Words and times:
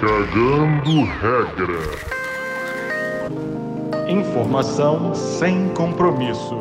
Cagando 0.00 1.02
regra. 1.20 1.74
Informação 4.08 5.12
sem 5.12 5.74
compromisso. 5.74 6.54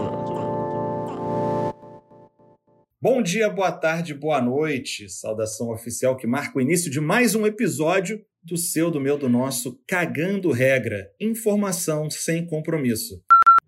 Bom 3.00 3.22
dia, 3.22 3.48
boa 3.48 3.72
tarde, 3.72 4.16
boa 4.16 4.42
noite. 4.42 5.08
Saudação 5.08 5.70
oficial 5.72 6.18
que 6.18 6.26
marca 6.26 6.58
o 6.58 6.62
início 6.62 6.90
de 6.90 7.00
mais 7.00 7.36
um 7.36 7.46
episódio 7.46 8.26
do 8.44 8.58
seu, 8.58 8.90
do 8.90 9.00
meu, 9.00 9.20
do 9.20 9.30
nosso 9.30 9.80
Cagando 9.88 10.52
Regra. 10.52 11.08
Informação 11.22 12.10
sem 12.10 12.44
compromisso. 12.48 13.22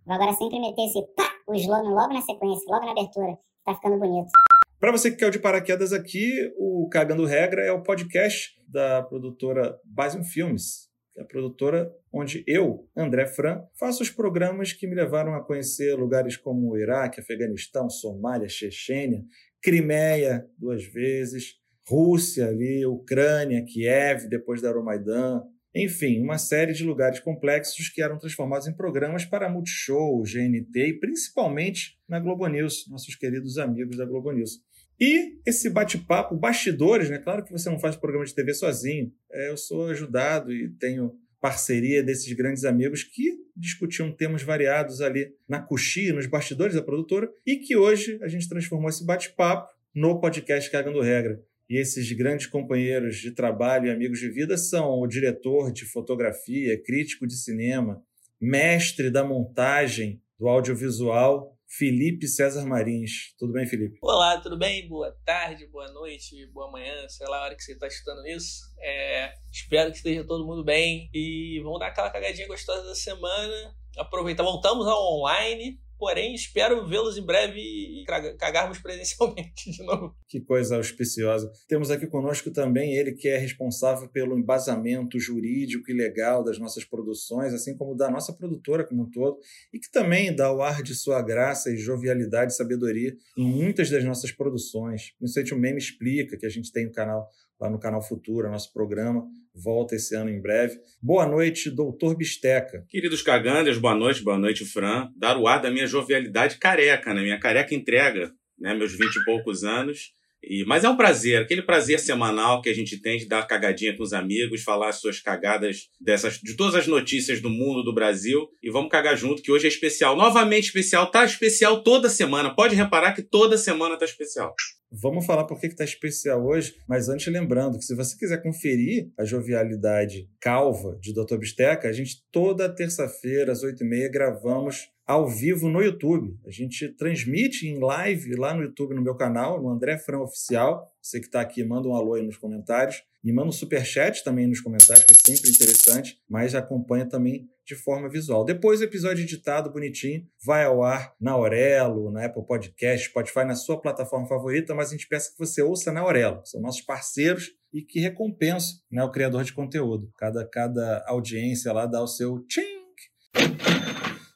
Vou 0.04 0.15
agora 0.15 0.33
sempre 0.33 0.59
meter 0.59 0.81
esse 0.81 0.99
pá, 1.15 1.29
o 1.47 1.54
slogan 1.54 1.89
logo 1.89 2.11
na 2.11 2.21
sequência, 2.21 2.65
logo 2.67 2.86
na 2.88 2.91
abertura. 2.93 3.38
Tá 3.63 3.75
ficando 3.75 3.99
bonito. 3.99 4.31
Para 4.80 4.93
você 4.93 5.11
que 5.11 5.18
caiu 5.18 5.30
de 5.30 5.39
paraquedas 5.39 5.91
aqui, 5.91 6.54
o 6.57 6.88
Cagando 6.89 7.25
Regra 7.25 7.61
é 7.61 7.71
o 7.71 7.84
podcast 7.84 8.57
da 8.66 9.04
produtora 9.04 9.78
Basin 9.83 10.24
Filmes, 10.24 10.88
é 11.18 11.21
a 11.21 11.25
produtora 11.25 11.92
onde 12.14 12.46
eu, 12.47 12.88
André 12.96 13.25
Fran, 13.28 13.61
faço 13.78 14.02
os 14.02 14.10
programas 14.10 14.71
que 14.71 14.88
me 14.88 14.96
levaram 14.96 15.36
a 15.36 15.43
conhecer 15.43 15.96
lugares 15.96 16.38
como 16.38 16.78
Iraque, 16.78 17.19
Afeganistão, 17.19 17.89
Somália, 17.89 18.47
Chechênia, 18.47 19.21
Crimeia 19.61 20.47
duas 20.57 20.86
vezes, 20.86 21.55
Rússia 21.86 22.47
ali, 22.47 22.86
Ucrânia, 22.86 23.66
Kiev, 23.66 24.30
depois 24.30 24.61
da 24.61 24.69
Euromaidan, 24.69 25.43
enfim, 25.75 26.24
uma 26.24 26.38
série 26.38 26.74
de 26.74 26.83
lugares 26.83 27.19
complexos 27.19 27.89
que 27.89 28.02
eram 28.02 28.18
transformados 28.18 28.68
em 28.68 28.74
programas 28.74 29.24
para 29.24 29.50
Multishow, 29.50 30.24
GNT 30.24 30.88
e 30.88 31.00
principalmente 31.00 32.00
na 32.08 32.19
Globo 32.19 32.47
News, 32.47 32.88
nossos 32.89 33.16
queridos 33.16 33.58
amigos 33.58 33.95
da 33.95 34.05
Globo 34.05 34.31
News. 34.31 34.69
E 35.00 35.39
esse 35.45 35.70
bate-papo, 35.70 36.36
bastidores, 36.36 37.09
né? 37.09 37.17
Claro 37.17 37.44
que 37.44 37.52
você 37.52 37.70
não 37.70 37.80
faz 37.80 37.95
programa 37.95 38.26
de 38.26 38.36
TV 38.36 38.53
sozinho. 38.53 39.14
É, 39.31 39.50
eu 39.50 39.56
sou 39.56 39.88
ajudado 39.88 40.52
e 40.52 40.70
tenho 40.70 41.16
parceria 41.39 42.03
desses 42.03 42.31
grandes 42.33 42.66
amigos 42.66 43.03
que 43.03 43.39
discutiam 43.56 44.11
temas 44.11 44.44
variados 44.44 45.00
ali 45.00 45.33
na 45.47 45.61
coxia, 45.61 46.14
nos 46.14 46.25
bastidores 46.25 46.75
da 46.75 46.81
produtora, 46.81 47.31
e 47.45 47.58
que 47.58 47.78
hoje 47.78 48.19
a 48.22 48.28
gente 48.28 48.50
transformou 48.50 48.89
esse 48.89 49.06
bate-papo 49.06 49.73
no 49.95 50.19
podcast 50.19 50.69
Cagando 50.69 51.02
Regra. 51.02 51.41
E 51.69 51.78
esses 51.78 52.11
grandes 52.11 52.47
companheiros 52.47 53.17
de 53.17 53.31
trabalho 53.31 53.88
e 53.88 53.91
amigos 53.91 54.19
de 54.19 54.30
vida 54.30 54.58
são 54.58 55.00
o 55.00 55.08
diretor 55.08 55.72
de 55.72 55.86
fotografia, 55.86 56.81
crítico 56.81 57.28
de 57.28 57.36
cinema, 57.36 58.03
mestre 58.41 59.09
da 59.09 59.23
montagem 59.23 60.22
do 60.38 60.47
audiovisual, 60.47 61.58
Felipe 61.70 62.28
César 62.28 62.66
Marins. 62.66 63.36
Tudo 63.38 63.53
bem, 63.53 63.67
Felipe? 63.67 64.00
Olá, 64.02 64.42
tudo 64.42 64.58
bem? 64.58 64.88
Boa 64.88 65.16
tarde, 65.23 65.67
boa 65.67 65.88
noite, 65.92 66.48
boa 66.48 66.72
manhã, 66.72 67.08
sei 67.08 67.28
lá 67.28 67.38
a 67.38 67.44
hora 67.44 67.56
que 67.56 67.64
você 67.64 67.73
está 67.73 67.86
escutando 67.86 68.25
isso. 68.25 68.62
É, 68.80 69.34
espero 69.52 69.92
que 69.92 69.97
esteja 69.97 70.23
todo 70.25 70.47
mundo 70.47 70.64
bem 70.64 71.09
e 71.14 71.62
vamos 71.64 71.80
dar 71.80 71.88
aquela 71.88 72.09
cagadinha 72.09 72.47
gostosa 72.47 72.84
da 72.84 72.95
semana. 72.95 73.75
Aproveitar, 73.97 74.44
voltamos 74.44 74.88
ao 74.88 75.20
online 75.20 75.80
Porém, 76.00 76.33
espero 76.33 76.88
vê-los 76.88 77.17
em 77.17 77.25
breve 77.25 77.59
e 77.59 78.05
cagarmos 78.38 78.80
presencialmente 78.81 79.69
de 79.69 79.83
novo. 79.83 80.16
Que 80.30 80.39
coisa 80.39 80.78
auspiciosa. 80.78 81.52
Temos 81.67 81.91
aqui 81.91 82.08
conosco 82.08 82.50
também 82.52 82.95
ele 82.95 83.11
que 83.11 83.28
é 83.28 83.38
responsável 83.38 84.08
pelo 84.08 84.39
embasamento 84.39 85.19
jurídico 85.19 85.91
e 85.91 85.94
legal 85.94 86.41
das 86.41 86.58
nossas 86.58 86.86
produções, 86.86 87.53
assim 87.53 87.75
como 87.75 87.95
da 87.95 88.09
nossa 88.09 88.31
produtora 88.31 88.88
como 88.88 89.03
um 89.03 89.09
todo, 89.11 89.38
e 89.73 89.80
que 89.80 89.91
também 89.91 90.33
dá 90.33 90.52
o 90.53 90.61
ar 90.61 90.81
de 90.81 90.95
sua 90.95 91.22
graça 91.22 91.69
e 91.69 91.75
jovialidade 91.75 92.53
e 92.53 92.56
sabedoria 92.56 93.13
em 93.38 93.45
muitas 93.45 93.89
das 93.89 94.06
nossas 94.06 94.31
produções. 94.31 95.11
Principalmente 95.19 95.53
o 95.53 95.58
Meme 95.59 95.78
Explica, 95.80 96.38
que 96.38 96.45
a 96.45 96.50
gente 96.50 96.72
tem 96.72 96.86
no 96.86 96.94
canal 96.94 97.28
lá 97.59 97.69
no 97.69 97.78
canal 97.78 98.02
Futura, 98.02 98.50
nosso 98.50 98.72
programa 98.72 99.28
volta 99.53 99.95
esse 99.95 100.16
ano 100.16 100.30
em 100.30 100.41
breve. 100.41 100.80
Boa 101.02 101.25
noite, 101.25 101.69
doutor 101.69 102.16
Bisteca. 102.16 102.86
Queridos 102.88 103.22
cagandas, 103.22 103.78
boa 103.78 103.95
noite, 103.95 104.23
boa 104.23 104.38
noite, 104.38 104.66
Fran. 104.66 105.11
Dar 105.17 105.38
o 105.38 105.47
ar 105.47 105.62
da 105.62 105.69
minha 105.69 105.88
jovialidade 105.89 106.57
careca, 106.57 107.13
né? 107.13 107.22
Minha 107.22 107.39
careca 107.39 107.75
entrega, 107.75 108.31
né? 108.57 108.73
Meus 108.73 108.94
vinte 108.94 109.16
e 109.16 109.25
poucos 109.25 109.63
anos. 109.63 110.13
E, 110.41 110.63
mas 110.66 110.85
é 110.85 110.89
um 110.89 110.95
prazer, 110.95 111.41
aquele 111.41 111.61
prazer 111.61 112.00
semanal 112.00 112.61
que 112.61 112.69
a 112.69 112.73
gente 112.73 113.01
tem 113.01 113.17
de 113.17 113.27
dar 113.27 113.45
cagadinha 113.45 113.95
com 113.97 114.03
os 114.03 114.13
amigos, 114.13 114.63
falar 114.63 114.88
as 114.88 115.01
suas 115.01 115.19
cagadas 115.19 115.89
dessas, 115.99 116.39
de 116.39 116.55
todas 116.55 116.75
as 116.75 116.88
notícias 116.88 117.41
do 117.41 117.49
mundo, 117.49 117.83
do 117.83 117.94
Brasil. 117.94 118.47
E 118.63 118.72
vamos 118.72 118.89
cagar 118.89 119.17
junto, 119.17 119.41
que 119.41 119.51
hoje 119.51 119.66
é 119.66 119.67
especial. 119.67 120.16
Novamente 120.16 120.66
especial, 120.66 121.11
tá 121.11 121.25
especial 121.25 121.83
toda 121.83 122.07
semana. 122.07 122.55
Pode 122.55 122.75
reparar 122.75 123.13
que 123.13 123.22
toda 123.22 123.57
semana 123.57 123.97
tá 123.97 124.05
especial. 124.05 124.53
Vamos 124.91 125.25
falar 125.25 125.45
por 125.45 125.59
que 125.59 125.67
está 125.67 125.83
especial 125.83 126.44
hoje, 126.44 126.75
mas 126.88 127.09
antes 127.09 127.31
lembrando 127.31 127.77
que 127.77 127.85
se 127.85 127.94
você 127.94 128.17
quiser 128.17 128.41
conferir 128.41 129.11
a 129.17 129.23
jovialidade 129.23 130.27
calva 130.39 130.97
de 131.00 131.13
Dr. 131.13 131.38
Bisteca, 131.38 131.88
a 131.88 131.94
gente 131.94 132.25
toda 132.31 132.73
terça-feira 132.73 133.51
às 133.51 133.63
8h30 133.63 134.09
gravamos 134.11 134.89
ao 135.05 135.28
vivo 135.28 135.69
no 135.69 135.81
YouTube. 135.81 136.38
A 136.45 136.51
gente 136.51 136.88
transmite 136.89 137.67
em 137.67 137.79
live 137.79 138.35
lá 138.35 138.53
no 138.53 138.63
YouTube, 138.63 138.95
no 138.95 139.01
meu 139.01 139.16
canal, 139.16 139.61
no 139.61 139.69
André 139.69 139.97
Fran 139.97 140.19
Oficial. 140.19 140.91
Você 141.01 141.19
que 141.19 141.25
está 141.28 141.41
aqui, 141.41 141.63
manda 141.63 141.88
um 141.88 141.95
alô 141.95 142.16
aí 142.16 142.23
nos 142.23 142.38
comentários. 142.38 143.03
E 143.23 143.33
manda 143.33 143.49
um 143.49 143.51
superchat 143.51 144.23
também 144.23 144.47
nos 144.47 144.61
comentários, 144.61 145.05
que 145.05 145.11
é 145.11 145.16
sempre 145.16 145.49
interessante, 145.49 146.17
mas 146.29 146.55
acompanha 146.55 147.05
também 147.05 147.49
de 147.69 147.75
forma 147.75 148.09
visual. 148.09 148.44
Depois 148.44 148.81
o 148.81 148.84
episódio 148.84 149.24
editado, 149.24 149.72
bonitinho, 149.72 150.28
vai 150.44 150.66
ao 150.66 150.84
ar 150.84 151.13
na 151.22 151.34
Aurelo, 151.34 152.12
na 152.12 152.25
Apple 152.25 152.44
Podcast, 152.44 153.07
Spotify, 153.07 153.46
na 153.46 153.53
sua 153.53 153.80
plataforma 153.80 154.28
favorita, 154.28 154.74
mas 154.74 154.90
a 154.90 154.91
gente 154.94 155.07
peça 155.07 155.31
que 155.31 155.38
você 155.38 155.62
ouça 155.62 155.91
na 155.91 156.00
Aurelo. 156.02 156.41
São 156.46 156.59
nossos 156.59 156.81
parceiros 156.81 157.52
e 157.72 157.84
que 157.84 158.00
recompensam 158.00 158.79
né, 158.91 159.03
o 159.03 159.12
criador 159.12 159.44
de 159.44 159.53
conteúdo. 159.53 160.12
Cada, 160.18 160.47
cada 160.50 161.06
audiência 161.08 161.72
lá 161.72 161.85
dá 161.85 162.02
o 162.02 162.08
seu 162.08 162.44
tchink. 162.47 162.79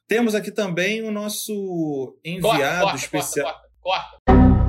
Temos 0.08 0.36
aqui 0.36 0.52
também 0.52 1.02
o 1.02 1.10
nosso 1.10 2.16
enviado 2.24 2.52
corta, 2.52 2.82
corta, 2.82 2.98
especial. 2.98 3.46
Corta, 3.46 3.70
corta, 3.82 4.24
corta. 4.28 4.64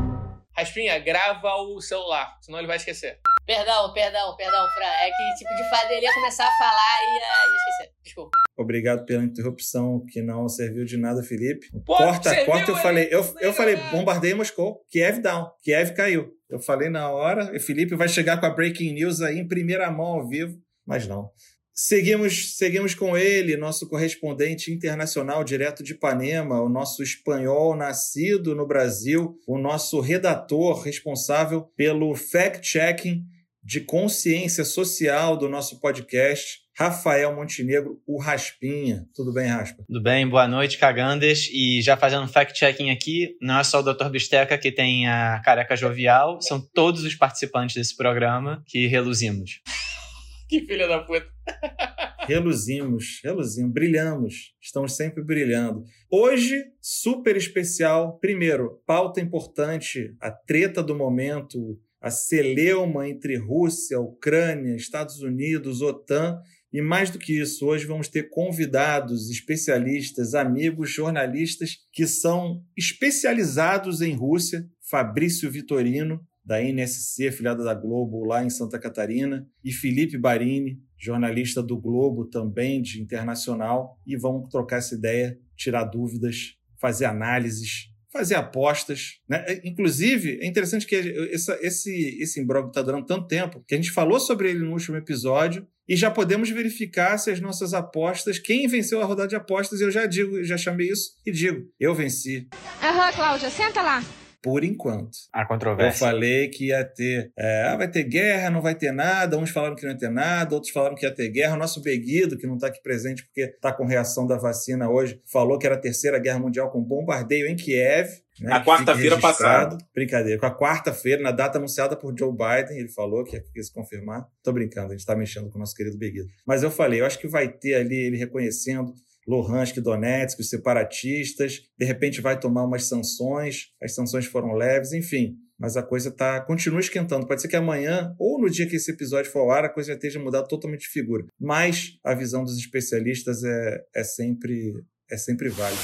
Raspinha, 0.56 0.98
grava 1.00 1.54
o 1.56 1.80
celular, 1.82 2.38
senão 2.40 2.58
ele 2.58 2.68
vai 2.68 2.76
esquecer. 2.76 3.20
Perdão, 3.44 3.92
perdão, 3.92 4.34
perdão, 4.36 4.66
Fran. 4.70 4.86
É 4.86 5.10
que 5.10 5.34
tipo 5.36 5.54
de 5.54 5.68
fato 5.68 5.90
ele 5.90 6.06
ia 6.06 6.14
começar 6.14 6.48
a 6.48 6.58
falar 6.58 7.02
e 7.02 7.18
ia 7.18 7.56
esquecer. 7.56 7.93
Desculpa. 8.04 8.30
Obrigado 8.56 9.04
pela 9.04 9.24
interrupção 9.24 10.04
que 10.08 10.22
não 10.22 10.48
serviu 10.48 10.84
de 10.84 10.96
nada, 10.96 11.22
Felipe. 11.22 11.68
Corta, 11.84 12.44
corta, 12.44 12.70
eu 12.70 12.76
falei. 12.76 13.08
Eu, 13.10 13.24
eu 13.40 13.52
falei, 13.52 13.76
bombardeio 13.90 14.36
Moscou. 14.36 14.84
Kiev 14.90 15.20
down. 15.20 15.50
Kiev 15.62 15.92
caiu. 15.94 16.30
Eu 16.48 16.60
falei 16.60 16.88
na 16.88 17.10
hora. 17.10 17.50
E 17.54 17.58
Felipe 17.58 17.96
vai 17.96 18.08
chegar 18.08 18.38
com 18.38 18.46
a 18.46 18.50
breaking 18.50 18.92
news 18.92 19.20
aí 19.20 19.38
em 19.38 19.48
primeira 19.48 19.90
mão 19.90 20.06
ao 20.06 20.28
vivo, 20.28 20.56
mas 20.86 21.06
não. 21.06 21.30
Seguimos, 21.76 22.56
seguimos 22.56 22.94
com 22.94 23.18
ele, 23.18 23.56
nosso 23.56 23.88
correspondente 23.88 24.72
internacional 24.72 25.42
direto 25.42 25.82
de 25.82 25.94
Ipanema, 25.94 26.62
o 26.62 26.68
nosso 26.68 27.02
espanhol 27.02 27.74
nascido 27.74 28.54
no 28.54 28.64
Brasil, 28.64 29.36
o 29.44 29.58
nosso 29.58 29.98
redator 29.98 30.80
responsável 30.82 31.62
pelo 31.76 32.14
fact-checking 32.14 33.24
de 33.60 33.80
consciência 33.80 34.64
social 34.64 35.36
do 35.36 35.48
nosso 35.48 35.80
podcast, 35.80 36.60
Rafael 36.76 37.34
Montenegro, 37.34 38.02
o 38.04 38.20
Raspinha. 38.20 39.06
Tudo 39.14 39.32
bem, 39.32 39.46
Raspa? 39.46 39.84
Tudo 39.86 40.02
bem, 40.02 40.28
boa 40.28 40.48
noite, 40.48 40.76
cagandas. 40.76 41.48
E 41.52 41.80
já 41.80 41.96
fazendo 41.96 42.24
um 42.24 42.28
fact-checking 42.28 42.90
aqui, 42.90 43.36
não 43.40 43.60
é 43.60 43.64
só 43.64 43.78
o 43.78 43.82
Dr. 43.82 44.08
Bisteca 44.10 44.58
que 44.58 44.72
tem 44.72 45.06
a 45.08 45.40
careca 45.44 45.76
jovial, 45.76 46.40
são 46.40 46.60
todos 46.60 47.04
os 47.04 47.14
participantes 47.14 47.76
desse 47.76 47.96
programa 47.96 48.62
que 48.66 48.86
reluzimos. 48.86 49.60
Que 50.46 50.60
filha 50.60 50.86
da 50.86 50.98
puta. 51.00 51.26
Reluzimos, 52.28 53.20
reluzimos, 53.24 53.72
brilhamos, 53.72 54.54
estamos 54.60 54.94
sempre 54.94 55.22
brilhando. 55.22 55.84
Hoje, 56.10 56.62
super 56.80 57.34
especial. 57.36 58.18
Primeiro, 58.18 58.82
pauta 58.86 59.20
importante, 59.20 60.14
a 60.20 60.30
treta 60.30 60.82
do 60.82 60.94
momento, 60.94 61.78
a 62.00 62.10
celeuma 62.10 63.08
entre 63.08 63.36
Rússia, 63.36 63.98
Ucrânia, 63.98 64.76
Estados 64.76 65.20
Unidos, 65.20 65.80
OTAN. 65.80 66.38
E 66.74 66.82
mais 66.82 67.08
do 67.08 67.20
que 67.20 67.40
isso, 67.40 67.64
hoje 67.66 67.86
vamos 67.86 68.08
ter 68.08 68.30
convidados, 68.30 69.30
especialistas, 69.30 70.34
amigos, 70.34 70.90
jornalistas 70.90 71.76
que 71.92 72.04
são 72.04 72.64
especializados 72.76 74.02
em 74.02 74.12
Rússia. 74.12 74.68
Fabrício 74.90 75.48
Vitorino, 75.48 76.20
da 76.44 76.60
NSC, 76.60 77.28
afiliada 77.28 77.62
da 77.62 77.74
Globo, 77.74 78.24
lá 78.24 78.44
em 78.44 78.50
Santa 78.50 78.76
Catarina, 78.76 79.46
e 79.62 79.70
Felipe 79.70 80.18
Barini, 80.18 80.80
jornalista 80.98 81.62
do 81.62 81.80
Globo 81.80 82.24
também, 82.26 82.82
de 82.82 83.00
internacional, 83.00 83.96
e 84.04 84.16
vamos 84.16 84.48
trocar 84.50 84.78
essa 84.78 84.96
ideia, 84.96 85.38
tirar 85.56 85.84
dúvidas, 85.84 86.56
fazer 86.80 87.04
análises, 87.04 87.88
fazer 88.14 88.36
apostas. 88.36 89.18
Né? 89.28 89.60
Inclusive, 89.64 90.38
é 90.40 90.46
interessante 90.46 90.86
que 90.86 90.94
essa, 91.32 91.58
esse, 91.60 92.16
esse 92.22 92.40
imbróglio 92.40 92.68
está 92.68 92.80
durando 92.80 93.04
tanto 93.04 93.26
tempo 93.26 93.64
que 93.66 93.74
a 93.74 93.76
gente 93.76 93.90
falou 93.90 94.20
sobre 94.20 94.50
ele 94.50 94.60
no 94.60 94.70
último 94.70 94.96
episódio 94.96 95.66
e 95.88 95.96
já 95.96 96.10
podemos 96.10 96.48
verificar 96.48 97.18
se 97.18 97.30
as 97.30 97.40
nossas 97.40 97.74
apostas, 97.74 98.38
quem 98.38 98.68
venceu 98.68 99.02
a 99.02 99.04
rodada 99.04 99.28
de 99.28 99.36
apostas, 99.36 99.80
eu 99.80 99.90
já 99.90 100.06
digo, 100.06 100.42
já 100.44 100.56
chamei 100.56 100.88
isso 100.88 101.10
e 101.26 101.32
digo, 101.32 101.68
eu 101.78 101.92
venci. 101.92 102.48
Aham, 102.80 103.12
Cláudia, 103.12 103.50
senta 103.50 103.82
lá. 103.82 104.02
Por 104.44 104.62
enquanto. 104.62 105.16
A 105.32 105.40
Eu 105.40 105.48
controvérsia. 105.48 105.98
falei 106.06 106.48
que 106.48 106.66
ia 106.66 106.84
ter. 106.84 107.32
é, 107.34 107.62
ah, 107.62 107.76
vai 107.78 107.90
ter 107.90 108.04
guerra, 108.04 108.50
não 108.50 108.60
vai 108.60 108.74
ter 108.74 108.92
nada. 108.92 109.38
Uns 109.38 109.48
falaram 109.48 109.74
que 109.74 109.82
não 109.84 109.92
ia 109.92 109.96
ter 109.98 110.10
nada, 110.10 110.54
outros 110.54 110.70
falaram 110.70 110.94
que 110.94 111.06
ia 111.06 111.14
ter 111.14 111.30
guerra. 111.30 111.54
O 111.54 111.58
nosso 111.58 111.80
Beguido, 111.80 112.36
que 112.36 112.46
não 112.46 112.56
está 112.56 112.66
aqui 112.66 112.82
presente 112.82 113.24
porque 113.24 113.40
está 113.40 113.72
com 113.72 113.86
reação 113.86 114.26
da 114.26 114.36
vacina 114.36 114.90
hoje, 114.90 115.18
falou 115.32 115.58
que 115.58 115.64
era 115.66 115.76
a 115.76 115.80
terceira 115.80 116.18
guerra 116.18 116.38
mundial 116.38 116.70
com 116.70 116.82
bombardeio 116.82 117.46
em 117.48 117.56
Kiev. 117.56 118.10
Né, 118.38 118.50
Na 118.50 118.62
quarta-feira 118.64 119.16
registrado. 119.16 119.78
Brincadeira. 119.94 120.38
Com 120.38 120.46
a 120.46 120.54
quarta-feira, 120.58 121.22
na 121.22 121.30
data 121.30 121.56
anunciada 121.56 121.96
por 121.96 122.14
Joe 122.18 122.32
Biden, 122.32 122.78
ele 122.78 122.88
falou 122.90 123.24
que 123.24 123.36
ia 123.36 123.62
se 123.62 123.72
confirmar. 123.72 124.26
Tô 124.42 124.52
brincando, 124.52 124.88
a 124.88 124.90
gente 124.90 125.00
está 125.00 125.16
mexendo 125.16 125.48
com 125.48 125.56
o 125.56 125.60
nosso 125.60 125.74
querido 125.74 125.96
Beguido. 125.96 126.26
Mas 126.46 126.62
eu 126.62 126.70
falei, 126.70 127.00
eu 127.00 127.06
acho 127.06 127.18
que 127.18 127.28
vai 127.28 127.48
ter 127.48 127.76
ali 127.76 127.94
ele 127.96 128.18
reconhecendo 128.18 128.92
Luhansk, 129.26 129.80
Donetsk, 129.80 130.40
os 130.40 130.48
separatistas, 130.48 131.62
de 131.78 131.84
repente 131.84 132.20
vai 132.20 132.38
tomar 132.38 132.64
umas 132.64 132.84
sanções, 132.84 133.68
as 133.82 133.94
sanções 133.94 134.26
foram 134.26 134.52
leves, 134.52 134.92
enfim. 134.92 135.36
Mas 135.58 135.76
a 135.76 135.82
coisa 135.82 136.10
tá, 136.10 136.40
continua 136.40 136.80
esquentando. 136.80 137.26
Pode 137.26 137.40
ser 137.40 137.48
que 137.48 137.56
amanhã, 137.56 138.14
ou 138.18 138.40
no 138.40 138.50
dia 138.50 138.66
que 138.66 138.76
esse 138.76 138.90
episódio 138.90 139.30
for 139.30 139.40
ao 139.40 139.50
ar, 139.52 139.64
a 139.64 139.68
coisa 139.68 139.88
já 139.88 139.94
esteja 139.94 140.18
mudada 140.18 140.48
totalmente 140.48 140.82
de 140.82 140.88
figura. 140.88 141.24
Mas 141.40 141.92
a 142.04 142.12
visão 142.12 142.42
dos 142.42 142.58
especialistas 142.58 143.44
é, 143.44 143.80
é, 143.94 144.04
sempre, 144.04 144.72
é 145.10 145.16
sempre 145.16 145.48
válida. 145.48 145.80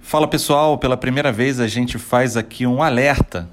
Fala 0.00 0.28
pessoal, 0.28 0.78
pela 0.78 0.96
primeira 0.96 1.30
vez 1.32 1.60
a 1.60 1.66
gente 1.66 1.98
faz 1.98 2.36
aqui 2.36 2.66
um 2.66 2.82
alerta 2.82 3.48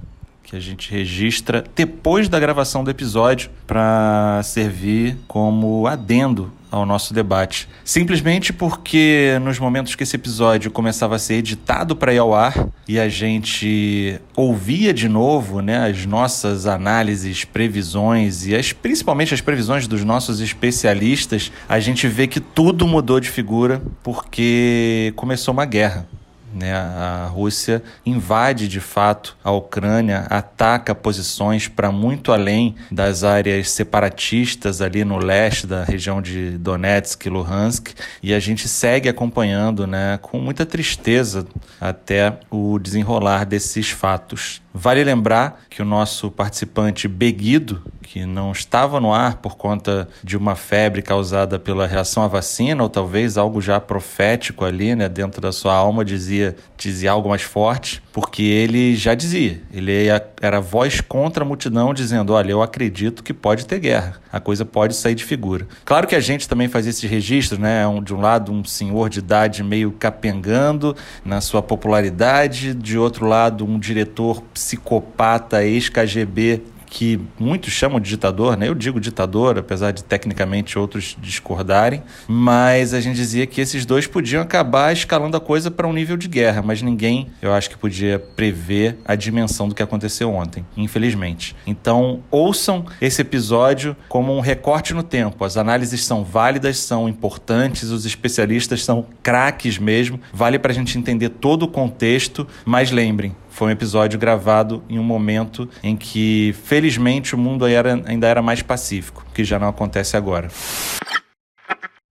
que 0.46 0.56
a 0.56 0.60
gente 0.60 0.92
registra 0.92 1.64
depois 1.76 2.30
da 2.30 2.40
gravação 2.40 2.84
do 2.84 2.92
episódio 2.92 3.50
para 3.66 4.42
servir 4.44 5.18
como 5.28 5.88
adendo 5.88 6.52
ao 6.72 6.86
nosso 6.86 7.14
debate. 7.14 7.68
Simplesmente 7.84 8.52
porque 8.52 9.40
nos 9.42 9.58
momentos 9.58 9.96
que 9.96 10.04
esse 10.04 10.16
episódio 10.16 10.70
começava 10.70 11.16
a 11.16 11.20
ser 11.20 11.36
editado 11.36 11.96
para 11.96 12.14
ir 12.14 12.18
ao 12.18 12.34
ar 12.34 12.68
e 12.88 13.00
a 13.00 13.08
gente 13.08 14.20
ouvia 14.36 14.94
de 14.94 15.08
novo 15.08 15.62
né, 15.62 15.90
as 15.90 16.06
nossas 16.06 16.66
análises, 16.68 17.46
previsões 17.46 18.46
e 18.46 18.54
as, 18.54 18.74
principalmente 18.74 19.34
as 19.34 19.42
previsões 19.42 19.88
dos 19.88 20.04
nossos 20.04 20.42
especialistas, 20.42 21.52
a 21.68 21.80
gente 21.80 22.08
vê 22.08 22.28
que 22.28 22.40
tudo 22.40 22.86
mudou 22.86 23.20
de 23.20 23.30
figura 23.30 23.82
porque 24.04 25.14
começou 25.16 25.54
uma 25.54 25.66
guerra. 25.66 26.06
Né? 26.56 26.74
A 26.74 27.28
Rússia 27.30 27.84
invade 28.06 28.70
de 28.70 28.80
fato 28.80 29.36
a 29.44 29.52
Ucrânia, 29.52 30.26
ataca 30.30 30.96
posições 30.96 31.68
para 31.68 31.92
muito 31.92 32.32
além 32.32 32.76
das 32.90 33.26
áreas 33.26 33.70
separatistas 33.72 34.82
ali 34.82 35.04
no 35.04 35.18
leste 35.18 35.68
da 35.68 35.84
região 35.84 36.22
de 36.22 36.52
Donetsk 36.52 37.26
e 37.26 37.30
Luhansk, 37.30 37.90
e 38.24 38.34
a 38.34 38.40
gente 38.40 38.70
segue 38.70 39.10
acompanhando 39.10 39.86
né, 39.86 40.18
com 40.22 40.40
muita 40.40 40.66
tristeza 40.66 41.46
até 41.80 42.40
o 42.50 42.80
desenrolar 42.80 43.46
desses 43.46 43.90
fatos. 43.90 44.65
Vale 44.78 45.06
lembrar 45.06 45.62
que 45.70 45.82
o 45.82 45.86
nosso 45.86 46.30
participante 46.30 47.08
Beguido, 47.08 47.82
que 48.02 48.26
não 48.26 48.52
estava 48.52 49.00
no 49.00 49.14
ar 49.14 49.38
por 49.38 49.56
conta 49.56 50.06
de 50.22 50.36
uma 50.36 50.54
febre 50.54 51.02
causada 51.02 51.58
pela 51.58 51.88
reação 51.88 52.24
à 52.24 52.28
vacina, 52.28 52.84
ou 52.84 52.90
talvez 52.90 53.38
algo 53.38 53.62
já 53.62 53.80
profético 53.80 54.66
ali, 54.66 54.94
né, 54.94 55.08
dentro 55.08 55.40
da 55.40 55.54
sua 55.54 55.74
alma, 55.74 56.04
dizia, 56.04 56.58
dizia 56.78 57.12
algo 57.12 57.30
mais 57.30 57.42
forte, 57.42 58.04
porque 58.16 58.44
ele 58.44 58.96
já 58.96 59.14
dizia, 59.14 59.62
ele 59.74 60.08
era 60.42 60.62
voz 60.62 61.02
contra 61.02 61.44
a 61.44 61.46
multidão, 61.46 61.94
dizendo: 61.94 62.32
Olha, 62.32 62.50
eu 62.50 62.62
acredito 62.62 63.22
que 63.22 63.34
pode 63.34 63.66
ter 63.66 63.78
guerra, 63.78 64.22
a 64.32 64.40
coisa 64.40 64.64
pode 64.64 64.96
sair 64.96 65.16
de 65.16 65.26
figura. 65.26 65.68
Claro 65.84 66.08
que 66.08 66.16
a 66.16 66.22
gente 66.22 66.48
também 66.48 66.70
faz 66.70 66.88
esses 66.88 67.04
registros, 67.04 67.60
né? 67.60 67.84
De 68.02 68.16
um 68.16 68.22
lado, 68.22 68.54
um 68.54 68.64
senhor 68.64 69.10
de 69.10 69.20
idade 69.20 69.62
meio 69.62 69.92
capengando 69.92 70.96
na 71.26 71.42
sua 71.42 71.62
popularidade, 71.62 72.74
de 72.74 72.98
outro 72.98 73.26
lado, 73.28 73.66
um 73.66 73.78
diretor 73.78 74.42
psicopata 74.54 75.66
ex-KGB 75.66 76.62
que 76.86 77.20
muitos 77.40 77.74
chamam 77.74 78.00
de 78.00 78.10
ditador, 78.10 78.58
né? 78.58 78.68
Eu 78.68 78.76
digo 78.76 79.00
ditador, 79.00 79.58
apesar 79.58 79.92
de 79.92 80.04
tecnicamente 80.04 80.78
outros 80.78 81.18
discordarem, 81.20 82.04
mas 82.28 82.94
a 82.94 83.00
gente 83.00 83.16
dizia 83.16 83.46
que 83.46 83.62
esses 83.62 83.86
dois 83.86 84.08
podiam 84.08 84.42
acabar 84.42 84.94
escalando 84.94 85.36
a 85.38 85.40
coisa 85.40 85.70
para 85.72 85.88
um 85.88 85.94
nível 85.94 86.18
de 86.18 86.28
guerra, 86.28 86.62
mas 86.62 86.82
ninguém, 86.82 87.30
eu 87.42 87.54
acho 87.54 87.70
que 87.70 87.78
podia 87.78 88.20
prever 88.20 88.98
a 89.06 89.16
dimensão 89.16 89.68
do 89.68 89.76
que 89.76 89.84
aconteceu 89.84 90.34
ontem, 90.34 90.66
infelizmente. 90.78 91.56
Então, 91.66 92.24
ouçam 92.30 92.86
esse 93.02 93.22
episódio 93.22 93.96
como 94.08 94.36
um 94.36 94.40
recorte 94.40 94.94
no 94.94 95.04
tempo. 95.04 95.44
As 95.44 95.58
análises 95.58 96.06
são 96.06 96.24
válidas, 96.24 96.78
são 96.78 97.10
importantes, 97.10 97.90
os 97.90 98.06
especialistas 98.06 98.84
são 98.84 99.06
craques 99.24 99.78
mesmo. 99.78 100.20
Vale 100.34 100.60
para 100.60 100.72
a 100.72 100.76
gente 100.76 100.98
entender 100.98 101.30
todo 101.30 101.64
o 101.64 101.68
contexto, 101.68 102.48
mas 102.66 102.92
lembrem, 102.92 103.36
foi 103.56 103.70
um 103.70 103.72
episódio 103.72 104.20
gravado 104.20 104.84
em 104.90 105.00
um 105.00 105.04
momento 105.04 105.70
em 105.82 105.96
que, 105.96 106.54
felizmente, 106.66 107.34
o 107.34 107.38
mundo 107.38 107.66
era, 107.66 107.94
ainda 108.06 108.28
era 108.28 108.42
mais 108.42 108.62
pacífico, 108.62 109.26
que 109.34 109.46
já 109.46 109.58
não 109.58 109.70
acontece 109.70 110.18
agora. 110.18 110.50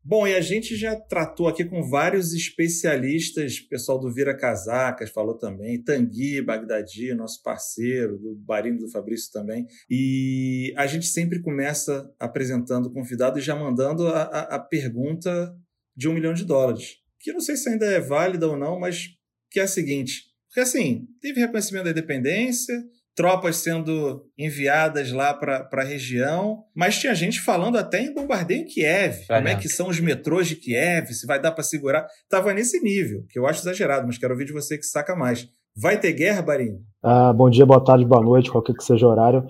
Bom, 0.02 0.26
e 0.26 0.34
a 0.34 0.40
gente 0.40 0.74
já 0.74 0.96
tratou 0.96 1.46
aqui 1.46 1.64
com 1.64 1.86
vários 1.88 2.32
especialistas, 2.32 3.60
pessoal 3.60 4.00
do 4.00 4.12
Vira 4.12 4.34
Casacas 4.34 5.10
falou 5.10 5.36
também, 5.36 5.82
Tanguy, 5.82 6.40
Bagdadi, 6.40 7.14
nosso 7.14 7.42
parceiro, 7.42 8.18
do 8.18 8.34
Barino 8.34 8.78
do 8.78 8.90
Fabrício 8.90 9.30
também. 9.30 9.66
E 9.88 10.72
a 10.78 10.86
gente 10.86 11.06
sempre 11.06 11.42
começa 11.42 12.10
apresentando 12.18 12.86
o 12.86 12.92
convidado 12.92 13.38
e 13.38 13.42
já 13.42 13.54
mandando 13.54 14.08
a, 14.08 14.22
a, 14.22 14.56
a 14.56 14.58
pergunta 14.58 15.54
de 15.94 16.08
um 16.08 16.14
milhão 16.14 16.32
de 16.32 16.44
dólares, 16.44 16.96
que 17.20 17.32
não 17.32 17.40
sei 17.40 17.56
se 17.56 17.68
ainda 17.68 17.86
é 17.86 18.00
válida 18.00 18.48
ou 18.48 18.56
não, 18.56 18.80
mas 18.80 19.08
que 19.50 19.60
é 19.60 19.62
a 19.62 19.68
seguinte: 19.68 20.33
porque 20.54 20.60
assim, 20.60 21.08
teve 21.20 21.40
reconhecimento 21.40 21.86
da 21.86 21.90
independência, 21.90 22.80
tropas 23.16 23.56
sendo 23.56 24.22
enviadas 24.38 25.10
lá 25.10 25.34
para 25.34 25.68
a 25.68 25.82
região, 25.82 26.62
mas 26.72 26.96
tinha 26.96 27.12
gente 27.12 27.40
falando 27.40 27.76
até 27.76 28.00
em 28.00 28.14
bombardeio 28.14 28.60
em 28.60 28.64
Kiev. 28.64 29.26
Pra 29.26 29.38
como 29.38 29.48
é 29.48 29.50
dentro. 29.50 29.62
que 29.62 29.68
são 29.68 29.88
os 29.88 29.98
metrôs 29.98 30.46
de 30.46 30.54
Kiev, 30.54 31.12
se 31.12 31.26
vai 31.26 31.42
dar 31.42 31.50
para 31.50 31.64
segurar. 31.64 32.06
Tava 32.30 32.54
nesse 32.54 32.80
nível, 32.80 33.24
que 33.28 33.36
eu 33.36 33.48
acho 33.48 33.62
exagerado, 33.62 34.06
mas 34.06 34.16
quero 34.16 34.32
ouvir 34.32 34.44
de 34.44 34.52
você 34.52 34.78
que 34.78 34.86
saca 34.86 35.16
mais. 35.16 35.48
Vai 35.76 35.98
ter 35.98 36.12
guerra, 36.12 36.40
Barinho? 36.40 36.78
Ah, 37.02 37.32
bom 37.32 37.50
dia, 37.50 37.66
boa 37.66 37.82
tarde, 37.82 38.04
boa 38.04 38.22
noite, 38.22 38.48
qualquer 38.48 38.76
que 38.76 38.84
seja 38.84 39.08
o 39.08 39.10
horário. 39.10 39.44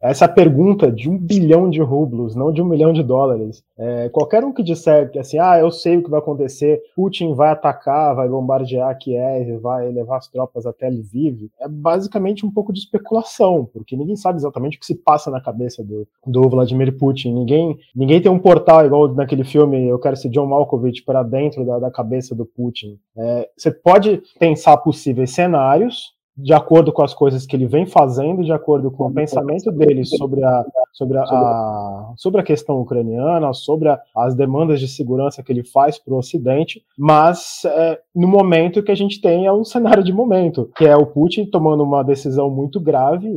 Essa 0.00 0.28
pergunta 0.28 0.92
de 0.92 1.08
um 1.08 1.16
bilhão 1.16 1.70
de 1.70 1.80
rublos, 1.80 2.34
não 2.34 2.52
de 2.52 2.60
um 2.60 2.66
milhão 2.66 2.92
de 2.92 3.02
dólares. 3.02 3.64
É, 3.78 4.08
qualquer 4.10 4.44
um 4.44 4.52
que 4.52 4.62
disser 4.62 5.10
que 5.10 5.18
assim, 5.18 5.38
ah, 5.38 5.58
eu 5.58 5.70
sei 5.70 5.96
o 5.96 6.02
que 6.02 6.10
vai 6.10 6.20
acontecer, 6.20 6.80
Putin 6.94 7.34
vai 7.34 7.50
atacar, 7.50 8.14
vai 8.14 8.28
bombardear 8.28 8.96
Kiev, 8.98 9.58
vai 9.58 9.90
levar 9.90 10.18
as 10.18 10.28
tropas 10.28 10.66
até 10.66 10.88
Lviv, 10.88 11.50
é 11.60 11.68
basicamente 11.68 12.44
um 12.44 12.50
pouco 12.50 12.72
de 12.72 12.80
especulação, 12.80 13.68
porque 13.72 13.96
ninguém 13.96 14.16
sabe 14.16 14.38
exatamente 14.38 14.76
o 14.76 14.80
que 14.80 14.86
se 14.86 14.94
passa 14.94 15.30
na 15.30 15.40
cabeça 15.40 15.82
do, 15.82 16.06
do 16.26 16.48
Vladimir 16.48 16.96
Putin. 16.96 17.32
Ninguém, 17.32 17.78
ninguém 17.94 18.20
tem 18.20 18.30
um 18.30 18.38
portal 18.38 18.84
igual 18.84 19.08
naquele 19.14 19.44
filme 19.44 19.88
Eu 19.88 19.98
Quero 19.98 20.16
Ser 20.16 20.28
John 20.28 20.46
Malkovich 20.46 21.02
para 21.04 21.22
dentro 21.22 21.64
da, 21.64 21.78
da 21.78 21.90
cabeça 21.90 22.34
do 22.34 22.44
Putin. 22.44 22.98
É, 23.16 23.48
você 23.56 23.70
pode 23.70 24.22
pensar 24.38 24.76
possíveis 24.78 25.30
cenários, 25.30 26.15
de 26.36 26.52
acordo 26.52 26.92
com 26.92 27.02
as 27.02 27.14
coisas 27.14 27.46
que 27.46 27.56
ele 27.56 27.66
vem 27.66 27.86
fazendo, 27.86 28.44
de 28.44 28.52
acordo 28.52 28.90
com 28.90 29.04
o 29.04 29.12
pensamento 29.14 29.70
dele 29.72 30.04
sobre 30.04 30.44
a, 30.44 30.64
sobre 30.92 31.18
a, 31.18 31.22
a- 31.22 32.12
sobre 32.16 32.40
a 32.40 32.44
questão 32.44 32.80
ucraniana, 32.80 33.52
sobre 33.54 33.88
a- 33.88 34.00
as 34.16 34.34
demandas 34.34 34.78
de 34.80 34.88
segurança 34.88 35.42
que 35.42 35.50
ele 35.52 35.64
faz 35.64 35.98
para 35.98 36.12
o 36.14 36.18
Ocidente, 36.18 36.82
mas 36.98 37.62
é, 37.64 37.98
no 38.14 38.28
momento 38.28 38.82
que 38.82 38.92
a 38.92 38.96
gente 38.96 39.20
tem 39.20 39.46
é 39.46 39.52
um 39.52 39.64
cenário 39.64 40.04
de 40.04 40.12
momento, 40.12 40.70
que 40.76 40.84
é 40.84 40.94
o 40.96 41.06
Putin 41.06 41.46
tomando 41.46 41.82
uma 41.82 42.02
decisão 42.02 42.50
muito 42.50 42.78
grave, 42.80 43.28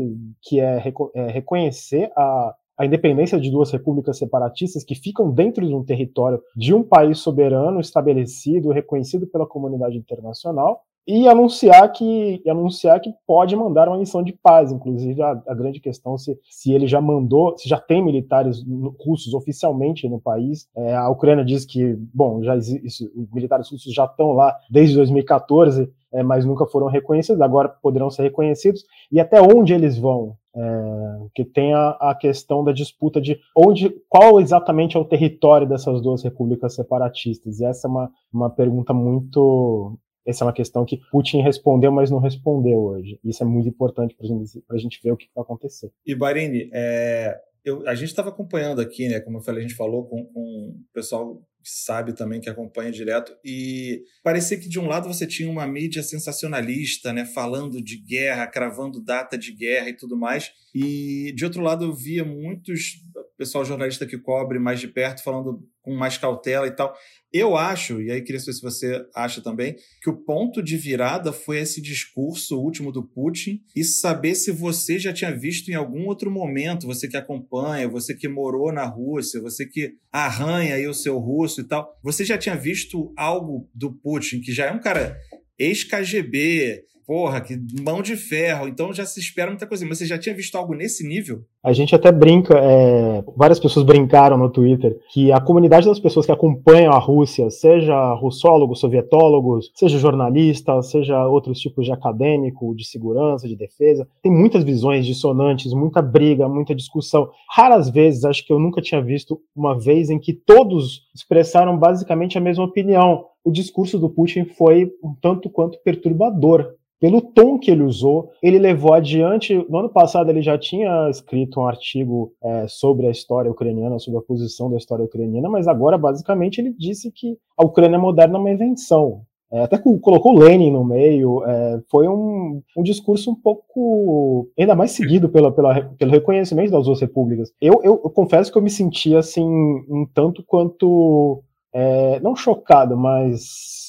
que 0.41 0.59
é, 0.59 0.77
reco- 0.77 1.11
é 1.15 1.27
reconhecer 1.31 2.11
a, 2.17 2.53
a 2.77 2.85
independência 2.85 3.39
de 3.39 3.49
duas 3.51 3.71
repúblicas 3.71 4.17
separatistas 4.17 4.83
que 4.83 4.95
ficam 4.95 5.29
dentro 5.31 5.65
de 5.67 5.73
um 5.73 5.83
território 5.83 6.41
de 6.55 6.73
um 6.73 6.83
país 6.83 7.19
soberano, 7.19 7.79
estabelecido, 7.79 8.71
reconhecido 8.71 9.27
pela 9.27 9.45
comunidade 9.45 9.97
internacional, 9.97 10.81
e 11.07 11.27
anunciar 11.27 11.91
que 11.91 12.41
e 12.45 12.49
anunciar 12.49 12.99
que 12.99 13.11
pode 13.25 13.55
mandar 13.55 13.87
uma 13.87 13.97
missão 13.97 14.21
de 14.21 14.31
paz, 14.31 14.71
inclusive 14.71 15.21
a, 15.21 15.31
a 15.47 15.53
grande 15.53 15.79
questão 15.79 16.17
se, 16.17 16.37
se 16.49 16.71
ele 16.71 16.87
já 16.87 17.01
mandou, 17.01 17.57
se 17.57 17.67
já 17.67 17.79
tem 17.79 18.03
militares 18.03 18.63
russos 18.99 19.33
oficialmente 19.33 20.07
no 20.07 20.19
país. 20.19 20.67
É, 20.75 20.95
a 20.95 21.09
Ucrânia 21.09 21.43
diz 21.43 21.65
que, 21.65 21.95
bom, 22.13 22.43
já 22.43 22.55
existe, 22.55 23.05
os 23.15 23.31
militares 23.31 23.69
russos 23.71 23.93
já 23.93 24.05
estão 24.05 24.33
lá 24.33 24.55
desde 24.69 24.95
2014, 24.95 25.91
é, 26.11 26.23
mas 26.23 26.45
nunca 26.45 26.65
foram 26.65 26.87
reconhecidos, 26.87 27.41
agora 27.41 27.69
poderão 27.69 28.09
ser 28.09 28.23
reconhecidos. 28.23 28.83
E 29.11 29.19
até 29.19 29.41
onde 29.41 29.73
eles 29.73 29.97
vão? 29.97 30.37
É, 30.55 31.19
que 31.35 31.45
tem 31.45 31.73
a, 31.73 31.89
a 32.01 32.15
questão 32.15 32.63
da 32.63 32.71
disputa 32.71 33.21
de 33.21 33.39
onde, 33.55 33.89
qual 34.09 34.41
exatamente 34.41 34.97
é 34.97 34.99
o 34.99 35.05
território 35.05 35.67
dessas 35.67 36.01
duas 36.01 36.23
repúblicas 36.23 36.73
separatistas. 36.73 37.59
E 37.59 37.65
essa 37.65 37.87
é 37.87 37.89
uma, 37.89 38.11
uma 38.33 38.49
pergunta 38.49 38.93
muito 38.93 39.97
essa 40.29 40.43
é 40.43 40.47
uma 40.47 40.53
questão 40.53 40.85
que 40.85 40.97
Putin 41.11 41.41
respondeu, 41.41 41.91
mas 41.91 42.11
não 42.11 42.19
respondeu 42.19 42.79
hoje. 42.79 43.19
Isso 43.23 43.43
é 43.43 43.45
muito 43.45 43.67
importante 43.67 44.15
para 44.15 44.27
gente, 44.27 44.63
a 44.69 44.77
gente 44.77 44.99
ver 45.03 45.11
o 45.11 45.17
que 45.17 45.27
vai 45.35 45.41
acontecer. 45.41 45.91
E 46.05 46.13
Barini, 46.13 46.69
é, 46.71 47.35
eu, 47.65 47.87
a 47.87 47.95
gente 47.95 48.09
estava 48.09 48.29
acompanhando 48.29 48.79
aqui, 48.79 49.07
né? 49.09 49.19
Como 49.19 49.37
eu 49.37 49.41
falei, 49.41 49.63
a 49.63 49.67
gente 49.67 49.75
falou 49.75 50.05
com, 50.05 50.23
com 50.25 50.41
o 50.41 50.93
pessoal 50.93 51.41
que 51.61 51.69
sabe 51.69 52.13
também, 52.13 52.39
que 52.39 52.49
acompanha 52.49 52.89
direto, 52.89 53.35
e 53.43 54.01
parecia 54.23 54.57
que 54.57 54.69
de 54.69 54.79
um 54.79 54.87
lado 54.87 55.09
você 55.09 55.27
tinha 55.27 55.51
uma 55.51 55.67
mídia 55.67 56.01
sensacionalista, 56.01 57.11
né? 57.11 57.25
Falando 57.25 57.81
de 57.81 57.97
guerra, 57.97 58.47
cravando 58.47 59.03
data 59.03 59.37
de 59.37 59.51
guerra 59.51 59.89
e 59.89 59.97
tudo 59.97 60.15
mais, 60.15 60.51
e 60.73 61.33
de 61.35 61.43
outro 61.43 61.61
lado 61.61 61.85
eu 61.85 61.93
via 61.93 62.23
muitos 62.23 63.01
pessoal 63.39 63.63
jornalista 63.63 64.05
que 64.05 64.17
cobre 64.17 64.59
mais 64.59 64.81
de 64.81 64.87
perto 64.89 65.23
falando 65.23 65.65
com 65.89 65.95
mais 65.95 66.17
cautela 66.17 66.67
e 66.67 66.71
tal. 66.71 66.95
Eu 67.31 67.55
acho, 67.55 68.01
e 68.01 68.11
aí 68.11 68.21
queria 68.21 68.39
saber 68.39 68.53
se 68.53 68.61
você 68.61 69.05
acha 69.13 69.41
também, 69.41 69.75
que 70.01 70.09
o 70.09 70.17
ponto 70.17 70.63
de 70.63 70.77
virada 70.77 71.31
foi 71.31 71.59
esse 71.59 71.79
discurso 71.79 72.59
último 72.59 72.91
do 72.91 73.03
Putin 73.03 73.61
e 73.75 73.83
saber 73.83 74.33
se 74.33 74.51
você 74.51 74.97
já 74.97 75.13
tinha 75.13 75.35
visto 75.35 75.69
em 75.69 75.75
algum 75.75 76.07
outro 76.07 76.31
momento, 76.31 76.87
você 76.87 77.07
que 77.07 77.17
acompanha, 77.17 77.87
você 77.87 78.15
que 78.15 78.27
morou 78.27 78.71
na 78.71 78.85
Rússia, 78.85 79.41
você 79.41 79.65
que 79.65 79.93
arranha 80.11 80.75
aí 80.75 80.87
o 80.87 80.93
seu 80.93 81.19
russo 81.19 81.61
e 81.61 81.63
tal, 81.65 81.95
você 82.03 82.25
já 82.25 82.37
tinha 82.37 82.55
visto 82.55 83.13
algo 83.15 83.69
do 83.75 83.93
Putin, 83.93 84.41
que 84.41 84.51
já 84.51 84.65
é 84.65 84.71
um 84.71 84.79
cara 84.79 85.15
ex-KGB, 85.59 86.83
porra, 87.09 87.41
que 87.41 87.59
mão 87.83 88.03
de 88.03 88.15
ferro, 88.15 88.67
então 88.67 88.93
já 88.93 89.03
se 89.03 89.19
espera 89.19 89.49
muita 89.49 89.65
coisa. 89.65 89.83
Mas 89.83 89.97
você 89.97 90.05
já 90.05 90.19
tinha 90.19 90.35
visto 90.35 90.55
algo 90.55 90.75
nesse 90.75 91.03
nível? 91.03 91.41
A 91.63 91.73
gente 91.73 91.95
até 91.95 92.11
brinca, 92.11 92.55
é, 92.55 93.23
várias 93.35 93.59
pessoas 93.59 93.83
brincaram 93.83 94.37
no 94.37 94.47
Twitter, 94.47 94.95
que 95.11 95.31
a 95.31 95.41
comunidade 95.41 95.87
das 95.87 95.99
pessoas 95.99 96.27
que 96.27 96.31
acompanham 96.31 96.93
a 96.93 96.99
Rússia, 96.99 97.49
seja 97.49 98.13
russólogos, 98.13 98.79
sovietólogos, 98.79 99.71
seja 99.73 99.97
jornalistas, 99.97 100.91
seja 100.91 101.25
outros 101.25 101.59
tipos 101.59 101.83
de 101.83 101.91
acadêmico, 101.91 102.75
de 102.75 102.85
segurança, 102.85 103.47
de 103.47 103.55
defesa, 103.55 104.07
tem 104.21 104.31
muitas 104.31 104.63
visões 104.63 105.03
dissonantes, 105.03 105.73
muita 105.73 106.03
briga, 106.03 106.47
muita 106.47 106.75
discussão. 106.75 107.31
Raras 107.49 107.89
vezes, 107.89 108.23
acho 108.23 108.45
que 108.45 108.53
eu 108.53 108.59
nunca 108.59 108.83
tinha 108.83 109.01
visto 109.01 109.41
uma 109.55 109.75
vez 109.75 110.11
em 110.11 110.19
que 110.19 110.31
todos 110.31 111.07
expressaram 111.15 111.75
basicamente 111.75 112.37
a 112.37 112.41
mesma 112.41 112.65
opinião. 112.65 113.25
O 113.43 113.51
discurso 113.51 113.97
do 113.97 114.09
Putin 114.09 114.45
foi 114.45 114.91
um 115.03 115.15
tanto 115.19 115.49
quanto 115.49 115.81
perturbador 115.81 116.77
pelo 116.99 117.21
tom 117.21 117.57
que 117.57 117.71
ele 117.71 117.83
usou, 117.83 118.31
ele 118.43 118.59
levou 118.59 118.93
adiante. 118.93 119.55
No 119.69 119.79
ano 119.79 119.89
passado, 119.89 120.29
ele 120.29 120.41
já 120.41 120.57
tinha 120.57 121.09
escrito 121.09 121.61
um 121.61 121.67
artigo 121.67 122.33
é, 122.43 122.67
sobre 122.67 123.07
a 123.07 123.11
história 123.11 123.49
ucraniana, 123.49 123.99
sobre 123.99 124.19
a 124.19 124.23
posição 124.23 124.69
da 124.69 124.77
história 124.77 125.05
ucraniana, 125.05 125.49
mas 125.49 125.67
agora, 125.67 125.97
basicamente, 125.97 126.59
ele 126.59 126.73
disse 126.77 127.11
que 127.11 127.37
a 127.57 127.65
Ucrânia 127.65 127.97
moderna 127.97 128.37
é 128.37 128.39
uma 128.39 128.51
invenção. 128.51 129.21
É, 129.51 129.63
até 129.63 129.79
colocou 129.79 130.37
Lenin 130.37 130.71
no 130.71 130.85
meio. 130.85 131.43
É, 131.43 131.81
foi 131.89 132.07
um, 132.07 132.61
um, 132.77 132.83
discurso 132.83 133.31
um 133.31 133.35
pouco. 133.35 134.47
ainda 134.57 134.75
mais 134.75 134.91
seguido 134.91 135.27
pela, 135.29 135.51
pela, 135.51 135.81
pelo 135.97 136.11
reconhecimento 136.11 136.71
das 136.71 136.85
duas 136.85 137.01
repúblicas. 137.01 137.51
Eu, 137.59 137.81
eu, 137.83 137.99
eu 138.03 138.09
confesso 138.11 138.51
que 138.51 138.57
eu 138.57 138.61
me 138.61 138.69
senti 138.69 139.15
assim, 139.15 139.43
um 139.43 140.05
tanto 140.13 140.43
quanto. 140.45 141.41
É, 141.73 142.19
não 142.19 142.35
chocado, 142.35 142.97
mas 142.97 143.88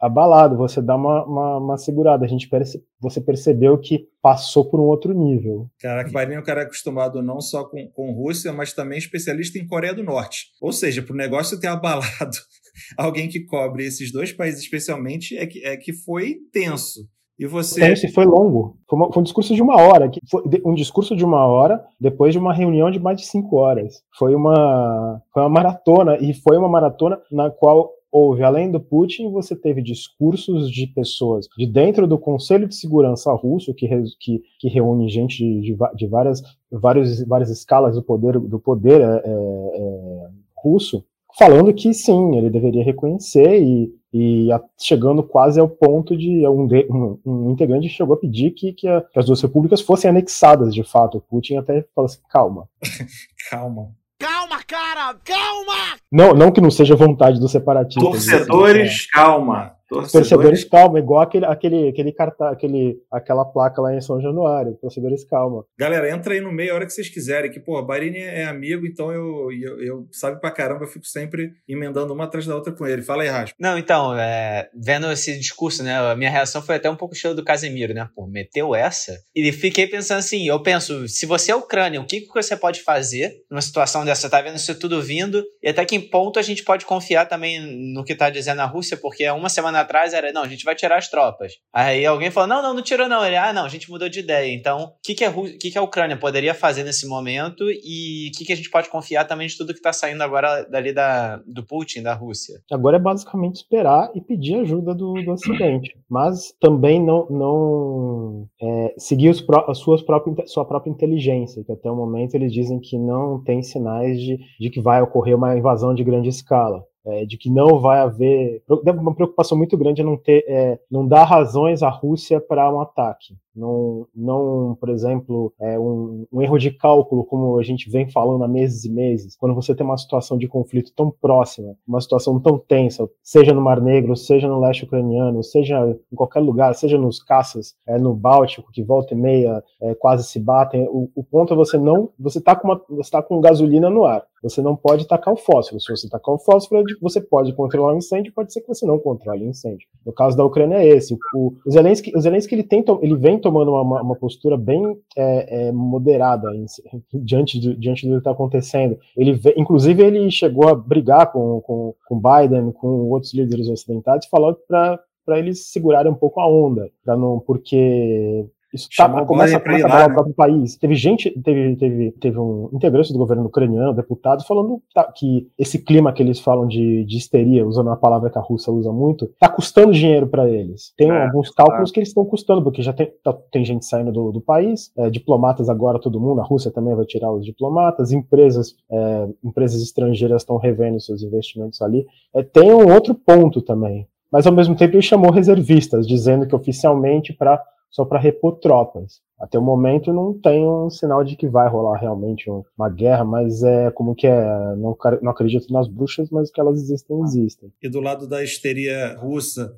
abalado, 0.00 0.56
você 0.56 0.80
dá 0.80 0.96
uma, 0.96 1.24
uma, 1.24 1.58
uma, 1.58 1.76
segurada. 1.76 2.24
A 2.24 2.28
gente 2.28 2.48
perce, 2.48 2.82
você 2.98 3.20
percebeu 3.20 3.76
que 3.78 4.06
passou 4.22 4.64
por 4.64 4.80
um 4.80 4.84
outro 4.84 5.12
nível. 5.12 5.68
Caraca, 5.78 6.08
o 6.08 6.12
Bahrein 6.12 6.36
é 6.36 6.40
um 6.40 6.44
cara 6.44 6.62
acostumado 6.62 7.22
não 7.22 7.40
só 7.40 7.64
com, 7.64 7.86
com 7.88 8.12
Rússia, 8.12 8.52
mas 8.52 8.72
também 8.72 8.98
especialista 8.98 9.58
em 9.58 9.66
Coreia 9.66 9.94
do 9.94 10.02
Norte. 10.02 10.46
Ou 10.60 10.72
seja, 10.72 11.02
para 11.02 11.12
o 11.12 11.16
negócio 11.16 11.60
ter 11.60 11.66
abalado 11.66 12.36
alguém 12.96 13.28
que 13.28 13.40
cobre 13.40 13.84
esses 13.84 14.10
dois 14.10 14.32
países 14.32 14.62
especialmente, 14.62 15.36
é 15.36 15.46
que, 15.46 15.62
é 15.64 15.76
que 15.76 15.92
foi 15.92 16.36
tenso. 16.50 17.06
E 17.38 17.46
você. 17.46 17.80
Tenso 17.80 18.06
foi 18.12 18.26
longo. 18.26 18.76
Foi, 18.88 18.98
uma, 18.98 19.12
foi, 19.12 19.20
um 19.20 19.24
discurso 19.24 19.54
de 19.54 19.62
uma 19.62 19.80
hora. 19.80 20.10
Foi 20.30 20.42
um 20.62 20.74
discurso 20.74 21.16
de 21.16 21.24
uma 21.24 21.46
hora 21.46 21.82
depois 21.98 22.34
de 22.34 22.38
uma 22.38 22.52
reunião 22.52 22.90
de 22.90 23.00
mais 23.00 23.18
de 23.18 23.26
cinco 23.26 23.56
horas. 23.56 24.02
Foi 24.18 24.34
uma, 24.34 25.22
foi 25.32 25.42
uma 25.42 25.48
maratona. 25.48 26.18
E 26.20 26.34
foi 26.34 26.58
uma 26.58 26.68
maratona 26.68 27.18
na 27.32 27.50
qual 27.50 27.92
houve, 28.10 28.42
além 28.42 28.70
do 28.70 28.80
Putin, 28.80 29.30
você 29.30 29.54
teve 29.54 29.80
discursos 29.82 30.70
de 30.70 30.86
pessoas 30.86 31.46
de 31.56 31.66
dentro 31.66 32.06
do 32.06 32.18
Conselho 32.18 32.66
de 32.66 32.74
Segurança 32.74 33.32
russo, 33.32 33.74
que, 33.74 33.88
que, 34.18 34.42
que 34.58 34.68
reúne 34.68 35.08
gente 35.08 35.36
de, 35.38 35.60
de, 35.60 35.76
de 35.94 36.06
várias, 36.06 36.42
várias, 36.70 37.24
várias 37.26 37.50
escalas 37.50 37.94
do 37.94 38.02
poder, 38.02 38.38
do 38.38 38.58
poder 38.58 39.00
é, 39.00 39.04
é, 39.04 39.30
é, 39.30 40.28
russo, 40.56 41.04
falando 41.38 41.72
que 41.72 41.94
sim, 41.94 42.36
ele 42.36 42.50
deveria 42.50 42.84
reconhecer 42.84 43.62
e, 43.62 43.94
e 44.12 44.50
a, 44.50 44.60
chegando 44.76 45.22
quase 45.22 45.60
ao 45.60 45.68
ponto 45.68 46.16
de 46.16 46.46
um, 46.48 46.66
de, 46.66 46.86
um, 46.90 47.18
um 47.24 47.50
integrante 47.52 47.88
chegou 47.88 48.14
a 48.14 48.18
pedir 48.18 48.50
que, 48.50 48.72
que, 48.72 48.88
a, 48.88 49.00
que, 49.02 49.18
as 49.18 49.26
duas 49.26 49.40
repúblicas 49.40 49.80
fossem 49.80 50.10
anexadas 50.10 50.74
de 50.74 50.82
fato. 50.82 51.18
O 51.18 51.20
Putin 51.20 51.56
até 51.56 51.84
falou 51.94 52.06
assim: 52.06 52.20
calma. 52.28 52.68
calma. 53.48 53.99
Calma, 54.20 54.62
cara! 54.66 55.16
Calma! 55.24 55.96
Não, 56.12 56.34
não 56.34 56.52
que 56.52 56.60
não 56.60 56.70
seja 56.70 56.94
vontade 56.94 57.40
dos 57.40 57.50
separatistas. 57.50 58.02
Torcedores, 58.02 59.06
calma. 59.10 59.72
Torcedores, 59.90 60.64
calma, 60.64 61.00
igual 61.00 61.22
aquele, 61.22 61.44
aquele, 61.44 61.88
aquele 61.88 62.12
cartaz, 62.12 62.52
aquele, 62.52 62.96
aquela 63.10 63.44
placa 63.44 63.82
lá 63.82 63.94
em 63.94 64.00
São 64.00 64.20
Januário. 64.20 64.78
Torcedores, 64.80 65.24
calma. 65.24 65.64
Galera, 65.76 66.08
entra 66.08 66.34
aí 66.34 66.40
no 66.40 66.52
meio 66.52 66.72
a 66.72 66.76
hora 66.76 66.86
que 66.86 66.92
vocês 66.92 67.08
quiserem, 67.08 67.50
que, 67.50 67.58
pô, 67.58 67.82
Barini 67.82 68.18
é 68.18 68.44
amigo, 68.44 68.86
então 68.86 69.10
eu, 69.10 69.50
eu, 69.52 69.80
eu, 69.82 70.08
sabe 70.12 70.40
pra 70.40 70.50
caramba, 70.52 70.84
eu 70.84 70.88
fico 70.88 71.04
sempre 71.04 71.52
emendando 71.68 72.14
uma 72.14 72.24
atrás 72.24 72.46
da 72.46 72.54
outra 72.54 72.72
com 72.72 72.86
ele. 72.86 73.02
Fala 73.02 73.24
aí, 73.24 73.28
Raspa. 73.28 73.56
Não, 73.58 73.76
então, 73.76 74.14
é, 74.16 74.68
vendo 74.74 75.10
esse 75.10 75.36
discurso, 75.36 75.82
né, 75.82 75.96
a 75.98 76.14
minha 76.14 76.30
reação 76.30 76.62
foi 76.62 76.76
até 76.76 76.88
um 76.88 76.96
pouco 76.96 77.14
estilo 77.14 77.34
do 77.34 77.44
Casemiro, 77.44 77.92
né, 77.92 78.08
pô, 78.14 78.26
meteu 78.26 78.74
essa? 78.74 79.18
E 79.34 79.50
fiquei 79.50 79.88
pensando 79.88 80.18
assim, 80.18 80.46
eu 80.46 80.62
penso, 80.62 81.08
se 81.08 81.26
você 81.26 81.50
é 81.50 81.56
Ucrânia, 81.56 82.00
o 82.00 82.06
que, 82.06 82.20
que 82.20 82.32
você 82.32 82.56
pode 82.56 82.82
fazer 82.82 83.32
numa 83.50 83.60
situação 83.60 84.04
dessa? 84.04 84.30
Tá 84.30 84.40
vendo 84.40 84.56
isso 84.56 84.78
tudo 84.78 85.02
vindo? 85.02 85.44
E 85.62 85.68
até 85.68 85.84
que 85.84 85.98
ponto 85.98 86.38
a 86.38 86.42
gente 86.42 86.62
pode 86.62 86.86
confiar 86.86 87.26
também 87.26 87.92
no 87.92 88.04
que 88.04 88.14
tá 88.14 88.30
dizendo 88.30 88.60
a 88.60 88.66
Rússia, 88.66 88.96
porque 88.96 89.28
uma 89.30 89.48
semana 89.48 89.79
atrás 89.80 90.12
era, 90.12 90.32
não, 90.32 90.42
a 90.42 90.48
gente 90.48 90.64
vai 90.64 90.74
tirar 90.74 90.98
as 90.98 91.08
tropas. 91.08 91.54
Aí 91.72 92.04
alguém 92.06 92.30
falou, 92.30 92.48
não, 92.48 92.62
não, 92.62 92.74
não 92.74 92.82
tirou 92.82 93.08
não. 93.08 93.24
Ele, 93.24 93.36
ah, 93.36 93.52
não, 93.52 93.64
a 93.64 93.68
gente 93.68 93.90
mudou 93.90 94.08
de 94.08 94.20
ideia. 94.20 94.52
Então, 94.54 94.84
o 94.84 94.92
que, 95.02 95.14
que, 95.14 95.24
a, 95.24 95.32
que, 95.32 95.70
que 95.70 95.78
a 95.78 95.82
Ucrânia 95.82 96.16
poderia 96.16 96.54
fazer 96.54 96.84
nesse 96.84 97.06
momento 97.06 97.64
e 97.70 98.28
o 98.28 98.38
que, 98.38 98.44
que 98.44 98.52
a 98.52 98.56
gente 98.56 98.70
pode 98.70 98.88
confiar 98.88 99.24
também 99.24 99.46
de 99.46 99.56
tudo 99.56 99.72
que 99.72 99.78
está 99.78 99.92
saindo 99.92 100.22
agora 100.22 100.64
dali 100.64 100.92
da, 100.92 101.36
do 101.46 101.64
Putin, 101.64 102.02
da 102.02 102.14
Rússia? 102.14 102.60
Agora 102.70 102.96
é 102.96 103.00
basicamente 103.00 103.56
esperar 103.56 104.10
e 104.14 104.20
pedir 104.20 104.56
ajuda 104.56 104.94
do, 104.94 105.14
do 105.14 105.32
Ocidente. 105.32 105.96
Mas 106.08 106.52
também 106.60 107.02
não, 107.02 107.26
não 107.30 108.46
é, 108.60 108.94
seguir 108.98 109.30
os, 109.30 109.44
as 109.68 109.78
suas 109.78 110.02
próprias, 110.02 110.50
sua 110.50 110.64
própria 110.64 110.90
inteligência, 110.90 111.64
que 111.64 111.72
até 111.72 111.90
o 111.90 111.96
momento 111.96 112.34
eles 112.34 112.52
dizem 112.52 112.80
que 112.80 112.98
não 112.98 113.42
tem 113.42 113.62
sinais 113.62 114.20
de, 114.20 114.38
de 114.58 114.70
que 114.70 114.80
vai 114.80 115.00
ocorrer 115.02 115.36
uma 115.36 115.56
invasão 115.56 115.94
de 115.94 116.04
grande 116.04 116.28
escala 116.28 116.84
é, 117.04 117.24
de 117.24 117.36
que 117.36 117.48
não 117.48 117.78
vai 117.78 118.00
haver 118.00 118.62
uma 118.68 119.14
preocupação 119.14 119.56
muito 119.56 119.76
grande 119.76 120.02
não 120.02 120.16
ter 120.16 120.44
é, 120.46 120.78
não 120.90 121.06
dar 121.06 121.24
razões 121.24 121.82
à 121.82 121.88
Rússia 121.88 122.40
para 122.40 122.72
um 122.72 122.80
ataque 122.80 123.34
não, 123.54 124.06
não 124.14 124.76
por 124.78 124.88
exemplo, 124.88 125.52
é 125.60 125.78
um, 125.78 126.26
um, 126.32 126.42
erro 126.42 126.58
de 126.58 126.70
cálculo, 126.70 127.24
como 127.24 127.58
a 127.58 127.62
gente 127.62 127.90
vem 127.90 128.08
falando 128.10 128.44
há 128.44 128.48
meses 128.48 128.84
e 128.84 128.90
meses, 128.90 129.36
quando 129.36 129.54
você 129.54 129.74
tem 129.74 129.84
uma 129.84 129.96
situação 129.96 130.38
de 130.38 130.48
conflito 130.48 130.92
tão 130.94 131.10
próxima, 131.10 131.74
uma 131.86 132.00
situação 132.00 132.38
tão 132.40 132.58
tensa, 132.58 133.08
seja 133.22 133.52
no 133.52 133.60
Mar 133.60 133.80
Negro, 133.80 134.16
seja 134.16 134.48
no 134.48 134.60
leste 134.60 134.84
ucraniano, 134.84 135.42
seja 135.42 135.96
em 136.12 136.16
qualquer 136.16 136.40
lugar, 136.40 136.74
seja 136.74 136.96
nos 136.96 137.22
caças 137.22 137.74
é, 137.86 137.98
no 137.98 138.14
Báltico, 138.14 138.70
que 138.72 138.82
volta 138.82 139.14
e 139.14 139.16
meia 139.16 139.62
é, 139.80 139.94
quase 139.94 140.24
se 140.24 140.38
batem, 140.38 140.86
o, 140.88 141.10
o, 141.14 141.24
ponto 141.24 141.52
é 141.52 141.56
você 141.56 141.76
não, 141.76 142.10
você 142.18 142.38
está 142.38 142.54
com, 142.54 142.68
uma, 142.68 142.80
você 142.88 143.10
tá 143.10 143.22
com 143.22 143.40
gasolina 143.40 143.90
no 143.90 144.04
ar, 144.04 144.24
você 144.42 144.62
não 144.62 144.76
pode 144.76 145.06
tacar 145.06 145.34
o 145.34 145.36
fósforo, 145.36 145.80
se 145.80 145.90
você 145.90 146.08
tacar 146.08 146.34
o 146.34 146.38
fósforo, 146.38 146.84
você 147.00 147.20
pode 147.20 147.52
controlar 147.52 147.94
o 147.94 147.98
incêndio, 147.98 148.32
pode 148.32 148.52
ser 148.52 148.60
que 148.60 148.68
você 148.68 148.86
não 148.86 148.98
controle 148.98 149.44
o 149.44 149.48
incêndio. 149.48 149.86
No 150.04 150.12
caso 150.12 150.36
da 150.36 150.44
Ucrânia 150.44 150.76
é 150.76 150.86
esse, 150.86 151.14
o, 151.34 151.54
o 151.66 151.70
Zelensky, 151.70 152.12
o 152.16 152.20
Zelensky 152.20 152.54
ele, 152.54 152.62
tenta, 152.62 152.96
ele 153.02 153.16
vem 153.16 153.39
tomando 153.40 153.72
uma, 153.72 154.02
uma 154.02 154.16
postura 154.16 154.56
bem 154.56 154.96
é, 155.16 155.68
é, 155.68 155.72
moderada 155.72 156.54
em, 156.54 156.66
diante, 157.24 157.58
de, 157.58 157.74
diante 157.76 158.06
do 158.06 158.12
que 158.12 158.18
está 158.18 158.30
acontecendo. 158.30 158.98
Ele, 159.16 159.40
inclusive, 159.56 160.02
ele 160.02 160.30
chegou 160.30 160.68
a 160.68 160.74
brigar 160.74 161.32
com, 161.32 161.60
com, 161.62 161.94
com 162.06 162.20
Biden, 162.20 162.72
com 162.72 163.10
outros 163.10 163.34
líderes 163.34 163.68
ocidentais, 163.68 164.26
falando 164.26 164.58
para 164.66 164.98
eles 165.38 165.70
segurarem 165.70 166.12
um 166.12 166.16
pouco 166.16 166.40
a 166.40 166.48
onda, 166.48 166.90
para 167.04 167.16
não 167.16 167.40
porque 167.40 168.46
isso 168.72 168.88
tá, 168.96 169.08
começa, 169.24 169.58
começa 169.58 169.86
a 169.86 169.88
abalar 169.88 170.10
o 170.10 170.14
próprio 170.14 170.34
país. 170.34 170.76
Teve 170.76 170.94
gente, 170.94 171.30
teve, 171.42 171.76
teve, 171.76 172.12
teve 172.12 172.38
um 172.38 172.70
integrante 172.72 173.12
do 173.12 173.18
governo 173.18 173.46
ucraniano, 173.46 173.92
deputado, 173.92 174.44
falando 174.46 174.80
tá, 174.94 175.04
que 175.04 175.48
esse 175.58 175.78
clima 175.78 176.12
que 176.12 176.22
eles 176.22 176.38
falam 176.38 176.66
de, 176.68 177.04
de 177.04 177.16
histeria, 177.16 177.66
usando 177.66 177.88
uma 177.88 177.96
palavra 177.96 178.30
que 178.30 178.38
a 178.38 178.40
Rússia 178.40 178.72
usa 178.72 178.92
muito, 178.92 179.28
tá 179.38 179.48
custando 179.48 179.92
dinheiro 179.92 180.28
para 180.28 180.48
eles. 180.48 180.92
Tem 180.96 181.10
é, 181.10 181.24
alguns 181.24 181.50
cálculos 181.50 181.90
é. 181.90 181.92
que 181.92 182.00
eles 182.00 182.10
estão 182.10 182.24
custando, 182.24 182.62
porque 182.62 182.82
já 182.82 182.92
tem, 182.92 183.10
tá, 183.24 183.32
tem 183.50 183.64
gente 183.64 183.84
saindo 183.84 184.12
do, 184.12 184.30
do 184.30 184.40
país, 184.40 184.92
é, 184.96 185.10
diplomatas 185.10 185.68
agora 185.68 185.98
todo 185.98 186.20
mundo, 186.20 186.40
a 186.40 186.44
Rússia 186.44 186.70
também 186.70 186.94
vai 186.94 187.04
tirar 187.04 187.32
os 187.32 187.44
diplomatas, 187.44 188.12
empresas, 188.12 188.76
é, 188.90 189.28
empresas 189.44 189.82
estrangeiras 189.82 190.42
estão 190.42 190.56
revendo 190.56 191.00
seus 191.00 191.22
investimentos 191.22 191.82
ali. 191.82 192.06
É, 192.34 192.42
tem 192.42 192.72
um 192.72 192.92
outro 192.92 193.14
ponto 193.14 193.60
também, 193.60 194.06
mas 194.30 194.46
ao 194.46 194.52
mesmo 194.52 194.76
tempo 194.76 194.94
ele 194.94 195.02
chamou 195.02 195.32
reservistas, 195.32 196.06
dizendo 196.06 196.46
que 196.46 196.54
oficialmente 196.54 197.32
para 197.32 197.60
só 197.90 198.04
para 198.04 198.18
repor 198.18 198.58
tropas. 198.60 199.20
Até 199.38 199.58
o 199.58 199.62
momento 199.62 200.12
não 200.12 200.38
tem 200.38 200.66
um 200.66 200.90
sinal 200.90 201.24
de 201.24 201.34
que 201.34 201.48
vai 201.48 201.66
rolar 201.66 201.98
realmente 201.98 202.50
uma 202.78 202.90
guerra, 202.90 203.24
mas 203.24 203.62
é 203.62 203.90
como 203.90 204.14
que 204.14 204.26
é, 204.26 204.76
não, 204.76 204.96
não 205.22 205.30
acredito 205.30 205.72
nas 205.72 205.88
bruxas, 205.88 206.28
mas 206.30 206.50
que 206.50 206.60
elas 206.60 206.78
existem, 206.78 207.20
existem. 207.22 207.72
E 207.82 207.88
do 207.88 208.00
lado 208.00 208.28
da 208.28 208.44
histeria 208.44 209.16
russa, 209.18 209.74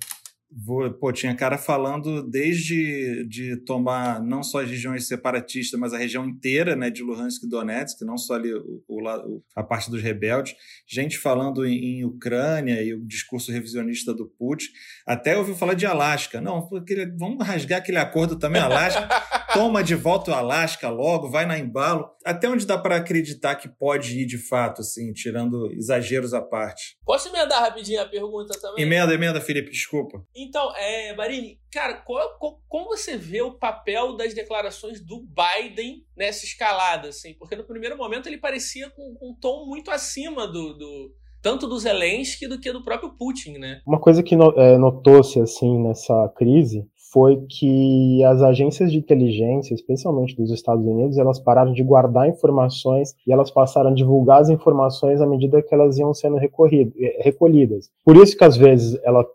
Pô, 1.00 1.12
tinha 1.12 1.35
cara 1.35 1.56
falando 1.56 2.23
desde 2.23 3.25
de 3.26 3.56
tomar 3.64 4.23
não 4.23 4.42
só 4.42 4.62
as 4.62 4.68
regiões 4.68 5.06
separatistas, 5.06 5.78
mas 5.78 5.94
a 5.94 5.99
região 5.99 6.26
inteira 6.26 6.76
né, 6.76 6.90
de 6.90 7.02
Luhansk 7.02 7.44
e 7.44 7.49
Donetsk, 7.49 8.02
não 8.02 8.18
só 8.18 8.35
ali 8.35 8.52
o, 8.52 8.82
o, 8.87 9.42
a 9.56 9.62
parte 9.62 9.90
dos 9.90 10.02
rebeldes, 10.02 10.54
gente 10.87 11.18
falando 11.18 11.64
em, 11.66 12.00
em, 12.00 12.04
Ucrânia 12.04 12.82
e 12.82 12.92
o 12.94 13.04
discurso 13.04 13.50
revisionista 13.50 14.12
do 14.12 14.26
Putin. 14.26 14.66
Até 15.06 15.37
ouviu 15.37 15.54
falar 15.54 15.75
de 15.75 15.87
Alasca. 15.87 16.40
Não, 16.40 16.68
aquele, 16.76 17.06
vamos 17.16 17.47
rasgar 17.47 17.78
aquele 17.78 17.99
acordo 17.99 18.37
também, 18.37 18.61
Alasca. 18.61 19.09
Toma 19.52 19.85
de 19.85 19.94
volta 19.94 20.30
o 20.30 20.35
Alasca 20.35 20.88
logo, 20.88 21.28
vai 21.28 21.44
na 21.44 21.59
embalo. 21.59 22.09
Até 22.25 22.49
onde 22.49 22.66
dá 22.66 22.78
para 22.78 22.97
acreditar 22.97 23.56
que 23.56 23.68
pode 23.68 24.18
ir 24.18 24.26
de 24.26 24.38
fato, 24.38 24.80
assim, 24.80 25.12
tirando 25.12 25.71
exageros 25.73 26.32
à 26.32 26.40
parte. 26.40 26.97
Posso 27.04 27.28
emendar 27.28 27.61
rapidinho 27.61 28.00
a 28.00 28.06
pergunta 28.06 28.59
também? 28.61 28.82
Emenda, 28.82 29.12
emenda, 29.12 29.40
Felipe, 29.40 29.71
desculpa. 29.71 30.25
Então, 30.43 30.75
é, 30.77 31.15
Marini, 31.15 31.59
cara, 31.71 31.95
qual, 31.95 32.39
qual, 32.39 32.61
como 32.69 32.87
você 32.87 33.17
vê 33.17 33.43
o 33.43 33.59
papel 33.59 34.17
das 34.17 34.35
declarações 34.35 35.01
do 35.01 35.25
Biden 35.25 36.05
nessa 36.17 36.45
escalada, 36.45 37.09
assim? 37.09 37.35
Porque 37.35 37.57
no 37.57 37.65
primeiro 37.65 37.97
momento 37.97 38.29
ele 38.29 38.39
parecia 38.39 38.91
com, 38.91 39.15
com 39.15 39.31
um 39.31 39.35
tom 39.35 39.67
muito 39.67 39.91
acima 39.91 40.47
do, 40.47 40.75
do 40.75 41.15
tanto 41.43 41.67
do 41.67 41.79
Zelensky 41.79 42.47
do 42.47 42.59
que 42.59 42.73
do 42.73 42.85
próprio 42.85 43.11
Putin, 43.19 43.59
né? 43.59 43.81
Uma 43.87 44.01
coisa 44.01 44.23
que 44.23 44.35
é, 44.35 44.79
notou-se 44.79 45.41
assim 45.41 45.83
nessa 45.83 46.29
crise 46.37 46.87
foi 47.12 47.45
que 47.47 48.25
as 48.25 48.40
agências 48.40 48.90
de 48.90 48.97
inteligência, 48.97 49.75
especialmente 49.75 50.35
dos 50.35 50.50
Estados 50.50 50.85
Unidos, 50.85 51.19
elas 51.19 51.38
pararam 51.38 51.73
de 51.73 51.83
guardar 51.83 52.26
informações 52.26 53.14
e 53.26 53.33
elas 53.33 53.50
passaram 53.50 53.90
a 53.90 53.95
divulgar 53.95 54.40
as 54.40 54.49
informações 54.49 55.21
à 55.21 55.26
medida 55.26 55.61
que 55.61 55.75
elas 55.75 55.99
iam 55.99 56.14
sendo 56.14 56.38
eh, 56.38 57.19
recolhidas. 57.21 57.90
Por 58.02 58.16
isso 58.16 58.35
que 58.35 58.45
às 58.45 58.57
vezes 58.57 58.99
ela 59.04 59.26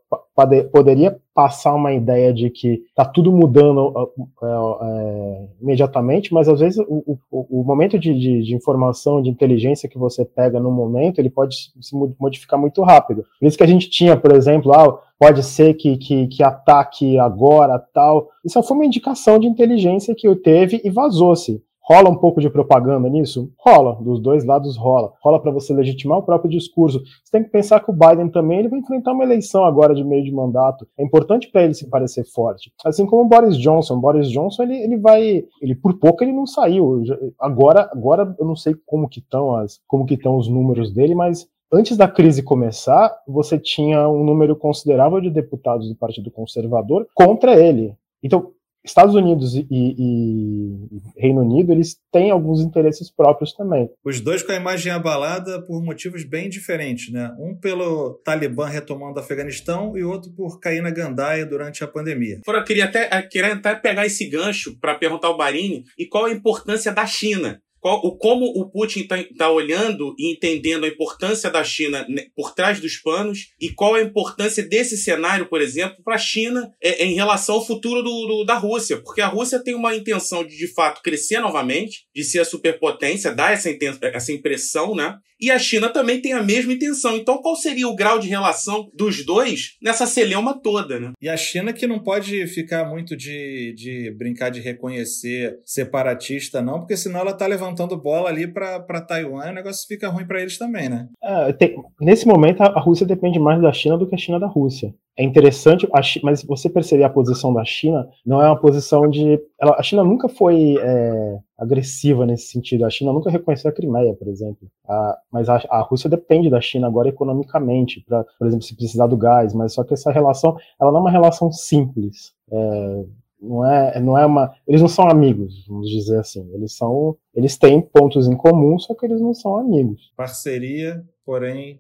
poderia 0.72 1.20
passar 1.36 1.76
uma 1.76 1.94
ideia 1.94 2.34
de 2.34 2.50
que 2.50 2.84
está 2.90 3.06
tudo 3.06 3.32
mudando 3.32 3.94
é, 4.42 4.48
é, 4.48 5.37
imediatamente, 5.68 6.34
mas 6.34 6.48
às 6.48 6.60
vezes 6.60 6.80
o, 6.88 7.20
o, 7.30 7.60
o 7.60 7.64
momento 7.64 8.00
de, 8.00 8.14
de, 8.14 8.44
de, 8.44 8.56
informação, 8.56 9.22
de 9.22 9.30
inteligência 9.30 9.90
que 9.90 9.98
você 9.98 10.24
pega 10.24 10.60
no 10.60 10.72
momento, 10.72 11.20
ele 11.20 11.30
pode 11.30 11.56
se 11.80 11.96
modificar 12.20 12.60
muito 12.60 12.82
rápido. 12.82 13.26
Por 13.40 13.46
isso 13.46 13.58
que 13.58 13.64
a 13.64 13.68
gente 13.68 13.90
tinha, 13.90 14.16
por 14.16 14.34
exemplo, 14.34 14.72
ah, 14.74 15.00
pode 15.20 15.44
ser 15.44 15.74
que, 15.74 15.98
que, 15.98 16.28
que 16.28 16.42
ataque 16.42 17.20
agora, 17.20 17.78
tal. 17.94 18.30
Isso 18.46 18.62
foi 18.64 18.78
uma 18.78 18.86
indicação 18.86 19.38
de 19.38 19.48
inteligência 19.48 20.16
que 20.16 20.28
eu 20.28 20.36
teve 20.36 20.82
e 20.84 20.90
vazou-se. 20.90 21.62
Rola 21.88 22.10
um 22.10 22.18
pouco 22.18 22.42
de 22.42 22.50
propaganda 22.50 23.08
nisso? 23.08 23.50
Rola, 23.58 23.96
dos 24.02 24.20
dois 24.20 24.44
lados 24.44 24.76
rola. 24.76 25.14
Rola 25.24 25.42
para 25.42 25.52
você 25.52 25.74
legitimar 25.74 26.18
o 26.18 26.24
próprio 26.24 26.52
discurso. 26.52 27.00
Você 27.00 27.32
tem 27.32 27.44
que 27.46 27.50
pensar 27.50 27.80
que 27.80 27.90
o 27.90 27.94
Biden 27.94 28.28
também 28.28 28.60
ele 28.60 28.68
vai 28.68 28.80
enfrentar 28.80 29.14
uma 29.14 29.24
eleição 29.24 29.64
agora 29.64 29.96
de 29.96 30.04
meio 30.04 30.22
de 30.22 30.32
mandato. 30.32 30.86
É 31.00 31.04
importante 31.04 31.50
para 31.50 31.64
ele 31.64 31.74
se 31.74 31.90
parecer 31.90 32.26
forte. 32.26 32.74
Assim 32.84 33.06
como 33.06 33.22
o 33.22 33.28
Boris 33.30 33.58
Johnson. 33.58 33.96
O 33.96 34.02
Boris 34.02 34.30
Johnson 34.30 34.64
ele, 34.64 34.76
ele 34.76 34.98
vai, 34.98 35.46
ele 35.62 35.76
por 35.76 35.98
pouco 35.98 36.26
ele 36.26 36.34
não 36.34 36.46
saiu. 36.46 37.04
Agora, 37.40 37.90
agora 37.90 38.36
eu 38.38 38.46
não 38.46 38.56
sei 38.58 38.76
como 38.86 39.08
que 39.08 39.20
estão 39.20 39.56
as, 39.56 39.80
como 39.88 40.06
que 40.06 40.16
estão 40.16 40.36
os 40.36 40.50
números 40.50 40.94
dele, 40.94 41.16
mas 41.16 41.48
antes 41.72 41.96
da 41.96 42.10
crise 42.10 42.44
começar, 42.44 43.16
você 43.26 43.58
tinha 43.58 44.10
um 44.10 44.26
número 44.26 44.58
considerável 44.58 45.22
de 45.22 45.30
deputados 45.30 45.88
do 45.88 45.96
Partido 45.96 46.30
Conservador 46.32 47.08
contra 47.16 47.58
ele. 47.58 47.96
Então, 48.22 48.52
Estados 48.88 49.16
Unidos 49.16 49.56
e, 49.56 49.68
e, 49.70 51.02
Reino 51.18 51.42
Unido, 51.42 51.72
eles 51.72 51.98
têm 52.12 52.32
alguns 52.32 52.62
interesses 52.62 53.12
próprios 53.12 53.54
também. 53.54 53.90
Os 54.04 54.22
dois 54.22 54.42
com 54.42 54.52
a 54.52 54.56
imagem 54.56 54.92
abalada 54.92 55.62
por 55.62 55.84
motivos 55.84 56.24
bem 56.24 56.50
diferentes, 56.50 57.12
né? 57.12 57.36
Um 57.40 57.56
pelo 57.56 58.16
Talibã 58.24 58.68
retomando 58.68 59.18
o 59.18 59.20
Afeganistão 59.20 59.98
e 59.98 60.04
outro 60.04 60.32
por 60.32 60.60
cair 60.60 60.82
na 60.82 60.90
gandaia 60.90 61.46
durante 61.46 61.84
a 61.84 61.88
pandemia. 61.88 62.40
Eu 62.48 62.64
queria 62.64 62.86
até, 62.86 63.22
queria 63.24 63.54
até 63.54 63.76
pegar 63.76 64.06
esse 64.06 64.28
gancho 64.30 64.78
para 64.80 64.96
perguntar 64.96 65.28
ao 65.28 65.38
Barini 65.38 65.84
e 65.98 66.06
qual 66.06 66.26
a 66.26 66.32
importância 66.32 66.92
da 66.92 67.06
China 67.06 67.62
qual, 67.88 68.02
o, 68.04 68.18
como 68.18 68.46
o 68.46 68.70
Putin 68.70 69.02
está 69.02 69.16
tá 69.38 69.50
olhando 69.50 70.14
e 70.20 70.34
entendendo 70.34 70.84
a 70.84 70.90
importância 70.90 71.50
da 71.50 71.64
China 71.64 72.06
né, 72.10 72.26
por 72.36 72.54
trás 72.54 72.82
dos 72.82 72.98
panos 72.98 73.54
e 73.62 73.70
qual 73.70 73.96
a 73.96 74.02
importância 74.02 74.62
desse 74.62 74.98
cenário, 74.98 75.46
por 75.46 75.62
exemplo, 75.62 76.04
para 76.04 76.16
a 76.16 76.20
China 76.20 76.70
é, 76.84 77.06
em 77.06 77.14
relação 77.14 77.56
ao 77.56 77.66
futuro 77.66 78.04
do, 78.04 78.28
do, 78.28 78.44
da 78.44 78.56
Rússia. 78.56 78.98
Porque 78.98 79.22
a 79.22 79.28
Rússia 79.28 79.64
tem 79.64 79.74
uma 79.74 79.96
intenção 79.96 80.44
de, 80.44 80.58
de 80.58 80.68
fato, 80.74 81.02
crescer 81.02 81.40
novamente, 81.40 82.06
de 82.14 82.26
ser 82.26 82.40
a 82.40 82.46
superpotência, 82.46 83.34
dar 83.34 83.54
essa, 83.54 83.70
essa 84.02 84.34
impressão, 84.34 84.94
né? 84.94 85.18
E 85.40 85.52
a 85.52 85.60
China 85.60 85.90
também 85.90 86.20
tem 86.20 86.34
a 86.34 86.42
mesma 86.42 86.74
intenção. 86.74 87.16
Então, 87.16 87.38
qual 87.38 87.56
seria 87.56 87.88
o 87.88 87.96
grau 87.96 88.18
de 88.18 88.28
relação 88.28 88.90
dos 88.94 89.24
dois 89.24 89.78
nessa 89.82 90.08
celeuma 90.08 90.60
toda, 90.60 91.00
né? 91.00 91.12
E 91.22 91.30
a 91.30 91.38
China 91.38 91.72
que 91.72 91.86
não 91.86 92.00
pode 92.00 92.48
ficar 92.48 92.86
muito 92.86 93.16
de, 93.16 93.74
de 93.74 94.12
brincar 94.18 94.50
de 94.50 94.60
reconhecer 94.60 95.60
separatista, 95.64 96.62
não, 96.62 96.80
porque 96.80 96.98
senão 96.98 97.20
ela 97.20 97.32
está 97.32 97.46
levantando 97.46 97.77
bola 97.86 98.30
ali 98.30 98.48
para 98.48 99.02
Taiwan 99.02 99.50
o 99.50 99.54
negócio 99.54 99.88
fica 99.88 100.10
ruim 100.10 100.26
para 100.26 100.42
eles 100.42 100.58
também, 100.58 100.90
né? 100.90 101.08
É, 101.22 101.54
tem, 101.54 101.76
nesse 102.02 102.28
momento, 102.28 102.62
a 102.62 102.80
Rússia 102.80 103.06
depende 103.06 103.38
mais 103.40 103.62
da 103.62 103.72
China 103.72 103.98
do 103.98 104.08
que 104.08 104.16
a 104.16 104.18
China 104.18 104.40
da 104.40 104.48
Rússia 104.48 104.94
é 105.18 105.24
interessante, 105.24 105.90
mas 106.24 106.44
você 106.44 106.70
perceber 106.70 107.04
a 107.04 107.10
posição 107.10 107.52
da 107.52 107.66
China, 107.66 108.08
não 108.24 108.40
é 108.40 108.46
uma 108.46 108.60
posição 108.60 109.10
de. 109.10 109.42
Ela, 109.60 109.76
a 109.78 109.82
China 109.82 110.04
nunca 110.04 110.30
foi 110.30 110.78
é, 110.80 111.40
agressiva 111.58 112.24
nesse 112.24 112.52
sentido. 112.52 112.86
A 112.86 112.90
China 112.90 113.12
nunca 113.12 113.32
reconheceu 113.32 113.72
a 113.72 113.74
Crimeia, 113.74 114.14
por 114.14 114.28
exemplo. 114.28 114.70
A, 114.88 115.18
mas 115.32 115.50
a, 115.50 115.60
a, 115.72 115.82
Rússia 115.82 116.08
depende 116.08 116.52
da 116.52 116.62
China 116.62 116.86
agora 116.86 117.10
economicamente, 117.10 118.06
para, 118.08 118.24
por 118.38 118.48
exemplo, 118.48 118.64
se 118.64 118.76
precisar 118.76 119.08
do 119.08 119.18
gás. 119.18 119.56
Mas 119.56 119.74
só 119.74 119.84
que 119.84 119.96
essa 119.96 120.12
relação, 120.12 120.56
ela 120.80 120.92
não 120.92 121.00
é 121.00 121.02
uma 121.02 121.12
relação 121.12 121.52
simples. 121.52 122.34
É, 122.52 123.06
não 123.42 123.66
é, 123.66 124.00
não 124.00 124.18
é 124.18 124.26
uma. 124.26 124.54
Eles 124.68 124.82
não 124.82 124.88
são 124.88 125.10
amigos, 125.10 125.66
vamos 125.68 125.90
dizer 125.90 126.20
assim. 126.20 126.50
Eles 126.54 126.76
são. 126.76 127.16
Eles 127.34 127.58
têm 127.58 127.82
pontos 127.82 128.28
em 128.28 128.36
comum, 128.36 128.80
só 128.80 128.94
que 128.94 129.06
eles 129.06 129.22
não 129.22 129.34
são 129.34 129.58
amigos. 129.58 130.12
Parceria, 130.16 131.04
porém 131.26 131.80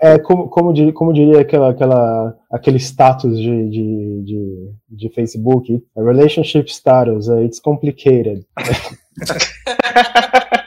é, 0.00 0.12
é 0.12 0.18
como, 0.18 0.48
como, 0.50 0.72
diria, 0.72 0.92
como 0.92 1.10
diria 1.10 1.40
aquela, 1.40 1.70
aquela, 1.70 2.36
aquele 2.50 2.76
status 2.76 3.38
de, 3.38 3.70
de, 3.70 4.22
de, 4.22 4.70
de 4.90 5.08
Facebook, 5.08 5.82
relationship 5.96 6.70
status, 6.70 7.28
uh, 7.28 7.42
it's 7.42 7.58
complicated. 7.58 8.44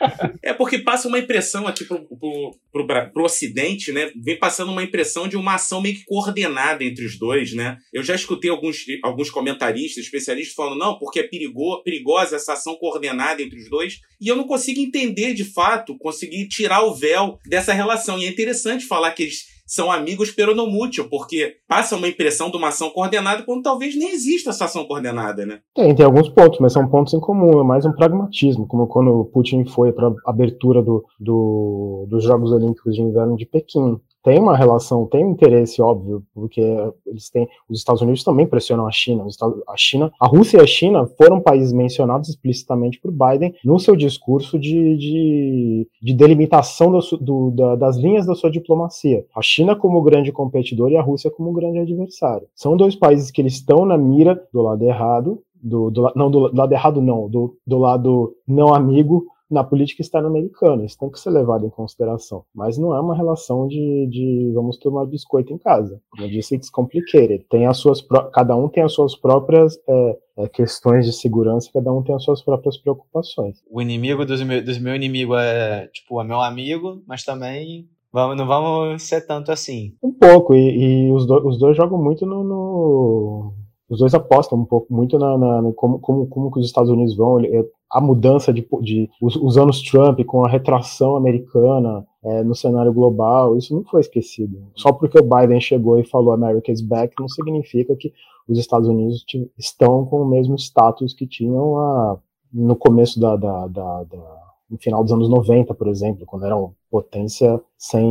Porque 0.57 0.79
passa 0.79 1.07
uma 1.07 1.19
impressão 1.19 1.67
aqui 1.67 1.85
pro, 1.85 2.05
pro, 2.05 2.55
pro, 2.71 3.11
pro 3.11 3.23
Ocidente, 3.23 3.91
né? 3.91 4.11
Vem 4.15 4.37
passando 4.37 4.71
uma 4.71 4.83
impressão 4.83 5.27
de 5.27 5.37
uma 5.37 5.55
ação 5.55 5.81
meio 5.81 5.95
que 5.95 6.05
coordenada 6.05 6.83
entre 6.83 7.05
os 7.05 7.17
dois, 7.17 7.53
né? 7.53 7.77
Eu 7.93 8.03
já 8.03 8.15
escutei 8.15 8.49
alguns, 8.49 8.85
alguns 9.03 9.29
comentaristas, 9.29 10.03
especialistas, 10.03 10.55
falando, 10.55 10.79
não, 10.79 10.97
porque 10.97 11.19
é 11.19 11.23
perigo, 11.23 11.81
perigosa 11.83 12.35
essa 12.35 12.53
ação 12.53 12.75
coordenada 12.75 13.41
entre 13.41 13.59
os 13.59 13.69
dois. 13.69 14.01
E 14.19 14.27
eu 14.27 14.35
não 14.35 14.45
consigo 14.45 14.79
entender 14.79 15.33
de 15.33 15.43
fato, 15.43 15.97
conseguir 15.97 16.47
tirar 16.47 16.83
o 16.83 16.93
véu 16.93 17.39
dessa 17.45 17.73
relação. 17.73 18.19
E 18.19 18.25
é 18.25 18.29
interessante 18.29 18.85
falar 18.85 19.11
que 19.11 19.23
eles 19.23 19.56
são 19.67 19.91
amigos 19.91 20.31
peronomútil, 20.31 21.09
porque 21.09 21.57
passa 21.67 21.97
uma 21.97 22.07
impressão 22.07 22.49
de 22.49 22.55
uma 22.55 22.69
ação 22.69 22.89
coordenada 22.89 23.43
quando 23.43 23.61
talvez 23.61 23.95
nem 23.97 24.13
exista 24.13 24.51
essa 24.51 24.65
ação 24.65 24.85
coordenada, 24.85 25.45
né? 25.45 25.59
Tem, 25.75 25.93
tem 25.93 26.05
alguns 26.05 26.29
pontos, 26.29 26.59
mas 26.59 26.71
são 26.71 26.87
pontos 26.87 27.13
em 27.13 27.19
comum, 27.19 27.59
é 27.59 27.63
mais 27.63 27.85
um 27.85 27.91
pragmatismo, 27.91 28.65
como 28.65 28.87
quando 28.87 29.25
Putin 29.33 29.65
foi 29.65 29.91
para 29.91 30.07
a 30.07 30.29
abertura 30.31 30.81
do, 30.81 31.03
do, 31.19 32.07
dos 32.09 32.23
Jogos 32.23 32.51
Olímpicos 32.51 32.95
de 32.95 33.01
Inverno 33.01 33.35
de 33.35 33.45
Pequim 33.45 33.99
tem 34.27 34.39
uma 34.39 34.57
relação, 34.57 35.05
tem 35.05 35.23
um 35.23 35.31
interesse 35.31 35.81
óbvio, 35.81 36.21
porque 36.33 36.59
eles 37.05 37.29
têm, 37.29 37.47
os 37.69 37.79
Estados 37.79 38.01
Unidos 38.01 38.25
também 38.25 38.45
pressionam 38.45 38.85
a 38.85 38.91
China, 38.91 39.25
a 39.65 39.77
China, 39.77 40.11
a 40.19 40.27
Rússia 40.27 40.57
e 40.57 40.61
a 40.61 40.67
China 40.67 41.07
foram 41.17 41.39
países 41.39 41.71
mencionados 41.71 42.27
explicitamente 42.27 42.99
por 42.99 43.09
Biden 43.09 43.55
no 43.63 43.79
seu 43.79 43.95
discurso 43.95 44.59
de, 44.59 44.97
de, 44.97 45.87
de 46.01 46.13
delimitação 46.13 46.91
do, 46.91 46.99
do, 47.21 47.51
da, 47.51 47.75
das 47.77 47.95
linhas 47.95 48.25
da 48.25 48.35
sua 48.35 48.51
diplomacia. 48.51 49.25
A 49.33 49.41
China 49.41 49.77
como 49.77 50.01
grande 50.01 50.29
competidor 50.29 50.91
e 50.91 50.97
a 50.97 51.01
Rússia 51.01 51.31
como 51.31 51.53
grande 51.53 51.79
adversário. 51.79 52.49
São 52.53 52.75
dois 52.75 52.97
países 52.97 53.31
que 53.31 53.41
eles 53.41 53.53
estão 53.53 53.85
na 53.85 53.97
mira 53.97 54.43
do 54.51 54.61
lado 54.61 54.83
errado, 54.83 55.41
do, 55.55 55.89
do, 55.89 56.11
não 56.17 56.29
do, 56.29 56.49
do 56.49 56.57
lado 56.57 56.73
errado 56.73 57.01
não, 57.01 57.29
do, 57.29 57.55
do 57.65 57.77
lado 57.77 58.35
não 58.45 58.73
amigo 58.73 59.25
na 59.49 59.63
política 59.63 60.01
externa 60.01 60.27
americana. 60.27 60.85
Isso 60.85 60.97
tem 60.97 61.09
que 61.09 61.19
ser 61.19 61.29
levado 61.29 61.65
em 61.65 61.69
consideração. 61.69 62.43
Mas 62.53 62.77
não 62.77 62.95
é 62.95 62.99
uma 62.99 63.15
relação 63.15 63.67
de, 63.67 64.07
de 64.09 64.51
vamos 64.53 64.77
tomar 64.77 65.05
biscoito 65.05 65.53
em 65.53 65.57
casa. 65.57 65.99
Como 66.09 66.23
eu 66.23 66.29
disse, 66.29 66.55
it's 66.55 66.69
complicated. 66.69 67.45
Tem 67.49 67.65
as 67.65 67.77
suas, 67.77 68.05
cada 68.33 68.55
um 68.55 68.67
tem 68.67 68.83
as 68.83 68.93
suas 68.93 69.15
próprias 69.15 69.77
é, 69.87 70.17
é, 70.37 70.49
questões 70.49 71.05
de 71.05 71.13
segurança, 71.13 71.69
cada 71.73 71.91
um 71.93 72.03
tem 72.03 72.15
as 72.15 72.23
suas 72.23 72.41
próprias 72.41 72.77
preocupações. 72.77 73.61
O 73.69 73.81
inimigo 73.81 74.25
dos 74.25 74.41
meu, 74.43 74.63
dos 74.63 74.77
meu 74.77 74.95
inimigo 74.95 75.35
é, 75.35 75.87
tipo, 75.87 76.19
é 76.21 76.23
meu 76.23 76.41
amigo, 76.41 77.01
mas 77.07 77.23
também 77.23 77.87
Vamos, 78.11 78.37
não 78.37 78.47
vamos 78.47 79.03
ser 79.03 79.27
tanto 79.27 79.51
assim. 79.51 79.93
Um 80.01 80.11
pouco, 80.11 80.55
e, 80.55 81.07
e 81.07 81.11
os, 81.11 81.27
do, 81.27 81.45
os 81.47 81.59
dois 81.59 81.75
jogam 81.75 82.01
muito 82.01 82.25
no, 82.25 82.43
no, 82.43 83.53
os 83.89 83.99
dois 83.99 84.13
apostam 84.13 84.59
um 84.59 84.65
pouco 84.65 84.93
muito 84.93 85.17
na, 85.17 85.37
na, 85.37 85.61
na 85.61 85.73
como, 85.73 85.99
como, 85.99 86.27
como 86.27 86.51
que 86.51 86.59
os 86.59 86.65
Estados 86.65 86.89
Unidos 86.89 87.15
vão. 87.15 87.39
Ele, 87.39 87.65
a 87.89 88.01
mudança 88.01 88.51
de, 88.51 88.67
de 88.81 89.09
os, 89.21 89.35
os, 89.37 89.57
anos 89.57 89.81
Trump 89.81 90.19
com 90.25 90.43
a 90.43 90.49
retração 90.49 91.15
americana 91.15 92.05
é, 92.23 92.43
no 92.43 92.53
cenário 92.53 92.91
global, 92.91 93.57
isso 93.57 93.73
não 93.73 93.83
foi 93.85 94.01
esquecido. 94.01 94.61
Só 94.75 94.91
porque 94.91 95.17
o 95.17 95.23
Biden 95.23 95.61
chegou 95.61 95.97
e 95.97 96.03
falou 96.03 96.33
America 96.33 96.71
is 96.71 96.81
back, 96.81 97.13
não 97.17 97.29
significa 97.29 97.95
que 97.95 98.11
os 98.47 98.57
Estados 98.59 98.89
Unidos 98.89 99.25
estão 99.57 100.05
com 100.05 100.21
o 100.21 100.27
mesmo 100.27 100.55
status 100.55 101.13
que 101.13 101.25
tinham 101.25 101.77
a, 101.77 102.19
no 102.53 102.75
começo 102.75 103.19
da, 103.19 103.35
da, 103.35 103.67
da, 103.67 104.03
da 104.03 104.47
no 104.69 104.77
final 104.77 105.01
dos 105.01 105.13
anos 105.13 105.29
90, 105.29 105.73
por 105.73 105.87
exemplo, 105.87 106.25
quando 106.25 106.45
eram 106.45 106.75
potência 106.91 107.59
sem, 107.77 108.05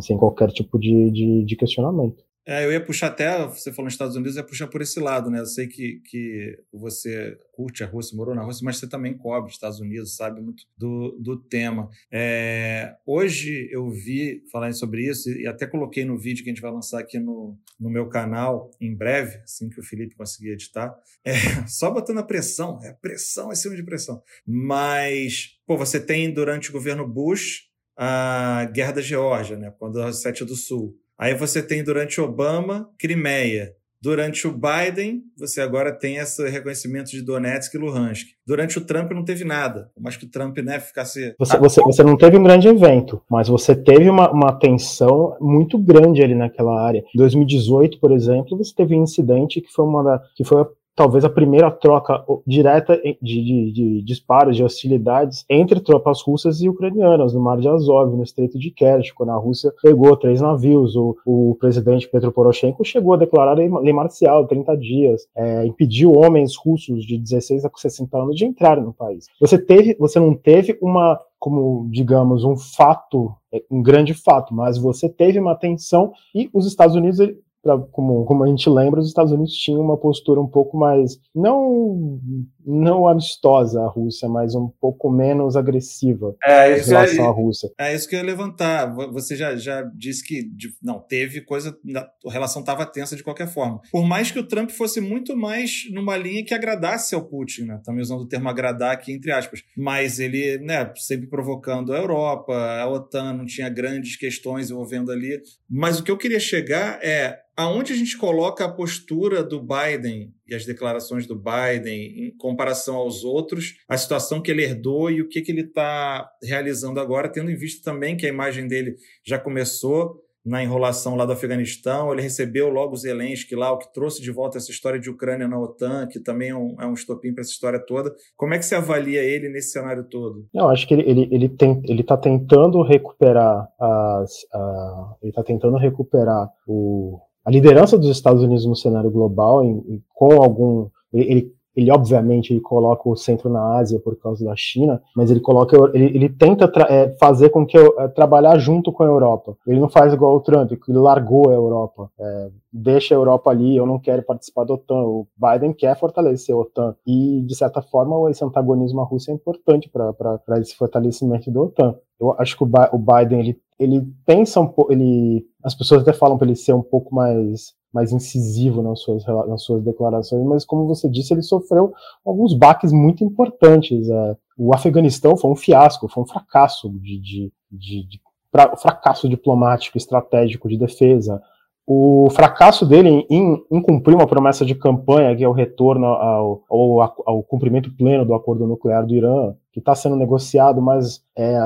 sem 0.00 0.18
qualquer 0.18 0.50
tipo 0.50 0.78
de, 0.78 1.10
de, 1.10 1.44
de 1.44 1.56
questionamento. 1.56 2.24
É, 2.46 2.64
eu 2.64 2.72
ia 2.72 2.84
puxar 2.84 3.08
até, 3.08 3.46
você 3.46 3.70
falou 3.70 3.84
nos 3.84 3.94
Estados 3.94 4.16
Unidos, 4.16 4.36
eu 4.36 4.42
ia 4.42 4.46
puxar 4.46 4.66
por 4.66 4.80
esse 4.80 4.98
lado, 4.98 5.30
né? 5.30 5.40
Eu 5.40 5.46
sei 5.46 5.66
que, 5.66 6.00
que 6.04 6.58
você 6.72 7.38
curte 7.52 7.84
a 7.84 7.86
Rússia, 7.86 8.16
morou 8.16 8.34
na 8.34 8.42
Rússia, 8.42 8.64
mas 8.64 8.78
você 8.78 8.88
também 8.88 9.16
cobre 9.16 9.50
Estados 9.50 9.78
Unidos, 9.80 10.16
sabe 10.16 10.40
muito 10.40 10.64
do, 10.76 11.16
do 11.20 11.36
tema. 11.36 11.90
É, 12.10 12.96
hoje 13.06 13.68
eu 13.70 13.90
vi 13.90 14.42
falar 14.50 14.72
sobre 14.72 15.08
isso 15.08 15.30
e 15.30 15.46
até 15.46 15.66
coloquei 15.66 16.04
no 16.04 16.18
vídeo 16.18 16.42
que 16.42 16.50
a 16.50 16.52
gente 16.52 16.62
vai 16.62 16.72
lançar 16.72 17.00
aqui 17.00 17.18
no, 17.18 17.58
no 17.78 17.90
meu 17.90 18.08
canal 18.08 18.70
em 18.80 18.94
breve, 18.94 19.38
assim 19.44 19.68
que 19.68 19.78
o 19.78 19.84
Felipe 19.84 20.16
conseguir 20.16 20.50
editar. 20.50 20.94
É, 21.24 21.32
só 21.68 21.90
botando 21.90 22.18
a 22.18 22.24
pressão, 22.24 22.80
é 22.82 22.92
pressão 22.92 23.50
acima 23.50 23.76
de 23.76 23.82
pressão. 23.82 24.22
Mas, 24.46 25.58
pô, 25.66 25.76
você 25.76 26.00
tem 26.00 26.32
durante 26.32 26.70
o 26.70 26.72
governo 26.72 27.06
Bush 27.06 27.70
a 28.02 28.64
Guerra 28.72 28.92
da 28.92 29.02
Geórgia, 29.02 29.58
né? 29.58 29.70
Quando 29.78 30.00
a 30.00 30.10
Sete 30.10 30.42
do 30.42 30.56
Sul. 30.56 30.98
Aí 31.20 31.34
você 31.34 31.62
tem 31.62 31.84
durante 31.84 32.18
Obama, 32.18 32.88
Crimeia. 32.98 33.74
Durante 34.02 34.48
o 34.48 34.52
Biden, 34.52 35.20
você 35.36 35.60
agora 35.60 35.92
tem 35.92 36.16
esse 36.16 36.48
reconhecimento 36.48 37.10
de 37.10 37.20
Donetsk 37.20 37.74
e 37.74 37.78
Luhansk. 37.78 38.28
Durante 38.46 38.78
o 38.78 38.80
Trump 38.86 39.12
não 39.12 39.22
teve 39.22 39.44
nada. 39.44 39.90
Mas 40.00 40.16
que 40.16 40.24
o 40.24 40.30
Trump 40.30 40.56
né, 40.60 40.80
ficasse. 40.80 41.34
Você, 41.38 41.58
você, 41.58 41.82
você 41.82 42.02
não 42.02 42.16
teve 42.16 42.38
um 42.38 42.42
grande 42.42 42.66
evento, 42.66 43.20
mas 43.30 43.48
você 43.48 43.76
teve 43.76 44.08
uma, 44.08 44.30
uma 44.30 44.58
tensão 44.58 45.36
muito 45.38 45.76
grande 45.76 46.22
ali 46.22 46.34
naquela 46.34 46.82
área. 46.82 47.04
Em 47.14 47.18
2018, 47.18 48.00
por 48.00 48.12
exemplo, 48.12 48.56
você 48.56 48.74
teve 48.74 48.96
um 48.96 49.02
incidente 49.02 49.60
que 49.60 49.70
foi 49.70 49.84
uma 49.84 50.22
que 50.34 50.44
foi 50.44 50.64
talvez 51.00 51.24
a 51.24 51.30
primeira 51.30 51.70
troca 51.70 52.22
direta 52.46 52.94
de, 53.22 53.42
de, 53.42 53.72
de, 53.72 54.02
disparos, 54.02 54.54
de 54.54 54.62
hostilidades 54.62 55.46
entre 55.48 55.80
tropas 55.80 56.20
russas 56.20 56.60
e 56.60 56.68
ucranianas 56.68 57.32
no 57.32 57.40
Mar 57.40 57.56
de 57.56 57.70
Azov, 57.70 58.14
no 58.14 58.22
Estreito 58.22 58.58
de 58.58 58.70
Kerch, 58.70 59.14
quando 59.14 59.30
a 59.30 59.36
Rússia 59.36 59.72
pegou 59.82 60.14
três 60.14 60.42
navios. 60.42 60.94
O, 60.96 61.16
o 61.24 61.56
presidente 61.58 62.06
Petro 62.06 62.30
Poroshenko 62.30 62.84
chegou 62.84 63.14
a 63.14 63.16
declarar 63.16 63.54
lei 63.54 63.92
marcial 63.94 64.46
30 64.46 64.76
dias, 64.76 65.26
é, 65.34 65.64
impediu 65.64 66.12
homens 66.12 66.54
russos 66.54 67.06
de 67.06 67.16
16 67.16 67.64
a 67.64 67.70
60 67.74 68.18
anos 68.18 68.36
de 68.36 68.44
entrarem 68.44 68.84
no 68.84 68.92
país. 68.92 69.24
Você 69.40 69.56
teve, 69.56 69.96
você 69.98 70.20
não 70.20 70.34
teve 70.34 70.78
uma 70.82 71.18
como, 71.38 71.88
digamos, 71.90 72.44
um 72.44 72.54
fato, 72.54 73.34
um 73.70 73.82
grande 73.82 74.12
fato, 74.12 74.54
mas 74.54 74.76
você 74.76 75.08
teve 75.08 75.40
uma 75.40 75.54
tensão 75.54 76.12
e 76.34 76.50
os 76.52 76.66
Estados 76.66 76.94
Unidos 76.94 77.18
pra, 77.62 77.78
como, 77.78 78.24
como 78.24 78.44
a 78.44 78.48
gente 78.48 78.68
lembra, 78.68 79.00
os 79.00 79.08
Estados 79.08 79.32
Unidos 79.32 79.54
tinham 79.54 79.80
uma 79.80 79.96
postura 79.96 80.40
um 80.40 80.46
pouco 80.46 80.76
mais, 80.76 81.18
não, 81.34 82.20
não 82.66 83.06
amistosa 83.06 83.80
à 83.82 83.88
Rússia, 83.88 84.28
mas 84.28 84.54
um 84.54 84.68
pouco 84.80 85.10
menos 85.10 85.56
agressiva 85.56 86.34
é, 86.44 86.78
em 86.78 86.82
relação 86.82 87.24
é, 87.24 87.28
à 87.28 87.30
Rússia. 87.30 87.70
É 87.78 87.94
isso 87.94 88.08
que 88.08 88.14
eu 88.14 88.20
ia 88.20 88.26
levantar. 88.26 88.86
Você 89.12 89.36
já, 89.36 89.56
já 89.56 89.82
disse 89.94 90.24
que 90.24 90.50
não 90.82 90.98
teve 90.98 91.40
coisa, 91.42 91.76
a 91.96 92.30
relação 92.30 92.60
estava 92.60 92.86
tensa 92.86 93.16
de 93.16 93.24
qualquer 93.24 93.48
forma. 93.48 93.80
Por 93.90 94.04
mais 94.04 94.30
que 94.30 94.38
o 94.38 94.46
Trump 94.46 94.70
fosse 94.70 95.00
muito 95.00 95.36
mais 95.36 95.84
numa 95.92 96.16
linha 96.16 96.44
que 96.44 96.54
agradasse 96.54 97.14
ao 97.14 97.24
Putin, 97.24 97.62
né? 97.64 97.80
Também 97.84 98.02
usando 98.02 98.22
o 98.22 98.28
termo 98.28 98.48
agradar 98.48 98.92
aqui 98.92 99.12
entre 99.12 99.32
aspas, 99.32 99.62
mas 99.76 100.18
ele, 100.18 100.58
né, 100.58 100.90
sempre 100.96 101.26
provocando 101.26 101.92
a 101.92 101.98
Europa, 101.98 102.54
a 102.54 102.88
OTAN 102.88 103.34
não 103.34 103.44
tinha 103.44 103.68
grandes 103.68 104.16
questões 104.16 104.70
envolvendo 104.70 105.10
ali. 105.10 105.40
Mas 105.68 105.98
o 105.98 106.02
que 106.02 106.10
eu 106.10 106.16
queria 106.16 106.40
chegar 106.40 106.98
é 107.02 107.38
aonde 107.60 107.92
a 107.92 107.96
gente 107.96 108.16
coloca 108.16 108.64
a 108.64 108.72
postura 108.72 109.44
do 109.44 109.60
Biden 109.60 110.32
e 110.48 110.54
as 110.54 110.64
declarações 110.64 111.26
do 111.26 111.36
Biden 111.36 112.28
em 112.28 112.36
comparação 112.38 112.96
aos 112.96 113.22
outros, 113.22 113.74
a 113.86 113.98
situação 113.98 114.40
que 114.40 114.50
ele 114.50 114.64
herdou 114.64 115.10
e 115.10 115.20
o 115.20 115.28
que, 115.28 115.42
que 115.42 115.52
ele 115.52 115.60
está 115.60 116.26
realizando 116.42 116.98
agora, 116.98 117.28
tendo 117.28 117.50
em 117.50 117.56
vista 117.56 117.92
também 117.92 118.16
que 118.16 118.24
a 118.24 118.30
imagem 118.30 118.66
dele 118.66 118.96
já 119.22 119.38
começou 119.38 120.24
na 120.42 120.62
enrolação 120.62 121.16
lá 121.16 121.26
do 121.26 121.34
Afeganistão, 121.34 122.10
ele 122.10 122.22
recebeu 122.22 122.70
logo 122.70 122.96
Zelensky 122.96 123.54
lá, 123.54 123.70
o 123.70 123.76
que 123.76 123.92
trouxe 123.92 124.22
de 124.22 124.30
volta 124.30 124.56
essa 124.56 124.70
história 124.70 124.98
de 124.98 125.10
Ucrânia 125.10 125.46
na 125.46 125.60
OTAN, 125.60 126.06
que 126.06 126.18
também 126.18 126.48
é 126.48 126.56
um, 126.56 126.76
é 126.80 126.86
um 126.86 126.94
estopim 126.94 127.34
para 127.34 127.42
essa 127.42 127.50
história 127.50 127.78
toda. 127.78 128.10
Como 128.38 128.54
é 128.54 128.58
que 128.58 128.64
você 128.64 128.74
avalia 128.74 129.22
ele 129.22 129.50
nesse 129.50 129.72
cenário 129.72 130.04
todo? 130.04 130.46
Eu 130.54 130.66
acho 130.70 130.88
que 130.88 130.94
ele, 130.94 131.02
ele, 131.02 131.28
ele, 131.30 131.48
tem, 131.50 131.82
ele 131.84 132.02
tá 132.02 132.16
tentando 132.16 132.82
recuperar 132.82 133.68
as, 133.78 134.30
a, 134.50 135.14
ele 135.22 135.32
tá 135.32 135.42
tentando 135.42 135.76
recuperar 135.76 136.48
o, 136.66 137.20
a 137.44 137.50
liderança 137.50 137.96
dos 137.96 138.08
Estados 138.08 138.42
Unidos 138.42 138.66
no 138.66 138.76
cenário 138.76 139.10
global, 139.10 139.64
em, 139.64 139.78
em, 139.88 140.02
com 140.14 140.42
algum. 140.42 140.88
Ele, 141.12 141.52
ele, 141.74 141.90
obviamente 141.90 142.52
ele 142.52 142.60
coloca 142.60 143.08
o 143.08 143.16
centro 143.16 143.48
na 143.48 143.78
Ásia 143.78 143.98
por 143.98 144.16
causa 144.16 144.44
da 144.44 144.54
China, 144.56 145.00
mas 145.16 145.30
ele 145.30 145.40
coloca 145.40 145.76
ele, 145.94 146.06
ele 146.16 146.28
tenta 146.28 146.70
é, 146.88 147.16
fazer 147.18 147.48
com 147.50 147.64
que 147.64 147.78
é, 147.78 148.08
trabalhar 148.08 148.58
junto 148.58 148.92
com 148.92 149.02
a 149.02 149.06
Europa. 149.06 149.56
Ele 149.66 149.80
não 149.80 149.88
faz 149.88 150.12
igual 150.12 150.36
o 150.36 150.40
Trump, 150.40 150.70
que 150.70 150.90
ele 150.90 150.98
largou 150.98 151.48
a 151.48 151.54
Europa, 151.54 152.10
é, 152.18 152.50
deixa 152.72 153.14
a 153.14 153.18
Europa 153.18 153.50
ali, 153.50 153.76
eu 153.76 153.86
não 153.86 153.98
quero 153.98 154.22
participar 154.22 154.64
da 154.64 154.74
OTAN. 154.74 155.02
O 155.02 155.26
Biden 155.36 155.72
quer 155.72 155.98
fortalecer 155.98 156.54
a 156.54 156.58
OTAN 156.58 156.94
e 157.06 157.40
de 157.42 157.54
certa 157.54 157.80
forma 157.80 158.30
esse 158.30 158.44
antagonismo 158.44 159.00
à 159.00 159.04
Rússia 159.04 159.32
é 159.32 159.34
importante 159.34 159.88
para 159.88 160.60
esse 160.60 160.76
fortalecimento 160.76 161.50
da 161.50 161.62
OTAN. 161.62 161.94
Eu 162.20 162.34
acho 162.38 162.56
que 162.56 162.64
o 162.64 162.98
Biden 162.98 163.40
ele, 163.40 163.60
ele 163.78 164.06
pensa 164.26 164.60
um 164.60 164.66
pouco, 164.66 164.92
ele 164.92 165.46
as 165.62 165.74
pessoas 165.74 166.02
até 166.02 166.12
falam 166.12 166.36
para 166.36 166.46
ele 166.46 166.56
ser 166.56 166.74
um 166.74 166.82
pouco 166.82 167.14
mais 167.14 167.74
mais 167.92 168.12
incisivo 168.12 168.82
nas 168.82 169.00
suas, 169.00 169.24
nas 169.26 169.62
suas 169.62 169.82
declarações, 169.82 170.44
mas 170.46 170.64
como 170.64 170.86
você 170.86 171.08
disse, 171.08 171.34
ele 171.34 171.42
sofreu 171.42 171.92
alguns 172.24 172.54
baques 172.54 172.92
muito 172.92 173.24
importantes. 173.24 174.08
É, 174.08 174.36
o 174.56 174.74
Afeganistão 174.74 175.36
foi 175.36 175.50
um 175.50 175.56
fiasco, 175.56 176.08
foi 176.08 176.22
um 176.22 176.26
fracasso 176.26 176.88
de, 176.88 177.20
de, 177.20 177.52
de, 177.70 178.06
de 178.06 178.20
pra, 178.50 178.76
fracasso 178.76 179.28
diplomático, 179.28 179.98
estratégico 179.98 180.68
de 180.68 180.76
defesa. 180.76 181.42
O 181.86 182.28
fracasso 182.30 182.86
dele 182.86 183.26
em, 183.28 183.64
em, 183.70 183.82
cumprir 183.82 184.14
uma 184.14 184.26
promessa 184.26 184.64
de 184.64 184.76
campanha, 184.76 185.34
que 185.34 185.42
é 185.42 185.48
o 185.48 185.52
retorno 185.52 186.06
ao, 186.06 186.62
ao, 186.70 187.00
ao 187.26 187.42
cumprimento 187.42 187.92
pleno 187.96 188.24
do 188.24 188.34
acordo 188.34 188.66
nuclear 188.66 189.04
do 189.04 189.14
Irã, 189.14 189.54
que 189.72 189.78
está 189.78 189.94
sendo 189.94 190.16
negociado, 190.16 190.82
mas 190.82 191.22
é, 191.36 191.58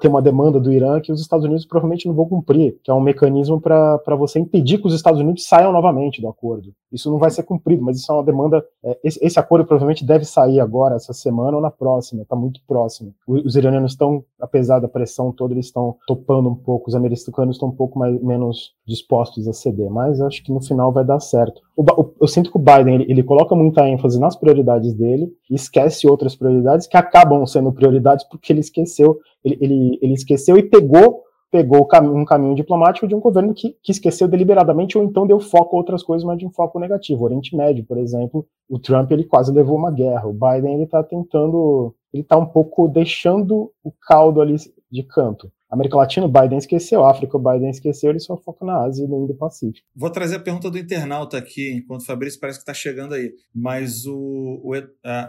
tem 0.00 0.10
uma 0.10 0.20
demanda 0.20 0.60
do 0.60 0.72
Irã 0.72 1.00
que 1.00 1.10
os 1.10 1.20
Estados 1.20 1.44
Unidos 1.44 1.64
provavelmente 1.64 2.06
não 2.06 2.14
vão 2.14 2.28
cumprir, 2.28 2.78
que 2.84 2.90
é 2.90 2.94
um 2.94 3.00
mecanismo 3.00 3.60
para 3.60 4.16
você 4.16 4.38
impedir 4.38 4.78
que 4.78 4.86
os 4.86 4.94
Estados 4.94 5.20
Unidos 5.20 5.46
saiam 5.46 5.72
novamente 5.72 6.20
do 6.20 6.28
acordo. 6.28 6.72
Isso 6.92 7.10
não 7.10 7.18
vai 7.18 7.30
ser 7.30 7.42
cumprido, 7.42 7.82
mas 7.82 7.98
isso 7.98 8.10
é 8.12 8.14
uma 8.14 8.24
demanda. 8.24 8.64
É, 8.84 8.98
esse, 9.02 9.18
esse, 9.24 9.38
acordo 9.38 9.66
provavelmente 9.66 10.04
deve 10.04 10.24
sair 10.24 10.60
agora, 10.60 10.96
essa 10.96 11.12
semana 11.12 11.56
ou 11.56 11.62
na 11.62 11.70
próxima, 11.70 12.22
está 12.22 12.36
muito 12.36 12.60
próximo. 12.66 13.14
Os, 13.26 13.44
os 13.44 13.56
iranianos 13.56 13.92
estão, 13.92 14.24
apesar 14.40 14.78
da 14.78 14.88
pressão 14.88 15.32
toda, 15.32 15.54
eles 15.54 15.66
estão 15.66 15.96
topando 16.06 16.48
um 16.48 16.54
pouco, 16.54 16.88
os 16.88 16.94
americanos 16.94 17.56
estão 17.56 17.68
um 17.68 17.76
pouco 17.76 17.98
mais, 17.98 18.20
menos 18.22 18.74
dispostos 18.86 19.48
a 19.48 19.52
ceder, 19.52 19.90
mas 19.90 20.20
acho 20.20 20.42
que 20.44 20.52
no 20.52 20.62
final 20.62 20.92
vai 20.92 21.04
dar 21.04 21.20
certo. 21.20 21.65
O, 21.76 21.82
o, 21.82 22.14
eu 22.22 22.26
sinto 22.26 22.50
que 22.50 22.56
o 22.56 22.60
Biden 22.60 22.94
ele, 22.94 23.06
ele 23.08 23.22
coloca 23.22 23.54
muita 23.54 23.86
ênfase 23.86 24.18
nas 24.18 24.34
prioridades 24.34 24.94
dele 24.94 25.30
e 25.50 25.54
esquece 25.54 26.08
outras 26.08 26.34
prioridades 26.34 26.86
que 26.86 26.96
acabam 26.96 27.44
sendo 27.46 27.70
prioridades 27.72 28.26
porque 28.28 28.52
ele 28.52 28.60
esqueceu, 28.60 29.18
ele, 29.44 29.58
ele, 29.60 29.98
ele 30.00 30.14
esqueceu 30.14 30.56
e 30.56 30.62
pegou 30.62 31.26
pegou 31.50 31.88
um 32.02 32.24
caminho 32.24 32.54
diplomático 32.54 33.06
de 33.06 33.14
um 33.14 33.20
governo 33.20 33.54
que, 33.54 33.76
que 33.82 33.92
esqueceu 33.92 34.28
deliberadamente 34.28 34.98
ou 34.98 35.04
então 35.04 35.26
deu 35.26 35.40
foco 35.40 35.76
a 35.76 35.78
outras 35.78 36.02
coisas, 36.02 36.26
mas 36.26 36.38
de 36.38 36.46
um 36.46 36.50
foco 36.50 36.78
negativo. 36.78 37.22
O 37.22 37.24
Oriente 37.24 37.56
Médio, 37.56 37.84
por 37.84 37.98
exemplo, 37.98 38.46
o 38.68 38.78
Trump 38.78 39.10
ele 39.10 39.24
quase 39.24 39.52
levou 39.52 39.76
uma 39.76 39.90
guerra. 39.90 40.26
O 40.26 40.32
Biden 40.32 40.74
ele 40.74 40.84
está 40.84 41.02
tentando, 41.02 41.94
ele 42.12 42.22
está 42.22 42.36
um 42.36 42.46
pouco 42.46 42.88
deixando 42.88 43.72
o 43.82 43.92
caldo 44.06 44.40
ali 44.40 44.56
de 44.90 45.02
canto. 45.04 45.50
América 45.70 45.96
Latina, 45.96 46.26
o 46.26 46.28
Biden 46.28 46.58
esqueceu, 46.58 47.04
África, 47.04 47.36
o 47.36 47.40
Biden 47.40 47.70
esqueceu, 47.70 48.10
ele 48.10 48.20
só 48.20 48.36
foca 48.36 48.64
na 48.64 48.84
Ásia 48.84 49.04
e 49.04 49.08
no 49.08 49.24
Indo-Pacífico. 49.24 49.86
Vou 49.94 50.10
trazer 50.10 50.36
a 50.36 50.40
pergunta 50.40 50.70
do 50.70 50.78
internauta 50.78 51.36
aqui, 51.36 51.72
enquanto 51.72 52.02
o 52.02 52.06
Fabrício 52.06 52.38
parece 52.38 52.58
que 52.58 52.62
está 52.62 52.74
chegando 52.74 53.14
aí. 53.14 53.32
Mas 53.54 54.06
o, 54.06 54.14
o, 54.14 54.72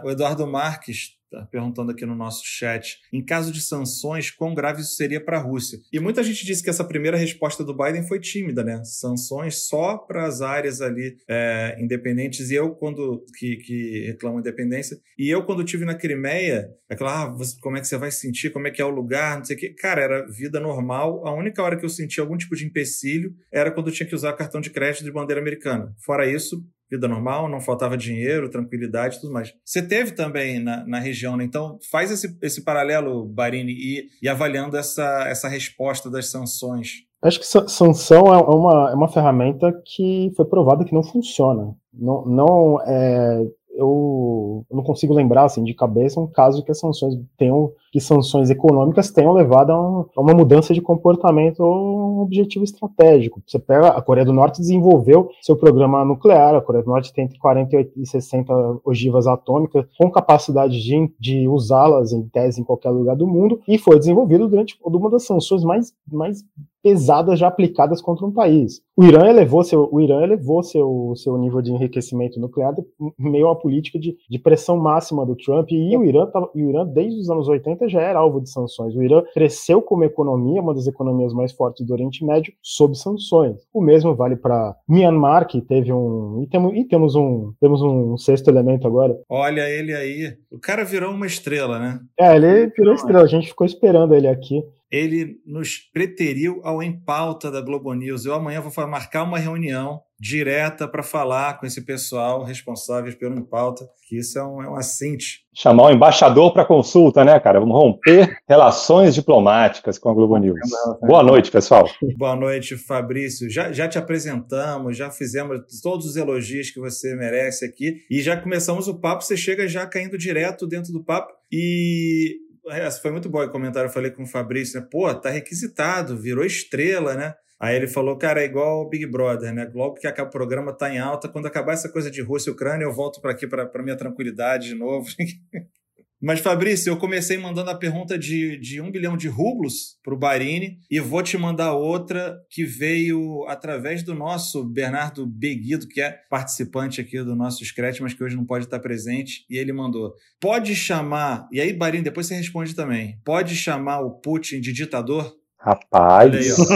o 0.04 0.10
Eduardo 0.10 0.46
Marques 0.46 1.17
Tá 1.30 1.44
perguntando 1.44 1.92
aqui 1.92 2.06
no 2.06 2.14
nosso 2.14 2.42
chat. 2.44 3.00
Em 3.12 3.22
caso 3.22 3.52
de 3.52 3.60
sanções, 3.60 4.30
quão 4.30 4.54
grave 4.54 4.80
isso 4.80 4.96
seria 4.96 5.22
para 5.22 5.36
a 5.36 5.40
Rússia? 5.40 5.78
E 5.92 6.00
muita 6.00 6.22
gente 6.22 6.44
disse 6.46 6.62
que 6.62 6.70
essa 6.70 6.84
primeira 6.84 7.18
resposta 7.18 7.62
do 7.62 7.76
Biden 7.76 8.06
foi 8.06 8.18
tímida, 8.18 8.64
né? 8.64 8.82
Sanções 8.82 9.66
só 9.66 9.98
para 9.98 10.24
as 10.24 10.40
áreas 10.40 10.80
ali 10.80 11.18
é, 11.28 11.76
independentes. 11.78 12.50
E 12.50 12.54
eu, 12.54 12.74
quando. 12.74 13.24
que, 13.36 13.56
que 13.56 14.06
reclamam 14.06 14.40
independência. 14.40 14.96
E 15.18 15.28
eu, 15.28 15.44
quando 15.44 15.64
tive 15.64 15.84
na 15.84 15.94
Crimeia, 15.94 16.70
aquela, 16.88 17.24
ah, 17.24 17.36
como 17.60 17.76
é 17.76 17.80
que 17.80 17.86
você 17.86 17.98
vai 17.98 18.10
sentir? 18.10 18.50
Como 18.50 18.66
é 18.66 18.70
que 18.70 18.80
é 18.80 18.84
o 18.84 18.90
lugar? 18.90 19.36
Não 19.36 19.44
sei 19.44 19.56
o 19.56 19.58
quê. 19.58 19.74
Cara, 19.74 20.02
era 20.02 20.26
vida 20.26 20.58
normal. 20.58 21.26
A 21.26 21.34
única 21.34 21.62
hora 21.62 21.76
que 21.76 21.84
eu 21.84 21.90
senti 21.90 22.20
algum 22.20 22.38
tipo 22.38 22.56
de 22.56 22.64
empecilho 22.64 23.34
era 23.52 23.70
quando 23.70 23.88
eu 23.88 23.92
tinha 23.92 24.08
que 24.08 24.14
usar 24.14 24.32
cartão 24.32 24.62
de 24.62 24.70
crédito 24.70 25.04
de 25.04 25.12
bandeira 25.12 25.42
americana. 25.42 25.94
Fora 25.98 26.26
isso, 26.26 26.64
vida 26.90 27.06
normal, 27.06 27.48
não 27.48 27.60
faltava 27.60 27.96
dinheiro, 27.96 28.50
tranquilidade 28.50 29.16
e 29.16 29.20
tudo 29.20 29.32
mais. 29.32 29.52
Você 29.64 29.82
teve 29.82 30.12
também 30.12 30.58
na, 30.58 30.86
na 30.86 30.98
região, 30.98 31.36
né? 31.36 31.44
Então, 31.44 31.78
faz 31.90 32.10
esse, 32.10 32.36
esse 32.42 32.64
paralelo, 32.64 33.26
Barini, 33.26 33.72
e, 33.72 34.08
e 34.22 34.28
avaliando 34.28 34.76
essa, 34.76 35.26
essa 35.28 35.48
resposta 35.48 36.10
das 36.10 36.30
sanções. 36.30 37.06
Acho 37.20 37.40
que 37.40 37.46
sanção 37.46 38.32
é 38.32 38.38
uma, 38.38 38.90
é 38.90 38.94
uma 38.94 39.08
ferramenta 39.08 39.72
que 39.84 40.30
foi 40.36 40.44
provada 40.44 40.84
que 40.84 40.94
não 40.94 41.02
funciona. 41.02 41.74
Não, 41.92 42.24
não 42.24 42.80
é, 42.86 43.42
eu, 43.78 44.66
não 44.70 44.82
consigo 44.82 45.14
lembrar 45.14 45.44
assim 45.44 45.62
de 45.62 45.72
cabeça 45.72 46.20
um 46.20 46.26
caso 46.26 46.64
que 46.64 46.72
as 46.72 46.80
sanções 46.80 47.14
tenham 47.36 47.72
que 47.90 48.00
sanções 48.00 48.50
econômicas 48.50 49.10
tenham 49.10 49.32
levado 49.32 49.70
a, 49.70 49.80
um, 49.80 50.04
a, 50.14 50.20
uma 50.20 50.34
mudança 50.34 50.74
de 50.74 50.80
comportamento 50.82 51.60
ou 51.60 52.18
um 52.18 52.20
objetivo 52.20 52.64
estratégico. 52.64 53.40
Você 53.46 53.58
pega 53.58 53.88
a 53.88 54.02
Coreia 54.02 54.26
do 54.26 54.32
Norte 54.32 54.60
desenvolveu 54.60 55.30
seu 55.40 55.56
programa 55.56 56.04
nuclear, 56.04 56.54
a 56.54 56.60
Coreia 56.60 56.84
do 56.84 56.90
Norte 56.90 57.12
tem 57.14 57.24
entre 57.24 57.38
48 57.38 57.92
e 57.96 58.06
60 58.06 58.80
ogivas 58.84 59.26
atômicas 59.26 59.86
com 59.96 60.10
capacidade 60.10 60.82
de, 60.82 61.10
de 61.18 61.48
usá-las 61.48 62.12
em 62.12 62.22
tese 62.28 62.60
em 62.60 62.64
qualquer 62.64 62.90
lugar 62.90 63.16
do 63.16 63.26
mundo 63.26 63.60
e 63.66 63.78
foi 63.78 63.98
desenvolvido 63.98 64.48
durante 64.48 64.76
uma 64.84 65.08
das 65.08 65.24
sanções 65.24 65.62
mais, 65.62 65.94
mais 66.10 66.44
pesadas 66.82 67.38
já 67.38 67.48
aplicadas 67.48 68.00
contra 68.00 68.26
um 68.26 68.32
país. 68.32 68.80
O 68.96 69.04
Irã 69.04 69.28
elevou 69.28 69.62
seu, 69.62 69.88
o 69.92 70.00
Irã 70.00 70.22
elevou 70.22 70.62
seu, 70.62 71.12
seu 71.16 71.36
nível 71.38 71.62
de 71.62 71.70
enriquecimento 71.70 72.40
nuclear 72.40 72.74
meio 73.18 73.48
à 73.48 73.56
política 73.56 73.98
de, 73.98 74.16
de 74.28 74.38
pressão 74.38 74.76
máxima 74.76 75.24
do 75.24 75.36
Trump 75.36 75.70
e 75.70 75.96
o 75.96 76.04
Irã, 76.04 76.26
tava, 76.26 76.50
o 76.54 76.58
Irã 76.58 76.84
desde 76.84 77.20
os 77.20 77.30
anos 77.30 77.48
80 77.48 77.88
já 77.88 78.00
era 78.00 78.18
alvo 78.18 78.40
de 78.40 78.50
sanções. 78.50 78.94
O 78.94 79.02
Irã 79.02 79.22
cresceu 79.32 79.80
como 79.80 80.04
economia, 80.04 80.60
uma 80.60 80.74
das 80.74 80.86
economias 80.86 81.32
mais 81.32 81.52
fortes 81.52 81.86
do 81.86 81.92
Oriente 81.92 82.24
Médio, 82.24 82.52
sob 82.62 82.96
sanções. 82.96 83.56
O 83.72 83.80
mesmo 83.80 84.14
vale 84.14 84.36
para 84.36 84.74
Myanmar, 84.88 85.46
que 85.46 85.60
teve 85.60 85.92
um 85.92 86.42
e 86.42 86.48
temos, 86.48 86.74
e 86.74 86.84
temos 86.84 87.14
um 87.14 87.52
temos 87.60 87.82
um 87.82 88.16
sexto 88.16 88.48
elemento 88.48 88.86
agora. 88.86 89.16
Olha 89.28 89.68
ele 89.68 89.94
aí, 89.94 90.36
o 90.50 90.58
cara 90.58 90.84
virou 90.84 91.12
uma 91.12 91.26
estrela, 91.26 91.78
né? 91.78 92.00
É, 92.18 92.34
ele 92.36 92.66
virou 92.76 92.94
estrela. 92.94 93.24
A 93.24 93.28
gente 93.28 93.48
ficou 93.48 93.66
esperando 93.66 94.14
ele 94.14 94.26
aqui 94.26 94.62
ele 94.90 95.40
nos 95.46 95.78
preteriu 95.92 96.60
ao 96.64 96.82
Em 96.82 96.98
Pauta 96.98 97.50
da 97.50 97.60
Globo 97.60 97.92
News. 97.92 98.24
Eu 98.24 98.34
amanhã 98.34 98.60
vou 98.60 98.86
marcar 98.86 99.22
uma 99.22 99.38
reunião 99.38 100.00
direta 100.20 100.88
para 100.88 101.02
falar 101.02 101.60
com 101.60 101.66
esse 101.66 101.84
pessoal 101.84 102.42
responsável 102.42 103.16
pelo 103.16 103.38
Em 103.38 103.44
Pauta, 103.44 103.86
que 104.08 104.18
isso 104.18 104.38
é 104.38 104.44
um, 104.44 104.62
é 104.62 104.68
um 104.68 104.74
assinte. 104.74 105.46
Chamar 105.54 105.84
o 105.84 105.90
embaixador 105.90 106.52
para 106.52 106.64
consulta, 106.64 107.24
né, 107.24 107.38
cara? 107.38 107.60
Vamos 107.60 107.76
romper 107.76 108.38
relações 108.48 109.14
diplomáticas 109.14 109.98
com 109.98 110.08
a 110.08 110.14
Globo 110.14 110.36
News. 110.38 110.58
Boa 111.02 111.22
noite, 111.22 111.50
pessoal. 111.50 111.88
Boa 112.16 112.34
noite, 112.34 112.76
Fabrício. 112.76 113.48
Já, 113.48 113.70
já 113.70 113.86
te 113.86 113.98
apresentamos, 113.98 114.96
já 114.96 115.10
fizemos 115.10 115.60
todos 115.82 116.06
os 116.06 116.16
elogios 116.16 116.70
que 116.70 116.80
você 116.80 117.14
merece 117.14 117.64
aqui 117.64 117.98
e 118.10 118.20
já 118.20 118.36
começamos 118.36 118.88
o 118.88 118.98
papo. 118.98 119.22
Você 119.22 119.36
chega 119.36 119.68
já 119.68 119.86
caindo 119.86 120.18
direto 120.18 120.66
dentro 120.66 120.92
do 120.92 121.04
papo 121.04 121.32
e 121.52 122.47
essa 122.70 123.00
foi 123.00 123.10
muito 123.10 123.28
boa 123.28 123.46
o 123.46 123.50
comentário. 123.50 123.88
Eu 123.88 123.92
falei 123.92 124.10
com 124.10 124.22
o 124.22 124.26
Fabrício, 124.26 124.80
né? 124.80 124.86
Pô, 124.90 125.12
tá 125.14 125.30
requisitado, 125.30 126.16
virou 126.16 126.44
estrela, 126.44 127.14
né? 127.14 127.34
Aí 127.60 127.74
ele 127.74 127.88
falou, 127.88 128.16
cara, 128.16 128.40
é 128.40 128.44
igual 128.44 128.82
o 128.82 128.88
Big 128.88 129.04
Brother, 129.06 129.52
né? 129.52 129.70
Logo 129.74 129.94
que 129.94 130.06
acaba 130.06 130.28
o 130.28 130.32
programa, 130.32 130.72
tá 130.72 130.92
em 130.92 130.98
alta. 130.98 131.28
Quando 131.28 131.46
acabar 131.46 131.72
essa 131.72 131.88
coisa 131.88 132.10
de 132.10 132.22
Rússia 132.22 132.50
e 132.50 132.52
Ucrânia, 132.52 132.84
eu 132.84 132.92
volto 132.92 133.20
para 133.20 133.32
aqui, 133.32 133.46
para 133.46 133.82
minha 133.82 133.96
tranquilidade 133.96 134.68
de 134.68 134.74
novo. 134.74 135.08
Mas, 136.20 136.40
Fabrício, 136.40 136.90
eu 136.90 136.96
comecei 136.96 137.38
mandando 137.38 137.70
a 137.70 137.76
pergunta 137.76 138.18
de, 138.18 138.58
de 138.58 138.80
um 138.80 138.90
bilhão 138.90 139.16
de 139.16 139.28
rublos 139.28 139.96
para 140.02 140.12
o 140.12 140.18
Barini 140.18 140.78
e 140.90 140.98
vou 140.98 141.22
te 141.22 141.38
mandar 141.38 141.74
outra 141.74 142.36
que 142.50 142.64
veio 142.64 143.44
através 143.46 144.02
do 144.02 144.14
nosso 144.14 144.64
Bernardo 144.64 145.24
Beguido, 145.24 145.86
que 145.86 146.00
é 146.00 146.18
participante 146.28 147.00
aqui 147.00 147.22
do 147.22 147.36
nosso 147.36 147.64
Scratch, 147.64 148.00
mas 148.00 148.14
que 148.14 148.24
hoje 148.24 148.34
não 148.34 148.44
pode 148.44 148.64
estar 148.64 148.80
presente. 148.80 149.44
E 149.48 149.56
ele 149.56 149.72
mandou: 149.72 150.12
pode 150.40 150.74
chamar. 150.74 151.46
E 151.52 151.60
aí, 151.60 151.72
Barini, 151.72 152.02
depois 152.02 152.26
você 152.26 152.34
responde 152.34 152.74
também: 152.74 153.20
pode 153.24 153.54
chamar 153.54 154.00
o 154.00 154.18
Putin 154.18 154.60
de 154.60 154.72
ditador? 154.72 155.32
Rapaz. 155.58 156.56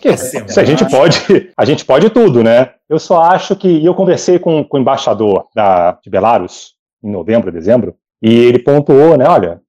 Que 0.00 0.16
se 0.16 0.60
a 0.60 0.64
gente 0.64 0.88
pode, 0.88 1.16
a 1.56 1.64
gente 1.64 1.84
pode 1.84 2.10
tudo, 2.10 2.44
né? 2.44 2.74
Eu 2.88 2.98
só 2.98 3.22
acho 3.22 3.56
que. 3.56 3.66
E 3.66 3.86
eu 3.86 3.94
conversei 3.94 4.38
com, 4.38 4.62
com 4.62 4.76
o 4.76 4.80
embaixador 4.80 5.48
da, 5.54 5.98
de 6.02 6.10
Belarus 6.10 6.74
em 7.02 7.10
novembro, 7.10 7.50
dezembro, 7.50 7.96
e 8.22 8.34
ele 8.34 8.58
pontuou, 8.58 9.16
né, 9.16 9.28
olha, 9.28 9.60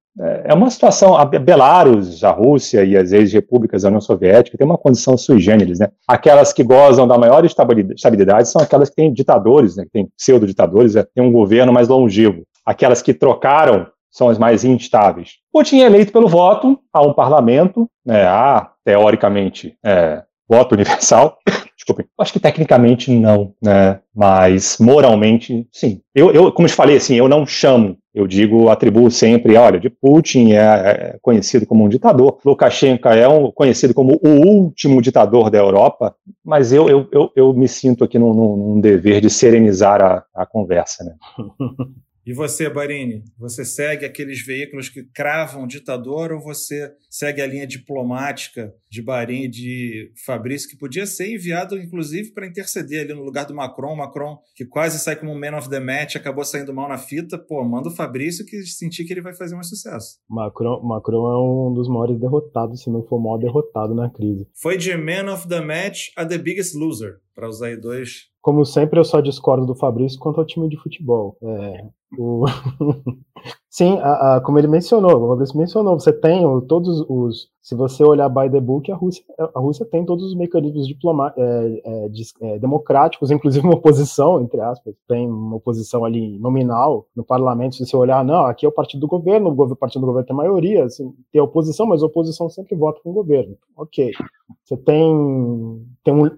é 0.44 0.52
uma 0.52 0.68
situação, 0.70 1.16
a 1.16 1.24
Belarus, 1.24 2.22
a 2.24 2.30
Rússia 2.30 2.84
e 2.84 2.96
as 2.96 3.12
ex-repúblicas 3.12 3.82
da 3.82 3.88
União 3.88 4.00
Soviética 4.00 4.58
tem 4.58 4.66
uma 4.66 4.76
condição 4.76 5.16
sui 5.16 5.40
generis, 5.40 5.78
né? 5.78 5.88
Aquelas 6.06 6.52
que 6.52 6.62
gozam 6.62 7.08
da 7.08 7.16
maior 7.16 7.44
estabilidade 7.44 8.48
são 8.48 8.60
aquelas 8.60 8.90
que 8.90 8.96
têm 8.96 9.12
ditadores, 9.12 9.76
né? 9.76 9.84
Que 9.84 9.90
têm 9.90 10.08
pseudo-ditadores, 10.16 10.94
né? 10.94 11.04
têm 11.14 11.24
um 11.24 11.32
governo 11.32 11.72
mais 11.72 11.88
longevo. 11.88 12.42
Aquelas 12.66 13.00
que 13.00 13.14
trocaram 13.14 13.86
são 14.10 14.28
as 14.28 14.36
mais 14.36 14.64
instáveis. 14.64 15.34
Putin 15.52 15.80
é 15.80 15.86
eleito 15.86 16.12
pelo 16.12 16.28
voto, 16.28 16.78
há 16.92 17.00
um 17.00 17.14
parlamento, 17.14 17.88
né? 18.04 18.26
há, 18.26 18.72
teoricamente, 18.84 19.74
é, 19.84 20.22
voto 20.48 20.74
universal, 20.74 21.38
Desculpem. 21.80 22.04
Acho 22.18 22.34
que 22.34 22.40
tecnicamente 22.40 23.10
não, 23.10 23.54
né? 23.62 24.00
Mas 24.14 24.76
moralmente, 24.78 25.66
sim. 25.72 26.02
Eu, 26.14 26.30
eu, 26.30 26.52
como 26.52 26.68
te 26.68 26.74
falei, 26.74 26.98
assim, 26.98 27.14
eu 27.14 27.26
não 27.26 27.46
chamo, 27.46 27.96
eu 28.14 28.26
digo, 28.26 28.68
atribuo 28.68 29.10
sempre, 29.10 29.56
olha, 29.56 29.78
de 29.78 29.88
Putin 29.88 30.52
é, 30.52 30.56
é 30.58 31.18
conhecido 31.22 31.64
como 31.64 31.84
um 31.84 31.88
ditador, 31.88 32.38
Lukashenko 32.44 33.08
é 33.08 33.28
um, 33.28 33.50
conhecido 33.52 33.94
como 33.94 34.18
o 34.22 34.28
último 34.28 35.00
ditador 35.00 35.50
da 35.50 35.58
Europa, 35.58 36.14
mas 36.44 36.72
eu, 36.72 36.88
eu, 36.88 37.08
eu, 37.12 37.32
eu 37.36 37.54
me 37.54 37.68
sinto 37.68 38.02
aqui 38.02 38.18
num, 38.18 38.34
num 38.34 38.80
dever 38.80 39.20
de 39.20 39.30
serenizar 39.30 40.02
a, 40.02 40.24
a 40.34 40.44
conversa, 40.44 41.04
né? 41.04 41.14
E 42.30 42.32
você, 42.32 42.70
Barini, 42.70 43.24
você 43.36 43.64
segue 43.64 44.06
aqueles 44.06 44.40
veículos 44.46 44.88
que 44.88 45.02
cravam 45.02 45.66
ditador 45.66 46.30
ou 46.30 46.40
você 46.40 46.94
segue 47.10 47.42
a 47.42 47.46
linha 47.46 47.66
diplomática 47.66 48.72
de 48.88 49.02
Barini 49.02 49.48
de 49.48 50.12
Fabrício, 50.24 50.70
que 50.70 50.78
podia 50.78 51.06
ser 51.06 51.34
enviado, 51.34 51.76
inclusive, 51.76 52.30
para 52.30 52.46
interceder 52.46 53.00
ali 53.00 53.12
no 53.12 53.24
lugar 53.24 53.46
do 53.46 53.52
Macron? 53.52 53.96
Macron, 53.96 54.38
que 54.54 54.64
quase 54.64 55.00
sai 55.00 55.16
como 55.16 55.32
um 55.32 55.40
man 55.40 55.58
of 55.58 55.68
the 55.68 55.80
match, 55.80 56.14
acabou 56.14 56.44
saindo 56.44 56.72
mal 56.72 56.88
na 56.88 56.98
fita. 56.98 57.36
Pô, 57.36 57.64
manda 57.64 57.88
o 57.88 57.96
Fabrício 57.96 58.46
que 58.46 58.62
sentir 58.62 59.04
que 59.04 59.12
ele 59.12 59.22
vai 59.22 59.34
fazer 59.34 59.56
um 59.56 59.62
sucesso. 59.64 60.20
Macron, 60.28 60.80
Macron 60.84 61.32
é 61.32 61.36
um 61.36 61.74
dos 61.74 61.88
maiores 61.88 62.16
derrotados, 62.16 62.84
se 62.84 62.90
não 62.90 63.02
for 63.02 63.16
o 63.16 63.20
maior 63.20 63.38
derrotado 63.38 63.92
na 63.92 64.08
crise. 64.08 64.46
Foi 64.54 64.78
de 64.78 64.96
man 64.96 65.32
of 65.32 65.48
the 65.48 65.60
match 65.60 66.10
a 66.16 66.24
the 66.24 66.38
biggest 66.38 66.76
loser, 66.76 67.16
para 67.34 67.48
usar 67.48 67.66
aí 67.66 67.76
dois 67.76 68.30
como 68.42 68.64
sempre, 68.64 68.98
eu 68.98 69.04
só 69.04 69.20
discordo 69.20 69.66
do 69.66 69.74
Fabrício 69.74 70.18
quanto 70.18 70.40
ao 70.40 70.46
time 70.46 70.66
de 70.66 70.78
futebol. 70.78 71.36
É, 71.42 71.84
o... 72.18 72.44
Sim, 73.70 73.98
a, 74.00 74.36
a, 74.36 74.40
como 74.40 74.58
ele 74.58 74.66
mencionou, 74.66 75.16
o 75.16 75.28
Fabrício 75.28 75.56
mencionou, 75.56 75.98
você 75.98 76.12
tem 76.12 76.42
todos 76.66 77.04
os. 77.08 77.48
Se 77.62 77.74
você 77.76 78.02
olhar 78.02 78.28
by 78.28 78.50
the 78.50 78.60
book, 78.60 78.90
a 78.90 78.96
Rússia, 78.96 79.22
a 79.38 79.60
Rússia 79.60 79.86
tem 79.86 80.04
todos 80.04 80.24
os 80.24 80.34
mecanismos 80.34 80.88
diploma, 80.88 81.32
é, 81.36 81.82
é, 81.84 82.08
de, 82.08 82.24
é, 82.42 82.58
democráticos, 82.58 83.30
inclusive 83.32 83.64
uma 83.64 83.76
oposição, 83.76 84.40
entre 84.40 84.60
aspas, 84.60 84.94
tem 85.06 85.28
uma 85.28 85.56
oposição 85.56 86.04
ali 86.04 86.36
nominal 86.38 87.06
no 87.14 87.22
parlamento. 87.22 87.76
Se 87.76 87.86
você 87.86 87.96
olhar, 87.96 88.24
não, 88.24 88.44
aqui 88.44 88.66
é 88.66 88.68
o 88.68 88.72
partido 88.72 89.00
do 89.00 89.06
governo, 89.06 89.50
o 89.50 89.76
partido 89.76 90.00
do 90.00 90.06
governo 90.06 90.26
tem 90.26 90.36
maioria, 90.36 90.84
assim, 90.84 91.14
tem 91.30 91.40
oposição, 91.40 91.86
mas 91.86 92.02
a 92.02 92.06
oposição 92.06 92.50
sempre 92.50 92.74
vota 92.74 93.00
com 93.02 93.10
o 93.10 93.14
governo. 93.14 93.56
Ok. 93.76 94.10
Você 94.64 94.76
tem, 94.76 95.86
tem 96.02 96.12
um, 96.12 96.28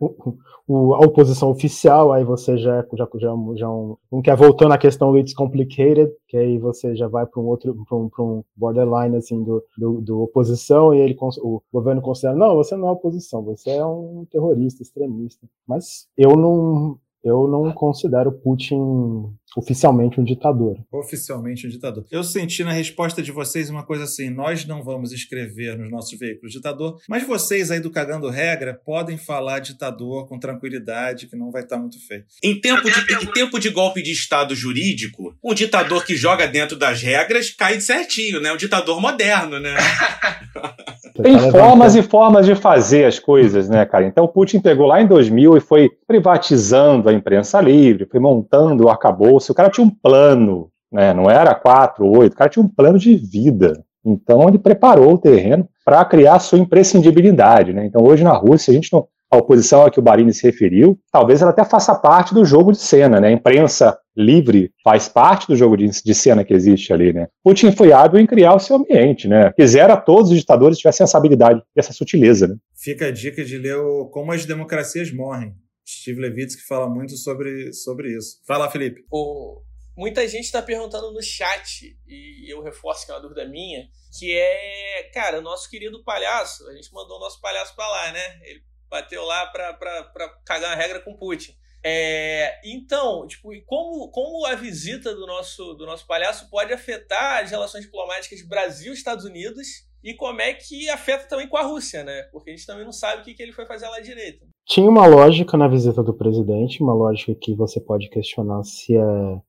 um, 0.69 0.95
a 0.95 0.99
oposição 0.99 1.51
oficial, 1.51 2.13
aí 2.13 2.25
você 2.25 2.59
já, 2.59 2.85
já, 2.93 3.09
já, 3.15 3.35
já 3.55 3.71
um, 3.71 3.97
um 4.11 4.21
quer 4.21 4.37
voltando 4.37 4.73
à 4.73 4.79
questão 4.79 5.13
do 5.13 5.19
It's 5.19 5.35
Complicated, 5.65 6.13
que 6.29 6.37
aí 6.37 6.59
você 6.59 6.95
já 6.95 7.09
vai 7.09 7.27
para 7.27 7.41
um 7.41 7.47
outro, 7.47 7.75
para 7.87 7.97
um, 7.97 8.11
um 8.19 8.45
borderline 8.57 9.17
assim 9.17 9.43
do, 9.43 9.65
do, 9.77 10.01
do, 10.01 10.21
oposição 10.23 10.95
e 10.95 11.01
ele 11.01 11.17
o 11.43 11.63
governo 11.73 12.03
considera 12.03 12.37
não, 12.37 12.57
você 12.57 12.77
não 12.77 12.89
é 12.89 12.91
oposição, 12.91 13.43
você 13.43 13.71
é 13.71 13.85
um 13.85 14.27
terrorista, 14.31 14.83
extremista. 14.83 15.47
Mas 15.67 16.09
eu 16.17 16.37
não 16.37 16.99
eu 17.23 17.47
não 17.47 17.73
considero 17.73 18.33
Putin 18.33 19.33
oficialmente 19.57 20.21
um 20.21 20.25
ditador. 20.25 20.79
Oficialmente 20.91 21.67
um 21.67 21.71
ditador. 21.71 22.05
Eu 22.11 22.25
senti 22.25 22.65
na 22.65 22.73
resposta 22.73 23.23
de 23.23 23.33
vocês 23.33 23.71
uma 23.71 23.85
coisa 23.85 24.05
assim: 24.05 24.31
nós 24.31 24.65
não 24.65 24.83
vamos 24.83 25.13
escrever 25.13 25.79
nos 25.79 25.91
nossos 25.91 26.19
veículos 26.19 26.53
ditador, 26.53 26.99
mas 27.09 27.27
vocês 27.27 27.71
aí 27.71 27.81
do 27.81 27.91
Cagando 27.91 28.29
Regra 28.29 28.81
podem 28.85 29.17
falar 29.17 29.61
ditador 29.61 30.27
com 30.29 30.39
tranquilidade, 30.39 31.27
que 31.27 31.37
não 31.37 31.51
vai 31.51 31.63
estar 31.63 31.79
muito 31.79 31.99
feio. 32.07 32.25
Em 32.43 32.61
tempo, 32.61 32.83
de, 32.91 33.15
em 33.15 33.33
tempo 33.33 33.59
de 33.59 33.71
golpe 33.71 34.03
de 34.03 34.13
Estado 34.13 34.55
jurídico, 34.55 35.35
um 35.43 35.55
ditador 35.55 36.05
que 36.05 36.17
joga 36.17 36.47
dentro 36.47 36.77
das 36.77 37.03
regras 37.03 37.51
cai 37.51 37.81
certinho, 37.81 38.41
né? 38.41 38.53
Um 38.53 38.57
ditador 38.57 39.01
moderno, 39.01 39.59
né? 39.59 39.75
Tem 41.21 41.39
formas 41.51 41.95
e 41.95 42.03
formas 42.03 42.47
de 42.47 42.55
fazer 42.55 43.05
as 43.05 43.19
coisas, 43.19 43.69
né, 43.69 43.85
cara? 43.85 44.07
Então 44.07 44.25
o 44.25 44.29
Putin 44.29 44.61
pegou 44.61 44.87
lá 44.87 45.01
em 45.01 45.07
2000 45.07 45.57
e 45.57 45.61
foi 45.61 45.91
privatizando 46.07 47.09
a 47.09 47.13
imprensa 47.13 47.61
livre, 47.61 48.07
foi 48.07 48.19
montando 48.19 48.85
o 48.85 48.89
arcabouço. 48.89 49.42
O 49.51 49.55
cara 49.55 49.71
tinha 49.71 49.85
um 49.85 49.91
plano, 49.91 50.71
né? 50.93 51.13
Não 51.13 51.31
era 51.31 51.55
quatro, 51.55 52.07
oito, 52.07 52.35
o 52.35 52.37
cara 52.37 52.51
tinha 52.51 52.65
um 52.65 52.69
plano 52.69 52.99
de 52.99 53.17
vida. 53.17 53.83
Então 54.05 54.49
ele 54.49 54.59
preparou 54.59 55.15
o 55.15 55.19
terreno 55.19 55.69
para 55.85 56.05
criar 56.05 56.39
sua 56.39 56.59
imprescindibilidade, 56.59 57.73
né? 57.73 57.87
Então 57.87 58.03
hoje 58.05 58.23
na 58.23 58.33
Rússia 58.33 58.71
a 58.71 58.75
gente 58.75 58.93
não 58.93 59.07
a 59.33 59.39
oposição 59.39 59.87
a 59.87 59.91
que 59.91 59.99
o 59.99 60.03
Barini 60.03 60.35
se 60.35 60.43
referiu, 60.43 60.99
talvez 61.11 61.41
ela 61.41 61.53
até 61.53 61.65
faça 61.65 61.95
parte 61.95 62.35
do 62.35 62.45
jogo 62.45 62.71
de 62.71 62.79
cena, 62.79 63.19
né? 63.19 63.29
A 63.29 63.33
imprensa 63.33 63.97
livre 64.15 64.71
faz 64.85 65.09
parte 65.09 65.49
do 65.49 65.57
jogo 65.57 65.75
de, 65.75 65.89
de 65.89 66.15
cena 66.15 66.45
que 66.45 66.53
existe 66.53 66.93
ali, 66.93 67.15
né? 67.15 67.29
Putin 67.43 67.73
foi 67.73 67.95
hábil 67.95 68.21
em 68.21 68.27
criar 68.27 68.55
o 68.55 68.61
seu 68.61 68.77
ambiente, 68.77 69.27
né? 69.27 69.51
Quisera 69.57 69.97
todos 69.97 70.31
os 70.31 70.37
ditadores 70.37 70.77
tivessem 70.77 71.05
essa 71.05 71.17
habilidade 71.17 71.63
essa 71.75 71.95
sutileza, 71.95 72.47
né? 72.47 72.57
Fica 72.77 73.07
a 73.07 73.11
dica 73.11 73.43
de 73.43 73.57
ler 73.57 73.77
o 73.77 74.05
Como 74.05 74.33
as 74.33 74.45
Democracias 74.45 75.11
Morrem. 75.11 75.55
Steve 75.89 76.21
Levitsky 76.21 76.63
fala 76.63 76.89
muito 76.89 77.17
sobre, 77.17 77.73
sobre 77.73 78.17
isso. 78.17 78.41
Fala, 78.47 78.71
Felipe. 78.71 79.05
O, 79.11 79.63
muita 79.97 80.27
gente 80.27 80.45
está 80.45 80.63
perguntando 80.63 81.13
no 81.13 81.23
chat, 81.23 81.97
e 82.07 82.53
eu 82.53 82.63
reforço 82.63 83.05
que 83.05 83.13
é 83.13 83.15
uma 83.15 83.21
dúvida 83.21 83.47
minha, 83.47 83.89
que 84.19 84.31
é, 84.33 85.11
cara, 85.13 85.39
o 85.39 85.43
nosso 85.43 85.69
querido 85.71 86.03
palhaço, 86.05 86.69
a 86.69 86.75
gente 86.75 86.93
mandou 86.93 87.17
o 87.17 87.21
nosso 87.21 87.41
palhaço 87.41 87.75
para 87.75 87.89
lá, 87.89 88.13
né? 88.13 88.41
Ele 88.43 88.63
bateu 88.89 89.25
lá 89.25 89.47
para 89.47 90.41
cagar 90.45 90.73
a 90.73 90.77
regra 90.77 91.01
com 91.01 91.17
Putin. 91.17 91.57
É, 91.85 92.61
então, 92.65 93.27
tipo, 93.27 93.49
como, 93.67 94.09
como 94.11 94.47
a 94.47 94.55
visita 94.55 95.15
do 95.15 95.27
nosso, 95.27 95.75
do 95.75 95.85
nosso 95.85 96.07
palhaço 96.07 96.49
pode 96.49 96.73
afetar 96.73 97.43
as 97.43 97.51
relações 97.51 97.85
diplomáticas 97.85 98.41
Brasil-Estados 98.43 99.25
Unidos 99.25 99.89
e 100.03 100.15
como 100.15 100.41
é 100.41 100.55
que 100.55 100.89
afeta 100.89 101.27
também 101.27 101.49
com 101.49 101.57
a 101.57 101.63
Rússia, 101.63 102.05
né? 102.05 102.23
Porque 102.31 102.51
a 102.51 102.57
gente 102.57 102.67
também 102.67 102.85
não 102.85 102.93
sabe 102.93 103.23
o 103.23 103.25
que, 103.25 103.35
que 103.35 103.43
ele 103.43 103.53
foi 103.53 103.67
fazer 103.67 103.89
lá 103.89 103.99
direito. 103.99 104.47
Tinha 104.67 104.89
uma 104.89 105.07
lógica 105.07 105.57
na 105.57 105.67
visita 105.67 106.03
do 106.03 106.15
presidente, 106.15 106.83
uma 106.83 106.95
lógica 106.95 107.35
que 107.35 107.55
você 107.55 107.81
pode 107.81 108.09
questionar 108.09 108.63
se 108.63 108.97
é, 108.97 109.41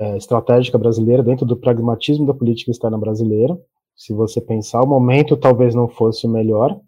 é 0.00 0.16
estratégica 0.16 0.76
brasileira 0.76 1.22
dentro 1.22 1.46
do 1.46 1.56
pragmatismo 1.56 2.26
da 2.26 2.34
política 2.34 2.70
externa 2.70 2.98
brasileira. 2.98 3.58
Se 3.94 4.12
você 4.12 4.40
pensar, 4.40 4.82
o 4.82 4.86
momento 4.86 5.36
talvez 5.36 5.74
não 5.74 5.88
fosse 5.88 6.26
o 6.26 6.30
melhor. 6.30 6.78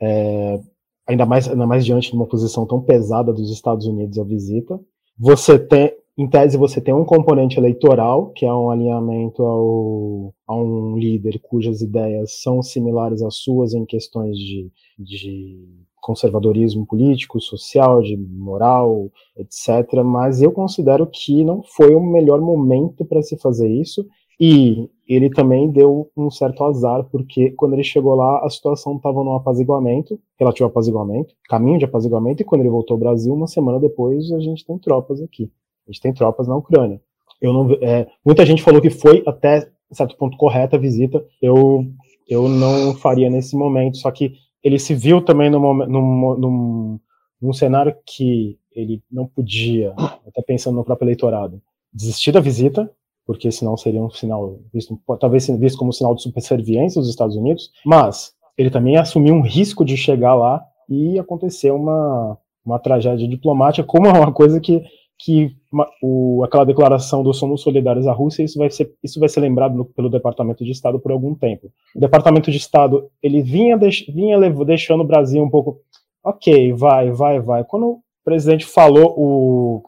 É, 0.00 0.60
ainda 1.06 1.24
mais, 1.24 1.48
ainda 1.48 1.66
mais 1.66 1.84
diante 1.84 2.10
de 2.10 2.16
uma 2.16 2.26
posição 2.26 2.66
tão 2.66 2.80
pesada 2.82 3.32
dos 3.32 3.50
Estados 3.52 3.86
Unidos 3.86 4.18
à 4.18 4.24
visita. 4.24 4.80
Você 5.18 5.58
tem, 5.58 5.92
em 6.18 6.28
tese, 6.28 6.56
você 6.56 6.80
tem 6.80 6.94
um 6.94 7.04
componente 7.04 7.58
eleitoral, 7.58 8.30
que 8.30 8.44
é 8.44 8.52
um 8.52 8.70
alinhamento 8.70 9.42
ao, 9.42 10.34
a 10.46 10.56
um 10.56 10.96
líder 10.96 11.38
cujas 11.42 11.82
ideias 11.82 12.42
são 12.42 12.62
similares 12.62 13.22
às 13.22 13.36
suas 13.36 13.74
em 13.74 13.84
questões 13.84 14.36
de, 14.36 14.70
de 14.98 15.85
conservadorismo 16.06 16.86
político, 16.86 17.40
social, 17.40 18.00
de 18.00 18.16
moral, 18.16 19.10
etc. 19.36 20.04
Mas 20.04 20.40
eu 20.40 20.52
considero 20.52 21.04
que 21.04 21.44
não 21.44 21.64
foi 21.64 21.96
o 21.96 22.00
melhor 22.00 22.40
momento 22.40 23.04
para 23.04 23.20
se 23.22 23.36
fazer 23.36 23.68
isso. 23.68 24.06
E 24.38 24.88
ele 25.08 25.30
também 25.30 25.68
deu 25.68 26.08
um 26.16 26.30
certo 26.30 26.62
azar, 26.62 27.04
porque 27.10 27.50
quando 27.52 27.72
ele 27.72 27.82
chegou 27.82 28.14
lá, 28.14 28.44
a 28.44 28.50
situação 28.50 28.96
estava 28.96 29.24
num 29.24 29.34
apaziguamento, 29.34 30.20
relativo 30.38 30.68
apaziguamento, 30.68 31.34
caminho 31.48 31.78
de 31.78 31.86
apaziguamento, 31.86 32.42
e 32.42 32.44
quando 32.44 32.60
ele 32.60 32.70
voltou 32.70 32.94
ao 32.94 33.00
Brasil, 33.00 33.34
uma 33.34 33.48
semana 33.48 33.80
depois, 33.80 34.30
a 34.30 34.38
gente 34.38 34.64
tem 34.64 34.78
tropas 34.78 35.20
aqui. 35.20 35.50
A 35.88 35.90
gente 35.90 36.02
tem 36.02 36.12
tropas 36.12 36.46
na 36.46 36.56
Ucrânia. 36.56 37.00
Eu 37.40 37.52
não, 37.52 37.72
é, 37.80 38.06
muita 38.24 38.46
gente 38.46 38.62
falou 38.62 38.80
que 38.80 38.90
foi 38.90 39.24
até 39.26 39.68
certo 39.90 40.16
ponto 40.16 40.36
correta 40.36 40.76
a 40.76 40.80
visita. 40.80 41.24
Eu, 41.42 41.84
eu 42.28 42.48
não 42.48 42.94
faria 42.94 43.30
nesse 43.30 43.56
momento, 43.56 43.96
só 43.96 44.10
que 44.10 44.34
ele 44.66 44.80
se 44.80 44.94
viu 44.94 45.22
também 45.22 45.48
num, 45.48 45.60
num, 45.86 46.36
num, 46.36 47.00
num 47.40 47.52
cenário 47.52 47.96
que 48.04 48.58
ele 48.74 49.00
não 49.08 49.24
podia, 49.24 49.94
até 50.26 50.42
pensando 50.42 50.74
no 50.74 50.84
próprio 50.84 51.06
eleitorado, 51.06 51.62
desistir 51.92 52.32
da 52.32 52.40
visita, 52.40 52.90
porque 53.24 53.52
senão 53.52 53.76
seria 53.76 54.02
um 54.02 54.10
sinal 54.10 54.58
visto, 54.74 55.00
talvez 55.20 55.46
visto 55.46 55.78
como 55.78 55.90
um 55.90 55.92
sinal 55.92 56.16
de 56.16 56.22
superserviência 56.22 57.00
dos 57.00 57.08
Estados 57.08 57.36
Unidos, 57.36 57.70
mas 57.84 58.32
ele 58.58 58.68
também 58.68 58.96
assumiu 58.96 59.34
um 59.34 59.40
risco 59.40 59.84
de 59.84 59.96
chegar 59.96 60.34
lá 60.34 60.60
e 60.88 61.16
acontecer 61.16 61.70
uma, 61.70 62.36
uma 62.64 62.80
tragédia 62.80 63.28
diplomática, 63.28 63.86
como 63.86 64.08
é 64.08 64.12
uma 64.12 64.32
coisa 64.32 64.58
que, 64.58 64.82
que 65.18 65.56
o, 66.02 66.42
aquela 66.44 66.64
declaração 66.64 67.22
do 67.22 67.32
Somos 67.32 67.62
Solidários 67.62 68.06
à 68.06 68.12
Rússia, 68.12 68.42
isso 68.42 68.58
vai 68.58 68.70
ser, 68.70 68.92
isso 69.02 69.18
vai 69.18 69.28
ser 69.28 69.40
lembrado 69.40 69.74
no, 69.74 69.84
pelo 69.84 70.10
Departamento 70.10 70.64
de 70.64 70.70
Estado 70.70 70.98
por 70.98 71.10
algum 71.10 71.34
tempo. 71.34 71.70
O 71.94 72.00
Departamento 72.00 72.50
de 72.50 72.56
Estado, 72.56 73.10
ele 73.22 73.42
vinha, 73.42 73.76
deix, 73.76 74.04
vinha 74.06 74.38
deixando 74.64 75.02
o 75.02 75.06
Brasil 75.06 75.42
um 75.42 75.50
pouco, 75.50 75.80
ok, 76.22 76.72
vai, 76.72 77.10
vai, 77.10 77.40
vai. 77.40 77.64
Quando 77.64 77.86
o 77.86 78.02
presidente 78.24 78.66
falou 78.66 79.14
o, 79.16 79.82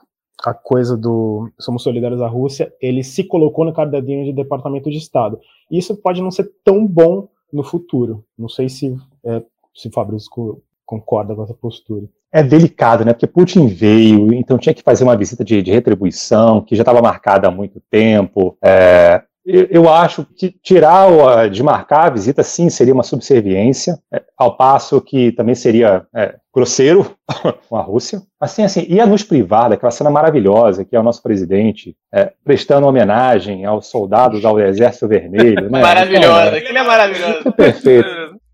a 0.44 0.54
coisa 0.54 0.96
do 0.96 1.50
somos 1.58 1.82
solidários 1.82 2.22
à 2.22 2.28
Rússia, 2.28 2.72
ele 2.80 3.02
se 3.02 3.24
colocou 3.24 3.64
no 3.64 3.72
caderninho 3.72 4.24
de 4.24 4.32
Departamento 4.32 4.90
de 4.90 4.96
Estado. 4.96 5.40
Isso 5.70 5.96
pode 5.96 6.22
não 6.22 6.30
ser 6.30 6.50
tão 6.64 6.86
bom 6.86 7.28
no 7.52 7.62
futuro. 7.62 8.24
Não 8.38 8.48
sei 8.48 8.68
se, 8.68 8.96
é, 9.24 9.42
se 9.74 9.90
Fabrício 9.90 10.62
concorda 10.88 11.34
com 11.34 11.44
essa 11.44 11.52
postura. 11.52 12.06
É 12.32 12.42
delicado, 12.42 13.04
né? 13.04 13.12
Porque 13.12 13.26
Putin 13.26 13.66
veio, 13.66 14.32
então 14.32 14.56
tinha 14.56 14.74
que 14.74 14.82
fazer 14.82 15.04
uma 15.04 15.16
visita 15.16 15.44
de, 15.44 15.62
de 15.62 15.70
retribuição, 15.70 16.62
que 16.62 16.74
já 16.74 16.80
estava 16.80 17.02
marcada 17.02 17.46
há 17.46 17.50
muito 17.50 17.78
tempo. 17.90 18.56
É, 18.64 19.22
eu 19.44 19.88
acho 19.88 20.26
que 20.36 20.50
tirar, 20.62 21.48
desmarcar 21.50 22.06
a 22.06 22.10
visita, 22.10 22.42
sim, 22.42 22.70
seria 22.70 22.94
uma 22.94 23.02
subserviência, 23.02 23.98
é, 24.12 24.22
ao 24.36 24.56
passo 24.56 25.00
que 25.00 25.32
também 25.32 25.54
seria 25.54 26.06
é, 26.14 26.36
grosseiro 26.54 27.14
com 27.68 27.76
a 27.76 27.82
Rússia. 27.82 28.22
Assim, 28.40 28.62
assim, 28.62 28.86
ia 28.88 29.06
nos 29.06 29.22
privar 29.22 29.68
daquela 29.68 29.90
cena 29.90 30.10
maravilhosa 30.10 30.84
que 30.84 30.96
é 30.96 31.00
o 31.00 31.02
nosso 31.02 31.22
presidente 31.22 31.94
é, 32.12 32.32
prestando 32.44 32.86
homenagem 32.86 33.64
aos 33.64 33.86
soldados 33.86 34.44
ao 34.44 34.58
Exército 34.58 35.08
Vermelho. 35.08 35.70
Né? 35.70 35.80
Maravilhosa, 35.82 36.56
aquilo 36.56 36.78
é 36.78 36.82
maravilhoso. 36.82 37.48
É 37.48 37.50
perfeito. 37.50 38.08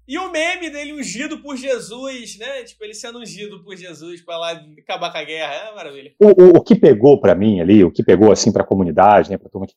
E 0.07 0.19
o 0.19 0.31
meme 0.31 0.69
dele 0.69 0.93
ungido 0.93 1.39
por 1.39 1.57
Jesus, 1.57 2.39
né? 2.39 2.63
Tipo, 2.65 2.85
ele 2.85 2.95
sendo 2.95 3.19
ungido 3.19 3.63
por 3.65 3.75
Jesus 3.75 4.21
para 4.21 4.37
lá 4.37 4.63
acabar 4.79 5.11
com 5.11 5.19
a 5.19 5.25
guerra. 5.25 5.55
É 5.55 5.75
maravilha. 5.75 6.13
O, 6.21 6.27
o, 6.27 6.49
o 6.59 6.61
que 6.61 6.75
pegou 6.75 7.19
para 7.19 7.35
mim 7.35 7.61
ali, 7.61 7.83
o 7.83 7.91
que 7.91 8.03
pegou 8.03 8.31
assim 8.31 8.53
para 8.53 8.63
a 8.63 8.67
comunidade, 8.67 9.31
né, 9.31 9.39
para 9.39 9.49
turma 9.49 9.67
que, 9.67 9.75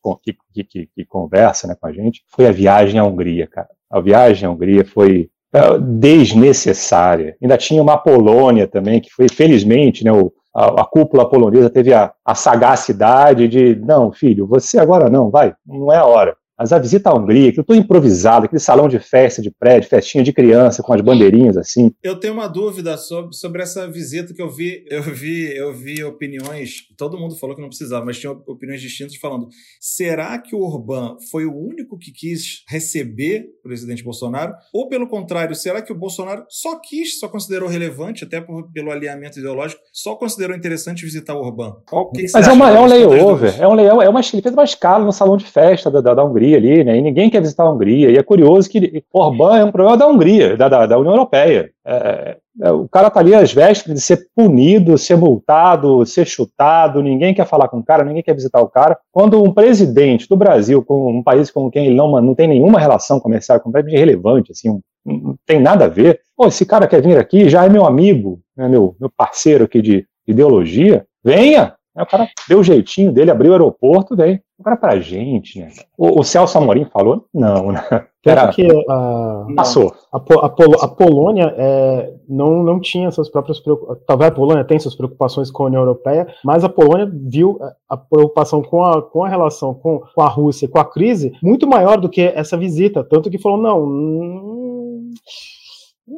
que, 0.52 0.64
que, 0.64 0.86
que, 0.94 1.04
conversa 1.06 1.66
né, 1.66 1.74
com 1.80 1.86
a 1.86 1.92
gente, 1.92 2.22
foi 2.28 2.46
a 2.46 2.52
viagem 2.52 3.00
à 3.00 3.04
Hungria, 3.04 3.46
cara. 3.46 3.68
A 3.90 4.00
viagem 4.00 4.46
à 4.46 4.50
Hungria 4.50 4.84
foi 4.84 5.30
uh, 5.54 5.80
desnecessária. 5.80 7.36
Ainda 7.40 7.56
tinha 7.56 7.82
uma 7.82 7.96
Polônia 7.96 8.66
também, 8.66 9.00
que 9.00 9.10
foi, 9.10 9.28
felizmente, 9.30 10.04
né, 10.04 10.12
o, 10.12 10.30
a, 10.54 10.82
a, 10.82 10.84
cúpula 10.84 11.28
polonesa 11.28 11.70
teve 11.70 11.94
a, 11.94 12.12
a 12.24 12.34
sagacidade 12.34 13.48
de, 13.48 13.76
não, 13.76 14.12
filho, 14.12 14.46
você 14.46 14.78
agora 14.78 15.08
não, 15.08 15.30
vai, 15.30 15.54
não 15.66 15.92
é 15.92 15.96
a 15.96 16.04
hora. 16.04 16.36
Mas 16.58 16.72
a 16.72 16.78
visita 16.78 17.10
à 17.10 17.14
Hungria, 17.14 17.50
aquilo 17.50 17.64
tudo 17.64 17.78
improvisado, 17.78 18.46
aquele 18.46 18.60
salão 18.60 18.88
de 18.88 18.98
festa 18.98 19.40
de 19.40 19.48
prédio, 19.48 19.88
festinha 19.88 20.24
de 20.24 20.32
criança 20.32 20.82
com 20.82 20.92
as 20.92 21.00
bandeirinhas 21.00 21.56
assim. 21.56 21.92
Eu 22.02 22.18
tenho 22.18 22.34
uma 22.34 22.48
dúvida 22.48 22.96
sobre, 22.96 23.32
sobre 23.36 23.62
essa 23.62 23.88
visita 23.88 24.34
que 24.34 24.42
eu 24.42 24.50
vi. 24.50 24.84
Eu 24.90 25.02
vi, 25.02 25.56
eu 25.56 25.72
vi 25.72 26.02
opiniões. 26.02 26.88
Todo 26.96 27.16
mundo 27.16 27.36
falou 27.36 27.54
que 27.54 27.62
não 27.62 27.68
precisava, 27.68 28.04
mas 28.04 28.18
tinha 28.18 28.32
opiniões 28.32 28.80
distintas 28.80 29.14
falando. 29.16 29.48
Será 29.80 30.36
que 30.38 30.56
o 30.56 30.60
Orbán 30.60 31.16
foi 31.30 31.46
o 31.46 31.56
único 31.56 31.96
que 31.96 32.10
quis 32.10 32.64
receber 32.68 33.46
o 33.60 33.68
presidente 33.68 34.02
Bolsonaro? 34.02 34.54
Ou 34.74 34.88
pelo 34.88 35.06
contrário, 35.06 35.54
será 35.54 35.80
que 35.80 35.92
o 35.92 35.96
Bolsonaro 35.96 36.44
só 36.48 36.80
quis, 36.80 37.20
só 37.20 37.28
considerou 37.28 37.68
relevante, 37.68 38.24
até 38.24 38.40
por, 38.40 38.72
pelo 38.72 38.90
alinhamento 38.90 39.38
ideológico, 39.38 39.80
só 39.92 40.16
considerou 40.16 40.56
interessante 40.56 41.04
visitar 41.04 41.34
o 41.34 41.40
Orbán? 41.40 41.74
Qual 41.88 42.10
mas 42.34 42.48
é, 42.48 42.52
uma, 42.52 42.70
é 42.70 42.80
um 42.80 42.86
layover, 42.86 43.60
é 43.60 43.68
um 43.68 43.74
layover, 43.74 44.06
é 44.06 44.10
uma, 44.10 44.20
ele 44.20 44.42
fez 44.42 44.54
uma 44.54 44.64
escala 44.64 45.04
no 45.04 45.12
salão 45.12 45.36
de 45.36 45.44
festa 45.44 45.90
da, 45.90 46.00
da, 46.00 46.14
da 46.14 46.24
Hungria 46.24 46.47
Hungria 46.48 46.56
ali, 46.56 46.84
né? 46.84 46.96
E 46.96 47.02
ninguém 47.02 47.28
quer 47.28 47.40
visitar 47.40 47.64
a 47.64 47.70
Hungria. 47.70 48.10
E 48.10 48.16
é 48.16 48.22
curioso 48.22 48.68
que 48.68 49.04
Orbán 49.12 49.58
é 49.58 49.64
um 49.64 49.72
problema 49.72 49.96
da 49.96 50.06
Hungria, 50.06 50.56
da, 50.56 50.68
da, 50.68 50.86
da 50.86 50.98
União 50.98 51.12
Europeia. 51.12 51.70
É, 51.86 52.36
é, 52.60 52.72
o 52.72 52.88
cara 52.88 53.10
tá 53.10 53.20
ali 53.20 53.34
às 53.34 53.52
vésperas 53.52 53.98
de 53.98 54.04
ser 54.04 54.26
punido, 54.34 54.98
ser 54.98 55.16
multado, 55.16 56.04
ser 56.04 56.26
chutado, 56.26 57.02
ninguém 57.02 57.34
quer 57.34 57.46
falar 57.46 57.68
com 57.68 57.78
o 57.78 57.84
cara, 57.84 58.04
ninguém 58.04 58.22
quer 58.22 58.34
visitar 58.34 58.60
o 58.60 58.68
cara. 58.68 58.98
Quando 59.12 59.42
um 59.42 59.52
presidente 59.52 60.28
do 60.28 60.36
Brasil, 60.36 60.82
com 60.82 61.18
um 61.18 61.22
país 61.22 61.50
com 61.50 61.70
quem 61.70 61.86
ele 61.86 61.94
não, 61.94 62.20
não 62.20 62.34
tem 62.34 62.48
nenhuma 62.48 62.80
relação 62.80 63.20
comercial 63.20 63.60
completamente 63.60 63.96
irrelevante, 63.96 64.52
assim, 64.52 64.70
um, 64.70 64.80
não 65.06 65.36
tem 65.46 65.60
nada 65.60 65.84
a 65.84 65.88
ver, 65.88 66.20
pô, 66.36 66.46
esse 66.46 66.66
cara 66.66 66.86
quer 66.86 67.00
vir 67.00 67.16
aqui, 67.16 67.48
já 67.48 67.64
é 67.64 67.68
meu 67.68 67.86
amigo, 67.86 68.40
né, 68.56 68.68
meu, 68.68 68.94
meu 69.00 69.10
parceiro 69.16 69.64
aqui 69.64 69.80
de 69.80 70.04
ideologia, 70.26 71.06
venha, 71.24 71.74
o 71.96 72.06
cara 72.06 72.28
deu 72.48 72.60
o 72.60 72.64
jeitinho 72.64 73.12
dele, 73.12 73.30
abriu 73.30 73.50
o 73.50 73.54
aeroporto, 73.54 74.14
daí 74.14 74.40
agora 74.58 74.76
pra 74.76 75.00
gente, 75.00 75.60
né? 75.60 75.70
O, 75.96 76.20
o 76.20 76.24
Celso 76.24 76.58
Amorim 76.58 76.84
falou, 76.86 77.24
não, 77.32 77.72
né? 77.72 77.80
Era, 78.26 78.48
que 78.48 78.66
a, 78.90 79.46
passou. 79.56 79.94
A, 80.12 80.18
a, 80.18 80.20
Pol 80.50 80.74
a 80.82 80.88
Polônia 80.88 81.54
é, 81.56 82.14
não, 82.28 82.62
não 82.62 82.78
tinha 82.78 83.10
suas 83.10 83.30
próprias 83.30 83.58
preocupações. 83.58 84.04
Talvez 84.06 84.30
a 84.30 84.34
Polônia 84.34 84.64
tenha 84.64 84.80
suas 84.80 84.94
preocupações 84.94 85.50
com 85.50 85.62
a 85.62 85.66
União 85.66 85.80
Europeia, 85.80 86.26
mas 86.44 86.62
a 86.62 86.68
Polônia 86.68 87.10
viu 87.10 87.58
a 87.88 87.96
preocupação 87.96 88.60
com 88.60 88.84
a, 88.84 89.00
com 89.00 89.24
a 89.24 89.28
relação 89.28 89.72
com, 89.72 90.00
com 90.14 90.20
a 90.20 90.28
Rússia, 90.28 90.68
com 90.68 90.78
a 90.78 90.84
crise, 90.84 91.32
muito 91.42 91.66
maior 91.66 91.98
do 91.98 92.08
que 92.08 92.20
essa 92.20 92.56
visita. 92.56 93.02
Tanto 93.02 93.30
que 93.30 93.38
falou: 93.38 93.56
não, 93.56 93.86
não 93.86 95.10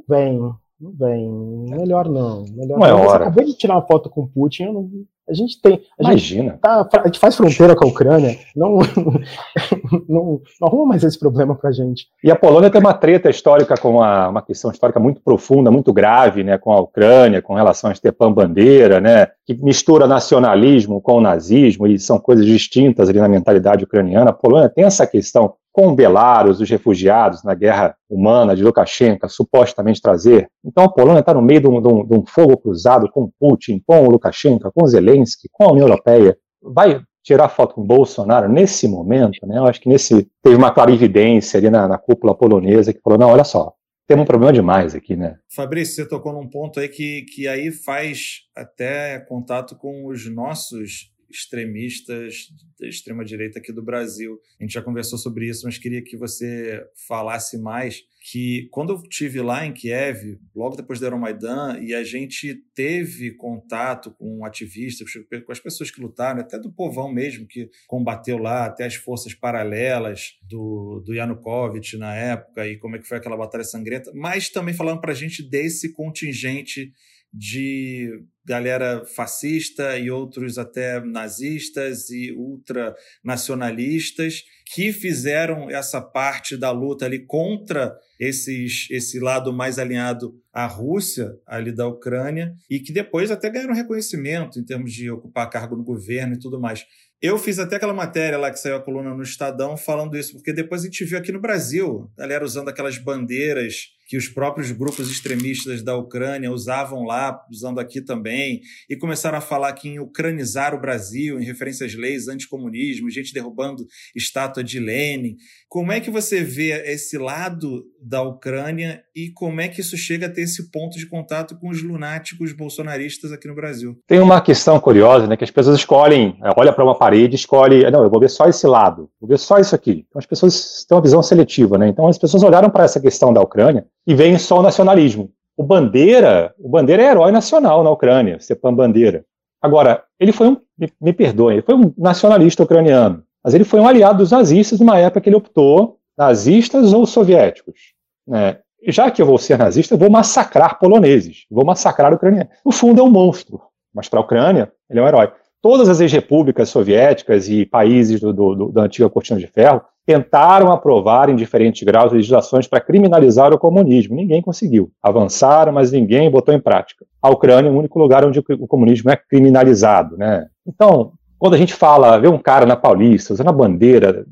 vem, 0.08 0.38
não 0.80 0.92
vem, 0.98 1.30
melhor 1.68 2.08
não. 2.08 2.44
Melhor 2.56 2.78
não. 2.78 2.86
É 2.86 2.92
Você 2.92 3.16
acabou 3.16 3.44
de 3.44 3.56
tirar 3.56 3.74
uma 3.76 3.86
foto 3.86 4.10
com 4.10 4.22
o 4.22 4.28
Putin, 4.28 4.64
eu 4.64 4.72
não 4.72 4.90
A 5.28 5.34
gente 5.34 5.60
tem. 5.60 5.80
A 5.98 6.10
Imagina. 6.10 6.50
Gente, 6.50 6.60
tá, 6.60 6.88
a 6.92 7.06
gente 7.06 7.18
faz 7.18 7.36
fronteira 7.36 7.76
com 7.76 7.84
a 7.84 7.88
Ucrânia, 7.88 8.36
não, 8.56 8.78
não, 10.08 10.40
não 10.60 10.68
arruma 10.68 10.86
mais 10.86 11.04
esse 11.04 11.18
problema 11.18 11.54
pra 11.54 11.70
gente. 11.70 12.06
E 12.24 12.30
a 12.30 12.36
Polônia 12.36 12.70
tem 12.70 12.80
uma 12.80 12.94
treta 12.94 13.30
histórica 13.30 13.76
com 13.76 14.02
a, 14.02 14.28
uma 14.28 14.42
questão 14.42 14.70
histórica 14.70 14.98
muito 14.98 15.20
profunda, 15.20 15.70
muito 15.70 15.92
grave, 15.92 16.42
né, 16.42 16.58
com 16.58 16.72
a 16.72 16.80
Ucrânia, 16.80 17.40
com 17.40 17.54
relação 17.54 17.90
a 17.90 17.94
Stepan 17.94 18.32
Bandeira, 18.32 19.00
né, 19.00 19.28
que 19.46 19.54
mistura 19.54 20.06
nacionalismo 20.06 21.00
com 21.00 21.18
o 21.18 21.20
nazismo 21.20 21.86
e 21.86 21.98
são 21.98 22.18
coisas 22.18 22.44
distintas 22.44 23.08
ali 23.08 23.20
na 23.20 23.28
mentalidade 23.28 23.84
ucraniana. 23.84 24.30
A 24.30 24.34
Polônia 24.34 24.68
tem 24.68 24.84
essa 24.84 25.06
questão 25.06 25.54
com 25.72 25.94
Belarus, 25.94 26.60
os 26.60 26.68
refugiados 26.68 27.44
na 27.44 27.54
guerra 27.54 27.94
humana 28.08 28.56
de 28.56 28.62
Lukashenko, 28.62 29.28
supostamente 29.28 30.02
trazer. 30.02 30.48
Então 30.64 30.84
a 30.84 30.88
Polônia 30.88 31.20
está 31.20 31.32
no 31.32 31.42
meio 31.42 31.60
de 31.60 31.68
um, 31.68 31.80
de, 31.80 31.88
um, 31.88 32.06
de 32.06 32.14
um, 32.14 32.26
fogo 32.26 32.56
cruzado 32.56 33.08
com 33.10 33.30
Putin, 33.38 33.80
com 33.86 34.06
o 34.06 34.10
Lukashenko, 34.10 34.70
com 34.74 34.86
Zelensky, 34.86 35.19
com 35.50 35.64
a 35.64 35.72
União 35.72 35.86
Europeia. 35.86 36.36
Vai 36.62 37.00
tirar 37.22 37.48
foto 37.48 37.74
com 37.74 37.82
Bolsonaro 37.82 38.48
nesse 38.48 38.88
momento, 38.88 39.46
né? 39.46 39.58
Eu 39.58 39.66
acho 39.66 39.80
que 39.80 39.88
nesse 39.88 40.28
teve 40.42 40.56
uma 40.56 40.72
clarividência 40.72 41.58
ali 41.58 41.70
na, 41.70 41.86
na 41.86 41.98
cúpula 41.98 42.34
polonesa 42.34 42.92
que 42.92 43.00
falou, 43.00 43.18
não, 43.18 43.28
olha 43.28 43.44
só, 43.44 43.74
temos 44.06 44.24
um 44.24 44.26
problema 44.26 44.52
demais 44.52 44.94
aqui, 44.94 45.14
né? 45.14 45.38
Fabrício, 45.54 45.94
você 45.94 46.08
tocou 46.08 46.32
num 46.32 46.48
ponto 46.48 46.80
aí 46.80 46.88
que, 46.88 47.22
que 47.22 47.46
aí 47.46 47.70
faz 47.70 48.40
até 48.56 49.20
contato 49.20 49.76
com 49.76 50.06
os 50.06 50.28
nossos 50.28 51.12
extremistas 51.30 52.48
da 52.78 52.88
extrema-direita 52.88 53.60
aqui 53.60 53.72
do 53.72 53.84
Brasil. 53.84 54.40
A 54.58 54.64
gente 54.64 54.72
já 54.72 54.82
conversou 54.82 55.18
sobre 55.18 55.48
isso, 55.48 55.64
mas 55.64 55.78
queria 55.78 56.02
que 56.02 56.16
você 56.16 56.84
falasse 57.06 57.56
mais 57.56 58.02
que 58.20 58.68
quando 58.70 58.92
eu 58.92 59.02
tive 59.02 59.40
lá 59.40 59.64
em 59.64 59.72
Kiev, 59.72 60.38
logo 60.54 60.76
depois 60.76 61.00
do 61.00 61.06
Euromaidan, 61.06 61.78
e 61.80 61.94
a 61.94 62.04
gente 62.04 62.54
teve 62.74 63.32
contato 63.32 64.10
com 64.10 64.44
ativistas, 64.44 65.10
com 65.44 65.50
as 65.52 65.58
pessoas 65.58 65.90
que 65.90 66.00
lutaram, 66.00 66.40
até 66.40 66.58
do 66.58 66.70
povão 66.70 67.10
mesmo 67.10 67.46
que 67.46 67.70
combateu 67.86 68.36
lá, 68.36 68.66
até 68.66 68.84
as 68.84 68.94
forças 68.94 69.32
paralelas 69.32 70.38
do, 70.42 71.02
do 71.04 71.14
Yanukovych 71.14 71.96
na 71.96 72.14
época, 72.14 72.68
e 72.68 72.76
como 72.76 72.96
é 72.96 72.98
que 72.98 73.08
foi 73.08 73.16
aquela 73.16 73.36
batalha 73.36 73.64
sangrenta, 73.64 74.12
mas 74.14 74.50
também 74.50 74.74
falando 74.74 75.00
para 75.00 75.12
a 75.12 75.16
gente 75.16 75.42
desse 75.42 75.92
contingente 75.92 76.92
de 77.32 78.10
galera 78.44 79.04
fascista 79.04 79.96
e 79.96 80.10
outros 80.10 80.58
até 80.58 80.98
nazistas 81.00 82.10
e 82.10 82.32
ultranacionalistas 82.32 84.42
que 84.74 84.92
fizeram 84.92 85.70
essa 85.70 86.00
parte 86.00 86.56
da 86.56 86.72
luta 86.72 87.04
ali 87.04 87.24
contra 87.26 87.96
esses, 88.18 88.88
esse 88.90 89.20
lado 89.20 89.52
mais 89.52 89.78
alinhado 89.78 90.34
à 90.52 90.66
Rússia, 90.66 91.30
ali 91.46 91.70
da 91.70 91.86
Ucrânia, 91.86 92.52
e 92.68 92.80
que 92.80 92.92
depois 92.92 93.30
até 93.30 93.48
ganharam 93.48 93.74
reconhecimento 93.74 94.58
em 94.58 94.64
termos 94.64 94.92
de 94.92 95.08
ocupar 95.10 95.48
cargo 95.48 95.76
no 95.76 95.84
governo 95.84 96.34
e 96.34 96.38
tudo 96.38 96.60
mais. 96.60 96.84
Eu 97.22 97.38
fiz 97.38 97.58
até 97.58 97.76
aquela 97.76 97.94
matéria 97.94 98.38
lá 98.38 98.50
que 98.50 98.58
saiu 98.58 98.76
a 98.76 98.82
coluna 98.82 99.14
no 99.14 99.22
Estadão 99.22 99.76
falando 99.76 100.16
isso, 100.16 100.32
porque 100.32 100.52
depois 100.52 100.82
a 100.82 100.86
gente 100.86 101.04
viu 101.04 101.18
aqui 101.18 101.30
no 101.30 101.40
Brasil, 101.40 102.10
galera 102.16 102.44
usando 102.44 102.68
aquelas 102.68 102.98
bandeiras 102.98 103.90
que 104.10 104.16
os 104.16 104.28
próprios 104.28 104.72
grupos 104.72 105.08
extremistas 105.08 105.84
da 105.84 105.96
Ucrânia 105.96 106.50
usavam 106.50 107.04
lá, 107.04 107.40
usando 107.48 107.78
aqui 107.78 108.00
também, 108.00 108.60
e 108.88 108.96
começaram 108.96 109.38
a 109.38 109.40
falar 109.40 109.72
que 109.72 109.88
em 109.88 110.00
ucranizar 110.00 110.74
o 110.74 110.80
Brasil, 110.80 111.38
em 111.38 111.44
referência 111.44 111.86
às 111.86 111.94
leis 111.94 112.26
anticomunismo, 112.26 113.08
gente 113.08 113.32
derrubando 113.32 113.86
estátua 114.16 114.64
de 114.64 114.80
Lenin. 114.80 115.36
Como 115.68 115.92
é 115.92 116.00
que 116.00 116.10
você 116.10 116.42
vê 116.42 116.72
esse 116.90 117.16
lado 117.18 117.84
da 118.02 118.20
Ucrânia 118.20 119.00
e 119.14 119.30
como 119.30 119.60
é 119.60 119.68
que 119.68 119.80
isso 119.80 119.96
chega 119.96 120.26
a 120.26 120.28
ter 120.28 120.40
esse 120.40 120.72
ponto 120.72 120.98
de 120.98 121.06
contato 121.06 121.56
com 121.60 121.68
os 121.68 121.80
lunáticos 121.80 122.52
bolsonaristas 122.52 123.30
aqui 123.30 123.46
no 123.46 123.54
Brasil? 123.54 123.96
Tem 124.08 124.18
uma 124.18 124.40
questão 124.40 124.80
curiosa, 124.80 125.28
né, 125.28 125.36
que 125.36 125.44
as 125.44 125.52
pessoas 125.52 125.78
escolhem, 125.78 126.36
é, 126.42 126.50
olha 126.56 126.72
para 126.72 126.82
uma 126.82 126.98
parede, 126.98 127.36
escolhe, 127.36 127.88
não, 127.88 128.02
eu 128.02 128.10
vou 128.10 128.18
ver 128.18 128.30
só 128.30 128.48
esse 128.48 128.66
lado, 128.66 129.08
vou 129.20 129.28
ver 129.28 129.38
só 129.38 129.58
isso 129.58 129.72
aqui. 129.72 130.04
Então 130.08 130.18
as 130.18 130.26
pessoas 130.26 130.84
têm 130.84 130.96
uma 130.96 131.02
visão 131.02 131.22
seletiva, 131.22 131.78
né? 131.78 131.86
Então 131.86 132.08
as 132.08 132.18
pessoas 132.18 132.42
olharam 132.42 132.68
para 132.68 132.82
essa 132.82 133.00
questão 133.00 133.32
da 133.32 133.40
Ucrânia 133.40 133.86
e 134.10 134.14
vem 134.14 134.36
só 134.38 134.58
o 134.58 134.62
nacionalismo. 134.62 135.30
O 135.56 135.62
Bandeira, 135.62 136.52
o 136.58 136.68
Bandeira 136.68 137.00
é 137.00 137.10
herói 137.10 137.30
nacional 137.30 137.84
na 137.84 137.90
Ucrânia, 137.90 138.40
Stepan 138.40 138.74
Bandeira. 138.74 139.24
Agora, 139.62 140.02
ele 140.18 140.32
foi 140.32 140.48
um, 140.48 140.56
me, 140.76 140.92
me 141.00 141.12
perdoem, 141.12 141.58
ele 141.58 141.64
foi 141.64 141.76
um 141.76 141.94
nacionalista 141.96 142.64
ucraniano, 142.64 143.22
mas 143.44 143.54
ele 143.54 143.62
foi 143.62 143.78
um 143.78 143.86
aliado 143.86 144.18
dos 144.18 144.32
nazistas 144.32 144.80
numa 144.80 144.98
época 144.98 145.20
que 145.20 145.28
ele 145.28 145.36
optou, 145.36 146.00
nazistas 146.18 146.92
ou 146.92 147.06
soviéticos. 147.06 147.92
Né? 148.26 148.58
Já 148.88 149.12
que 149.12 149.22
eu 149.22 149.26
vou 149.26 149.38
ser 149.38 149.56
nazista, 149.56 149.94
eu 149.94 149.98
vou 149.98 150.10
massacrar 150.10 150.80
poloneses, 150.80 151.44
vou 151.48 151.64
massacrar 151.64 152.12
ucranianos. 152.12 152.52
No 152.66 152.72
fundo, 152.72 153.00
é 153.00 153.04
um 153.04 153.10
monstro, 153.10 153.60
mas 153.94 154.08
para 154.08 154.18
a 154.18 154.22
Ucrânia, 154.24 154.72
ele 154.90 154.98
é 154.98 155.02
um 155.04 155.06
herói. 155.06 155.30
Todas 155.62 155.88
as 155.88 156.00
ex-repúblicas 156.00 156.70
soviéticas 156.70 157.48
e 157.48 157.66
países 157.66 158.20
do, 158.20 158.32
do, 158.32 158.54
do, 158.54 158.72
da 158.72 158.82
antiga 158.82 159.10
cortina 159.10 159.38
de 159.38 159.46
ferro 159.46 159.82
tentaram 160.06 160.72
aprovar 160.72 161.28
em 161.28 161.36
diferentes 161.36 161.82
graus 161.82 162.12
legislações 162.12 162.66
para 162.66 162.80
criminalizar 162.80 163.52
o 163.52 163.58
comunismo. 163.58 164.16
Ninguém 164.16 164.40
conseguiu. 164.40 164.90
Avançaram, 165.02 165.72
mas 165.72 165.92
ninguém 165.92 166.30
botou 166.30 166.54
em 166.54 166.60
prática. 166.60 167.04
A 167.20 167.28
Ucrânia 167.28 167.68
é 167.68 167.72
o 167.72 167.78
único 167.78 167.98
lugar 167.98 168.24
onde 168.24 168.38
o 168.38 168.66
comunismo 168.66 169.10
é 169.10 169.16
criminalizado, 169.16 170.16
né? 170.16 170.46
Então, 170.66 171.12
quando 171.38 171.54
a 171.54 171.58
gente 171.58 171.74
fala, 171.74 172.18
vê 172.18 172.28
um 172.28 172.38
cara 172.38 172.66
na 172.66 172.76
Paulista 172.76 173.34
usando 173.34 173.48
a 173.48 173.52
bandeira, 173.52 174.24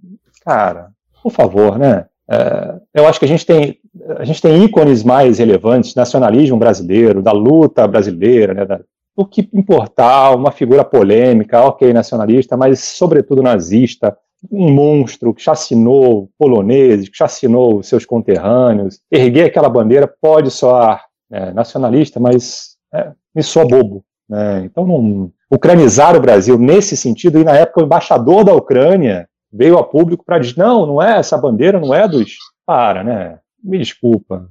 cara, 0.44 0.88
por 1.22 1.30
favor, 1.30 1.78
né? 1.78 2.06
É, 2.30 2.74
eu 2.94 3.06
acho 3.06 3.18
que 3.18 3.24
a 3.24 3.28
gente 3.28 3.46
tem 3.46 3.78
a 4.16 4.24
gente 4.24 4.40
tem 4.40 4.62
ícones 4.64 5.02
mais 5.02 5.38
relevantes, 5.38 5.94
nacionalismo 5.94 6.56
brasileiro, 6.56 7.22
da 7.22 7.32
luta 7.32 7.86
brasileira, 7.86 8.54
né, 8.54 8.64
da, 8.64 8.80
do 9.18 9.26
que 9.26 9.50
importar 9.52 10.32
uma 10.36 10.52
figura 10.52 10.84
polêmica, 10.84 11.60
ok, 11.60 11.92
nacionalista, 11.92 12.56
mas 12.56 12.78
sobretudo 12.78 13.42
nazista, 13.42 14.16
um 14.48 14.70
monstro 14.70 15.34
que 15.34 15.42
chacinou 15.42 16.30
poloneses, 16.38 17.08
que 17.08 17.16
chacinou 17.16 17.82
seus 17.82 18.06
conterrâneos. 18.06 19.00
Erguer 19.10 19.46
aquela 19.46 19.68
bandeira 19.68 20.06
pode 20.06 20.52
soar 20.52 21.04
é, 21.32 21.52
nacionalista, 21.52 22.20
mas 22.20 22.76
é, 22.94 23.10
me 23.34 23.42
soa 23.42 23.66
bobo. 23.66 24.04
Né? 24.28 24.62
Então, 24.66 24.86
não, 24.86 25.32
ucranizar 25.50 26.14
o 26.14 26.20
Brasil 26.20 26.56
nesse 26.56 26.96
sentido, 26.96 27.40
e 27.40 27.44
na 27.44 27.56
época 27.56 27.80
o 27.80 27.84
embaixador 27.84 28.44
da 28.44 28.54
Ucrânia 28.54 29.28
veio 29.52 29.78
a 29.78 29.82
público 29.82 30.24
para 30.24 30.38
dizer: 30.38 30.58
não, 30.58 30.86
não 30.86 31.02
é, 31.02 31.18
essa 31.18 31.36
bandeira 31.36 31.80
não 31.80 31.92
é 31.92 32.06
dos. 32.06 32.36
Para, 32.64 33.02
né? 33.02 33.40
Me 33.64 33.78
desculpa. 33.78 34.48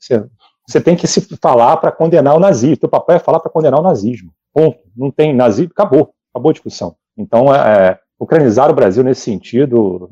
Você, 0.00 0.24
você 0.66 0.80
tem 0.80 0.96
que 0.96 1.06
se 1.06 1.20
falar 1.40 1.76
para 1.76 1.92
condenar 1.92 2.34
o 2.34 2.40
nazismo. 2.40 2.86
O 2.86 2.88
papel 2.88 3.16
é 3.16 3.18
falar 3.18 3.40
para 3.40 3.50
condenar 3.50 3.80
o 3.80 3.82
nazismo. 3.82 4.32
Ponto. 4.52 4.78
Não 4.96 5.10
tem 5.10 5.34
nazismo, 5.34 5.72
acabou. 5.72 6.14
Acabou 6.32 6.50
a 6.50 6.52
discussão. 6.52 6.96
Então, 7.16 7.54
é, 7.54 7.98
ucranizar 8.18 8.70
o 8.70 8.74
Brasil 8.74 9.04
nesse 9.04 9.22
sentido 9.22 10.10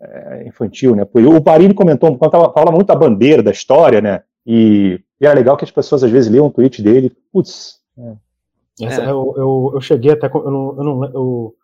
é 0.00 0.46
infantil, 0.46 0.96
né? 0.96 1.06
O 1.14 1.40
Barini 1.40 1.74
comentou, 1.74 2.16
quando 2.18 2.52
fala 2.52 2.72
muito 2.72 2.88
da 2.88 2.96
bandeira, 2.96 3.42
da 3.42 3.52
história, 3.52 4.00
né? 4.00 4.22
E, 4.44 5.00
e 5.20 5.26
era 5.26 5.34
legal 5.34 5.56
que 5.56 5.64
as 5.64 5.70
pessoas 5.70 6.02
às 6.02 6.10
vezes 6.10 6.30
liam 6.30 6.46
um 6.46 6.50
tweet 6.50 6.82
dele, 6.82 7.12
putz. 7.32 7.80
É. 7.96 8.86
Essa, 8.86 9.02
eu, 9.02 9.34
eu, 9.36 9.70
eu, 9.74 9.80
cheguei 9.80 10.12
até, 10.12 10.26
eu 10.26 10.50
não, 10.50 10.76
eu, 10.76 10.84
não, 10.84 11.04
eu, 11.04 11.56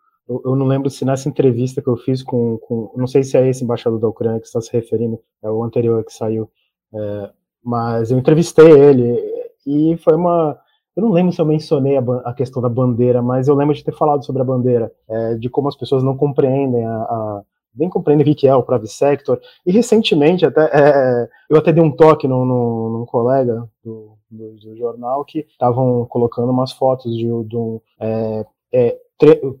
eu 0.45 0.55
não 0.55 0.67
lembro 0.67 0.89
se 0.89 1.03
nessa 1.03 1.27
entrevista 1.27 1.81
que 1.81 1.87
eu 1.87 1.97
fiz 1.97 2.23
com, 2.23 2.57
com, 2.59 2.93
não 2.95 3.07
sei 3.07 3.23
se 3.23 3.35
é 3.35 3.49
esse 3.49 3.63
embaixador 3.63 3.99
da 3.99 4.07
Ucrânia 4.07 4.39
que 4.39 4.45
está 4.45 4.61
se 4.61 4.71
referindo, 4.71 5.19
é 5.43 5.49
o 5.49 5.63
anterior 5.63 6.03
que 6.05 6.13
saiu, 6.13 6.49
é, 6.93 7.29
mas 7.63 8.11
eu 8.11 8.17
entrevistei 8.17 8.69
ele 8.69 9.19
e 9.65 9.97
foi 9.97 10.15
uma, 10.15 10.57
eu 10.95 11.03
não 11.03 11.11
lembro 11.11 11.31
se 11.31 11.39
eu 11.39 11.45
mencionei 11.45 11.97
a, 11.97 12.01
a, 12.25 12.33
questão 12.33 12.61
da 12.61 12.69
bandeira, 12.69 13.21
mas 13.21 13.47
eu 13.47 13.55
lembro 13.55 13.75
de 13.75 13.83
ter 13.83 13.93
falado 13.93 14.25
sobre 14.25 14.41
a 14.41 14.45
bandeira, 14.45 14.91
é, 15.07 15.35
de 15.35 15.49
como 15.49 15.67
as 15.67 15.75
pessoas 15.75 16.03
não 16.03 16.15
compreendem 16.17 16.85
a, 16.85 16.95
a 16.95 17.41
bem 17.73 17.89
compreendem 17.89 18.31
o 18.31 18.35
que 18.35 18.47
é 18.47 18.55
o 18.55 18.63
private 18.63 18.91
sector. 18.91 19.39
E 19.65 19.71
recentemente, 19.71 20.45
até, 20.45 20.69
é, 20.73 21.29
eu 21.49 21.57
até 21.57 21.71
dei 21.71 21.83
um 21.83 21.91
toque 21.91 22.27
num, 22.27 22.45
num 22.45 23.05
colega 23.05 23.67
do, 23.83 24.17
do, 24.29 24.51
do, 24.55 24.75
jornal 24.75 25.23
que 25.23 25.39
estavam 25.39 26.05
colocando 26.05 26.51
umas 26.51 26.71
fotos 26.71 27.15
de, 27.15 27.25
de 27.45 27.55
um 27.55 27.79
é, 27.99 28.45
é, 28.73 28.97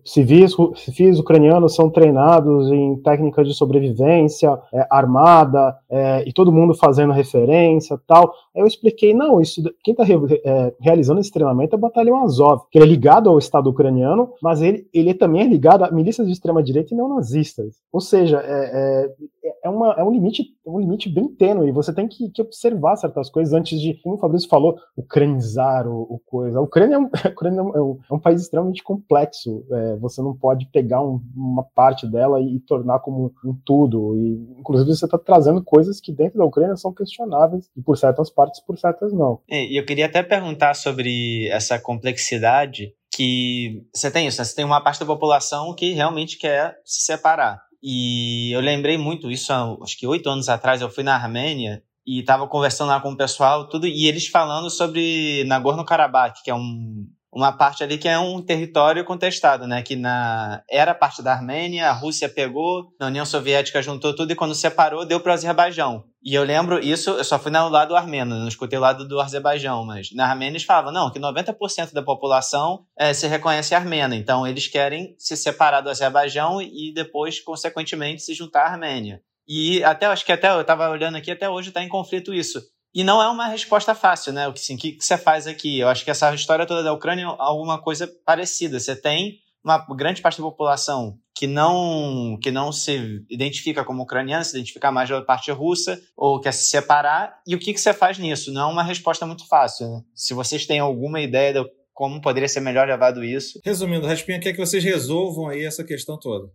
civis, 0.05 0.55
civis 0.75 1.19
ucranianos 1.19 1.75
são 1.75 1.89
treinados 1.89 2.71
em 2.71 2.95
técnicas 2.97 3.47
de 3.47 3.53
sobrevivência, 3.53 4.57
é, 4.73 4.87
armada, 4.89 5.75
é, 5.89 6.23
e 6.27 6.31
todo 6.31 6.51
mundo 6.51 6.73
fazendo 6.73 7.11
referência 7.11 7.99
tal. 8.07 8.33
Eu 8.55 8.65
expliquei, 8.65 9.13
não, 9.13 9.41
isso 9.41 9.61
quem 9.83 9.91
está 9.91 10.03
re, 10.03 10.15
é, 10.45 10.73
realizando 10.79 11.19
esse 11.19 11.31
treinamento 11.31 11.75
é 11.75 11.77
o 11.77 11.81
Batalhão 11.81 12.23
Azov, 12.23 12.63
que 12.71 12.79
é 12.79 12.85
ligado 12.85 13.29
ao 13.29 13.37
Estado 13.37 13.69
ucraniano, 13.69 14.33
mas 14.41 14.61
ele, 14.61 14.87
ele 14.93 15.13
também 15.13 15.41
é 15.41 15.47
ligado 15.47 15.83
a 15.83 15.91
milícias 15.91 16.27
de 16.27 16.33
extrema-direita 16.33 16.93
e 16.93 16.97
neonazistas. 16.97 17.75
Ou 17.91 17.99
seja, 17.99 18.39
é, 18.43 19.09
é, 19.43 19.49
é, 19.65 19.69
uma, 19.69 19.93
é 19.93 20.03
um 20.03 20.11
limite 20.11 20.43
um 20.69 20.79
limite 20.79 21.09
bem 21.09 21.27
tênue, 21.27 21.71
você 21.71 21.93
tem 21.93 22.07
que, 22.07 22.29
que, 22.29 22.41
observar 22.41 22.95
certas 22.95 23.29
coisas 23.29 23.53
antes 23.53 23.79
de, 23.79 23.95
como 23.95 24.15
o 24.15 24.17
Fabrício 24.17 24.47
falou, 24.47 24.77
ucranizar 24.95 25.87
o, 25.87 26.01
o 26.03 26.19
coisa. 26.25 26.59
A 26.59 26.61
Ucrânia, 26.61 26.95
é 26.95 26.99
um, 26.99 27.09
a 27.25 27.29
Ucrânia 27.29 27.59
é 27.59 27.63
um, 27.63 27.99
é 28.09 28.13
um 28.13 28.19
país 28.19 28.41
extremamente 28.41 28.83
complexo, 28.83 29.48
isso, 29.49 29.65
é, 29.71 29.95
você 29.97 30.21
não 30.21 30.35
pode 30.35 30.65
pegar 30.67 31.01
um, 31.01 31.21
uma 31.35 31.63
parte 31.63 32.07
dela 32.07 32.39
e, 32.41 32.59
tornar 32.59 32.99
como 32.99 33.33
um, 33.43 33.57
tudo. 33.65 34.15
E, 34.17 34.59
inclusive, 34.59 34.95
você 34.95 35.05
está 35.05 35.17
trazendo 35.17 35.63
coisas 35.63 35.99
que 35.99 36.11
dentro 36.11 36.37
da 36.37 36.45
Ucrânia 36.45 36.75
são 36.75 36.93
questionáveis, 36.93 37.69
e 37.75 37.81
por 37.81 37.97
certas 37.97 38.29
partes, 38.29 38.61
por 38.61 38.77
certas 38.77 39.13
não. 39.13 39.39
E 39.49 39.79
eu 39.79 39.85
queria 39.85 40.05
até 40.05 40.21
perguntar 40.21 40.73
sobre 40.75 41.47
essa 41.47 41.79
complexidade 41.79 42.93
que 43.11 43.83
você 43.93 44.11
tem 44.11 44.27
isso, 44.27 44.39
né? 44.39 44.45
você 44.45 44.55
tem 44.55 44.65
uma 44.65 44.81
parte 44.81 44.99
da 44.99 45.05
população 45.05 45.73
que 45.73 45.93
realmente 45.93 46.37
quer 46.37 46.75
se 46.85 47.03
separar. 47.03 47.61
E 47.81 48.51
eu 48.53 48.59
lembrei 48.59 48.97
muito 48.97 49.31
isso, 49.31 49.51
acho 49.81 49.97
que 49.97 50.05
oito 50.05 50.29
anos 50.29 50.49
atrás, 50.49 50.81
eu 50.81 50.89
fui 50.89 51.03
na 51.03 51.15
Armênia 51.15 51.81
e 52.05 52.19
estava 52.19 52.47
conversando 52.47 52.89
lá 52.89 52.99
com 52.99 53.11
o 53.11 53.17
pessoal, 53.17 53.67
tudo, 53.69 53.87
e 53.87 54.07
eles 54.07 54.27
falando 54.27 54.69
sobre 54.69 55.43
Nagorno-Karabakh, 55.45 56.41
que 56.43 56.51
é 56.51 56.55
um, 56.55 57.05
uma 57.31 57.51
parte 57.51 57.83
ali 57.83 57.97
que 57.97 58.07
é 58.07 58.17
um 58.17 58.41
território 58.41 59.05
contestado, 59.05 59.67
né? 59.67 59.81
Que 59.81 59.95
na 59.95 60.63
era 60.69 60.95
parte 60.95 61.21
da 61.21 61.33
Armênia, 61.33 61.89
a 61.89 61.93
Rússia 61.93 62.27
pegou, 62.27 62.91
a 62.99 63.05
União 63.05 63.25
Soviética 63.25 63.81
juntou 63.81 64.15
tudo 64.15 64.31
e 64.31 64.35
quando 64.35 64.55
separou 64.55 65.05
deu 65.05 65.19
para 65.19 65.31
o 65.31 65.33
Azerbaijão. 65.33 66.03
E 66.21 66.33
eu 66.33 66.43
lembro 66.43 66.79
isso, 66.79 67.11
eu 67.11 67.23
só 67.23 67.39
fui 67.39 67.51
no 67.51 67.69
lado 67.69 67.95
armênio, 67.95 68.35
não 68.35 68.47
escutei 68.47 68.77
o 68.77 68.81
lado 68.81 69.07
do 69.07 69.21
Azerbaijão, 69.21 69.85
mas 69.85 70.11
na 70.13 70.27
Armênia 70.27 70.51
eles 70.51 70.63
falavam, 70.63 70.91
não, 70.91 71.09
que 71.09 71.19
90% 71.19 71.93
da 71.93 72.03
população 72.03 72.83
é, 72.97 73.13
se 73.13 73.25
reconhece 73.25 73.73
armena, 73.73 74.15
então 74.15 74.45
eles 74.45 74.67
querem 74.67 75.15
se 75.17 75.37
separar 75.37 75.79
do 75.79 75.89
Azerbaijão 75.89 76.61
e 76.61 76.91
depois, 76.93 77.39
consequentemente, 77.39 78.21
se 78.21 78.33
juntar 78.33 78.63
à 78.63 78.71
Armênia. 78.71 79.21
E 79.47 79.83
até, 79.83 80.05
acho 80.05 80.25
que 80.25 80.31
até, 80.31 80.49
eu 80.49 80.61
estava 80.61 80.89
olhando 80.89 81.15
aqui, 81.15 81.31
até 81.31 81.49
hoje 81.49 81.69
está 81.69 81.81
em 81.81 81.89
conflito 81.89 82.33
isso. 82.33 82.61
E 82.93 83.03
não 83.03 83.21
é 83.21 83.27
uma 83.29 83.47
resposta 83.47 83.93
fácil, 83.93 84.33
né? 84.33 84.47
O 84.47 84.53
que, 84.53 84.59
assim, 84.59 84.77
que, 84.77 84.93
que 84.93 85.05
você 85.05 85.17
faz 85.17 85.47
aqui? 85.47 85.79
Eu 85.79 85.87
acho 85.87 86.03
que 86.03 86.11
essa 86.11 86.33
história 86.33 86.65
toda 86.65 86.83
da 86.83 86.93
Ucrânia 86.93 87.23
é 87.23 87.35
alguma 87.37 87.81
coisa 87.81 88.09
parecida. 88.25 88.79
Você 88.79 88.95
tem 88.95 89.39
uma 89.63 89.77
grande 89.95 90.21
parte 90.21 90.37
da 90.37 90.43
população 90.43 91.17
que 91.35 91.45
não 91.45 92.37
que 92.41 92.51
não 92.51 92.71
se 92.71 93.23
identifica 93.29 93.83
como 93.83 94.03
ucraniana, 94.03 94.43
se 94.43 94.57
identifica 94.57 94.91
mais 94.91 95.09
da 95.09 95.21
parte 95.21 95.51
russa 95.51 96.01
ou 96.17 96.39
quer 96.39 96.51
se 96.51 96.65
separar. 96.65 97.39
E 97.47 97.55
o 97.55 97.59
que, 97.59 97.73
que 97.73 97.79
você 97.79 97.93
faz 97.93 98.17
nisso? 98.17 98.51
Não 98.51 98.69
é 98.69 98.73
uma 98.73 98.83
resposta 98.83 99.25
muito 99.25 99.47
fácil. 99.47 99.87
Né? 99.87 100.01
Se 100.15 100.33
vocês 100.33 100.65
têm 100.65 100.79
alguma 100.79 101.21
ideia 101.21 101.53
de 101.53 101.69
como 101.93 102.21
poderia 102.21 102.47
ser 102.47 102.61
melhor 102.61 102.87
levado 102.87 103.25
isso. 103.25 103.59
Resumindo, 103.63 104.07
Raspinha 104.07 104.39
quer 104.39 104.53
que 104.53 104.57
vocês 104.57 104.81
resolvam 104.81 105.49
aí 105.49 105.65
essa 105.65 105.83
questão 105.83 106.17
toda. 106.17 106.49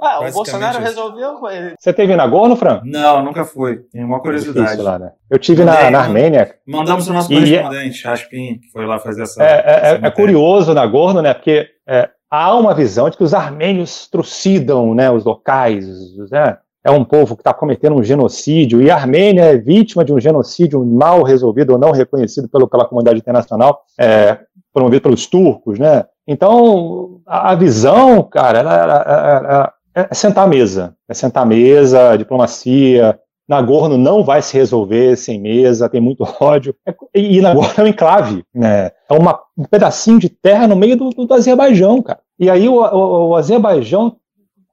Ah, 0.00 0.20
o 0.20 0.32
Bolsonaro 0.32 0.78
isso. 0.78 0.86
resolveu. 0.86 1.40
Você 1.78 1.92
teve 1.92 2.16
na 2.16 2.26
Gorno, 2.26 2.56
Fran? 2.56 2.80
Não, 2.84 3.22
nunca 3.22 3.44
fui. 3.44 3.78
Tem 3.92 4.04
uma 4.04 4.20
curiosidade. 4.20 4.80
Lá, 4.80 4.98
né? 4.98 5.12
Eu 5.30 5.38
tive 5.38 5.64
na, 5.64 5.90
na 5.90 6.00
Armênia. 6.00 6.54
Mandamos 6.66 7.08
o 7.08 7.12
nosso 7.12 7.28
correspondente, 7.28 8.04
Raspin, 8.04 8.58
que 8.58 8.70
foi 8.72 8.86
lá 8.86 8.98
fazer 8.98 9.22
essa. 9.22 9.42
É, 9.42 9.46
é, 9.46 9.94
essa 9.94 10.06
é 10.06 10.10
curioso 10.10 10.74
na 10.74 10.86
Gorno, 10.86 11.22
né? 11.22 11.34
Porque 11.34 11.68
é, 11.86 12.08
há 12.30 12.54
uma 12.54 12.74
visão 12.74 13.10
de 13.10 13.16
que 13.16 13.24
os 13.24 13.34
armênios 13.34 14.08
trucidam 14.08 14.94
né, 14.94 15.10
os 15.10 15.24
locais, 15.24 15.86
né? 16.30 16.58
É 16.82 16.90
um 16.90 17.04
povo 17.04 17.36
que 17.36 17.42
está 17.42 17.52
cometendo 17.52 17.96
um 17.96 18.02
genocídio, 18.02 18.80
e 18.80 18.90
a 18.90 18.96
Armênia 18.96 19.42
é 19.42 19.56
vítima 19.58 20.02
de 20.02 20.14
um 20.14 20.20
genocídio 20.20 20.82
mal 20.82 21.22
resolvido 21.22 21.74
ou 21.74 21.78
não 21.78 21.90
reconhecido 21.90 22.48
pelo, 22.48 22.66
pela 22.66 22.86
comunidade 22.86 23.18
internacional, 23.18 23.82
é, 23.98 24.38
promovido 24.72 25.02
pelos 25.02 25.26
turcos, 25.26 25.78
né? 25.78 26.04
Então, 26.26 27.20
a, 27.26 27.50
a 27.50 27.54
visão, 27.54 28.22
cara, 28.22 28.60
ela, 28.60 28.74
ela, 28.74 28.94
ela, 28.94 29.74
é, 29.94 30.08
é 30.10 30.14
sentar 30.14 30.44
à 30.44 30.46
mesa. 30.46 30.96
É 31.08 31.14
sentar 31.14 31.42
à 31.42 31.46
mesa, 31.46 32.16
diplomacia. 32.16 33.18
Nagorno 33.48 33.98
não 33.98 34.22
vai 34.22 34.40
se 34.42 34.56
resolver 34.56 35.16
sem 35.16 35.40
mesa, 35.40 35.88
tem 35.88 36.00
muito 36.00 36.22
ódio. 36.40 36.74
É, 36.86 36.94
e 37.14 37.40
Nagorno 37.40 37.74
é 37.76 37.82
um 37.82 37.86
enclave, 37.88 38.44
né? 38.54 38.92
É 39.08 39.12
uma, 39.12 39.40
um 39.58 39.64
pedacinho 39.64 40.20
de 40.20 40.28
terra 40.28 40.68
no 40.68 40.76
meio 40.76 40.96
do, 40.96 41.10
do 41.10 41.34
Azerbaijão, 41.34 42.00
cara. 42.00 42.20
E 42.38 42.48
aí 42.48 42.68
o, 42.68 42.74
o, 42.74 43.28
o, 43.30 43.36
Azerbaijão, 43.36 44.16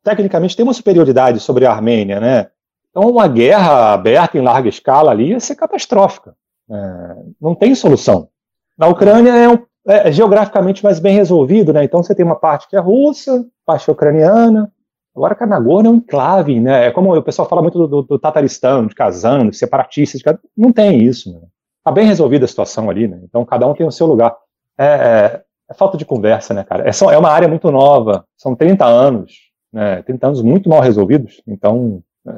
tecnicamente, 0.03 0.55
tem 0.55 0.63
uma 0.63 0.76
superioridade 0.76 1.39
sobre 1.39 1.65
a 1.65 1.72
Armênia, 1.72 2.20
né? 2.20 2.47
Então 2.91 3.09
uma 3.09 3.28
guerra 3.28 3.93
aberta 3.93 4.38
em 4.38 4.41
larga 4.41 4.70
escala 4.70 5.09
ali 5.09 5.30
ia 5.30 5.39
ser 5.39 5.55
catastrófica. 5.55 6.36
É, 6.70 7.15
não 7.41 7.55
tem 7.55 7.74
solução. 7.74 8.30
Na 8.78 8.88
Ucrânia 8.88 9.32
é, 9.32 9.49
um, 9.49 9.57
é, 9.88 10.11
geograficamente 10.11 10.84
mais 10.84 10.99
bem 10.99 11.15
resolvido, 11.15 11.74
né? 11.74 11.84
Então 11.84 12.03
você 12.03 12.13
tem 12.13 12.24
uma 12.24 12.36
parte 12.36 12.68
que 12.70 12.76
é 12.76 12.80
russa, 12.80 13.43
parte 13.65 13.89
ucraniana, 13.89 14.72
Agora, 15.18 15.34
Carnagorno 15.34 15.89
é 15.89 15.91
um 15.91 15.95
enclave, 15.95 16.59
né? 16.59 16.86
É 16.86 16.91
como 16.91 17.15
o 17.15 17.24
pessoal 17.24 17.49
fala 17.49 17.63
muito 17.63 17.76
do, 17.80 17.88
do, 17.88 18.01
do 18.03 18.20
Tataristão, 18.20 18.86
de 18.86 18.93
Kazan, 18.93 19.49
de 19.49 19.57
separatistas. 19.57 20.22
De... 20.22 20.39
Não 20.55 20.72
tem 20.72 21.01
isso, 21.01 21.34
né? 21.34 21.39
Tá 21.84 21.91
bem 21.91 22.05
resolvida 22.05 22.45
a 22.45 22.47
situação 22.47 22.88
ali, 22.88 23.07
né? 23.07 23.20
Então, 23.24 23.43
cada 23.43 23.65
um 23.65 23.74
tem 23.74 23.84
o 23.84 23.91
seu 23.91 24.05
lugar. 24.05 24.38
É, 24.78 24.86
é, 24.86 25.43
é 25.72 25.74
falta 25.74 25.97
de 25.97 26.05
conversa, 26.05 26.53
né, 26.53 26.63
cara? 26.63 26.88
É, 26.88 26.91
só, 26.91 27.11
é 27.11 27.18
uma 27.18 27.32
área 27.32 27.47
muito 27.47 27.72
nova, 27.72 28.26
são 28.38 28.55
30 28.55 28.86
anos, 28.86 29.34
né? 29.74 30.03
30 30.03 30.28
anos 30.28 30.41
muito 30.43 30.70
mal 30.70 30.82
resolvidos. 30.82 31.41
Então, 31.47 32.03
é, 32.28 32.32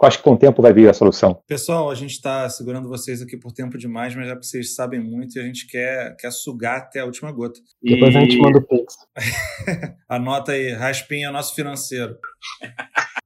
eu 0.00 0.06
acho 0.06 0.18
que 0.18 0.24
com 0.24 0.34
o 0.34 0.38
tempo 0.38 0.60
vai 0.60 0.72
vir 0.72 0.88
a 0.88 0.94
solução. 0.94 1.42
Pessoal, 1.46 1.90
a 1.90 1.94
gente 1.94 2.12
está 2.12 2.48
segurando 2.48 2.88
vocês 2.88 3.22
aqui 3.22 3.36
por 3.36 3.52
tempo 3.52 3.78
demais, 3.78 4.14
mas 4.14 4.28
já 4.28 4.36
que 4.36 4.46
vocês 4.46 4.74
sabem 4.74 5.00
muito 5.00 5.36
e 5.36 5.40
a 5.40 5.44
gente 5.44 5.66
quer, 5.66 6.14
quer 6.16 6.30
sugar 6.30 6.78
até 6.78 7.00
a 7.00 7.06
última 7.06 7.32
gota. 7.32 7.58
Depois 7.82 8.14
e... 8.14 8.18
a 8.18 8.20
gente 8.20 8.38
manda 8.38 8.58
o 8.58 8.62
Pix. 8.62 8.96
Anota 10.08 10.52
aí, 10.52 10.72
Raspinha 10.72 11.28
é 11.28 11.30
nosso 11.30 11.54
financeiro. 11.54 12.16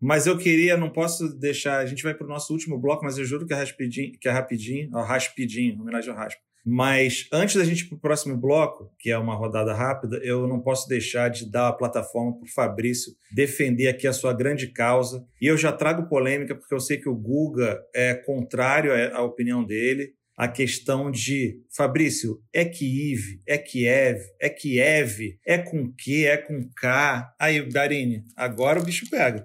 mas 0.01 0.27
eu 0.27 0.39
queria, 0.39 0.77
não 0.77 0.91
posso 0.91 1.29
deixar, 1.39 1.79
a 1.79 1.87
gente 1.87 2.03
vai 2.05 2.15
para 2.15 2.27
o 2.27 2.31
nosso 2.31 2.53
último 2.53 2.79
bloco, 2.79 3.05
mas 3.05 3.19
eu 3.19 3.25
juro 3.25 3.47
que 3.47 3.53
é 3.53 3.57
rapidinho, 3.57 4.13
que 4.21 4.29
é 4.29 4.31
rapidinho, 4.31 4.91
ó, 4.95 5.03
Raspidinho, 5.03 5.81
homenagem 5.81 6.11
ao 6.11 6.17
Raspa. 6.17 6.50
Mas 6.65 7.27
antes 7.33 7.57
da 7.57 7.65
gente 7.65 7.85
ir 7.85 7.89
para 7.89 7.97
o 7.97 8.01
próximo 8.01 8.37
bloco, 8.37 8.91
que 8.99 9.11
é 9.11 9.19
uma 9.19 9.35
rodada 9.35 9.73
rápida, 9.73 10.19
eu 10.23 10.47
não 10.47 10.61
posso 10.61 10.89
deixar 10.89 11.29
de 11.29 11.51
dar 11.51 11.69
a 11.69 11.73
plataforma 11.73 12.37
para 12.37 12.47
o 12.47 12.53
Fabrício 12.53 13.13
defender 13.33 13.89
aqui 13.89 14.07
a 14.07 14.13
sua 14.13 14.33
grande 14.33 14.69
causa. 14.69 15.25
E 15.41 15.47
eu 15.47 15.57
já 15.57 15.73
trago 15.73 16.09
polêmica, 16.09 16.55
porque 16.55 16.75
eu 16.75 16.81
sei 16.81 16.99
que 16.99 17.09
o 17.09 17.17
Guga 17.17 17.81
é 17.95 18.15
contrário 18.15 18.93
à 19.15 19.23
opinião 19.23 19.65
dele. 19.65 20.13
A 20.37 20.49
questão 20.49 21.11
de 21.11 21.61
Fabrício, 21.77 22.41
é 22.51 22.65
Kiev, 22.65 23.41
é 23.47 23.59
Kiev, 23.59 24.21
é 24.41 24.49
Kiev, 24.49 25.39
é 25.47 25.59
com 25.59 25.93
Q, 25.93 26.27
é 26.27 26.37
com 26.39 26.67
K. 26.75 27.35
Aí, 27.39 27.61
Barini, 27.71 28.25
agora 28.35 28.81
o 28.81 28.83
bicho 28.83 29.05
pega. 29.11 29.45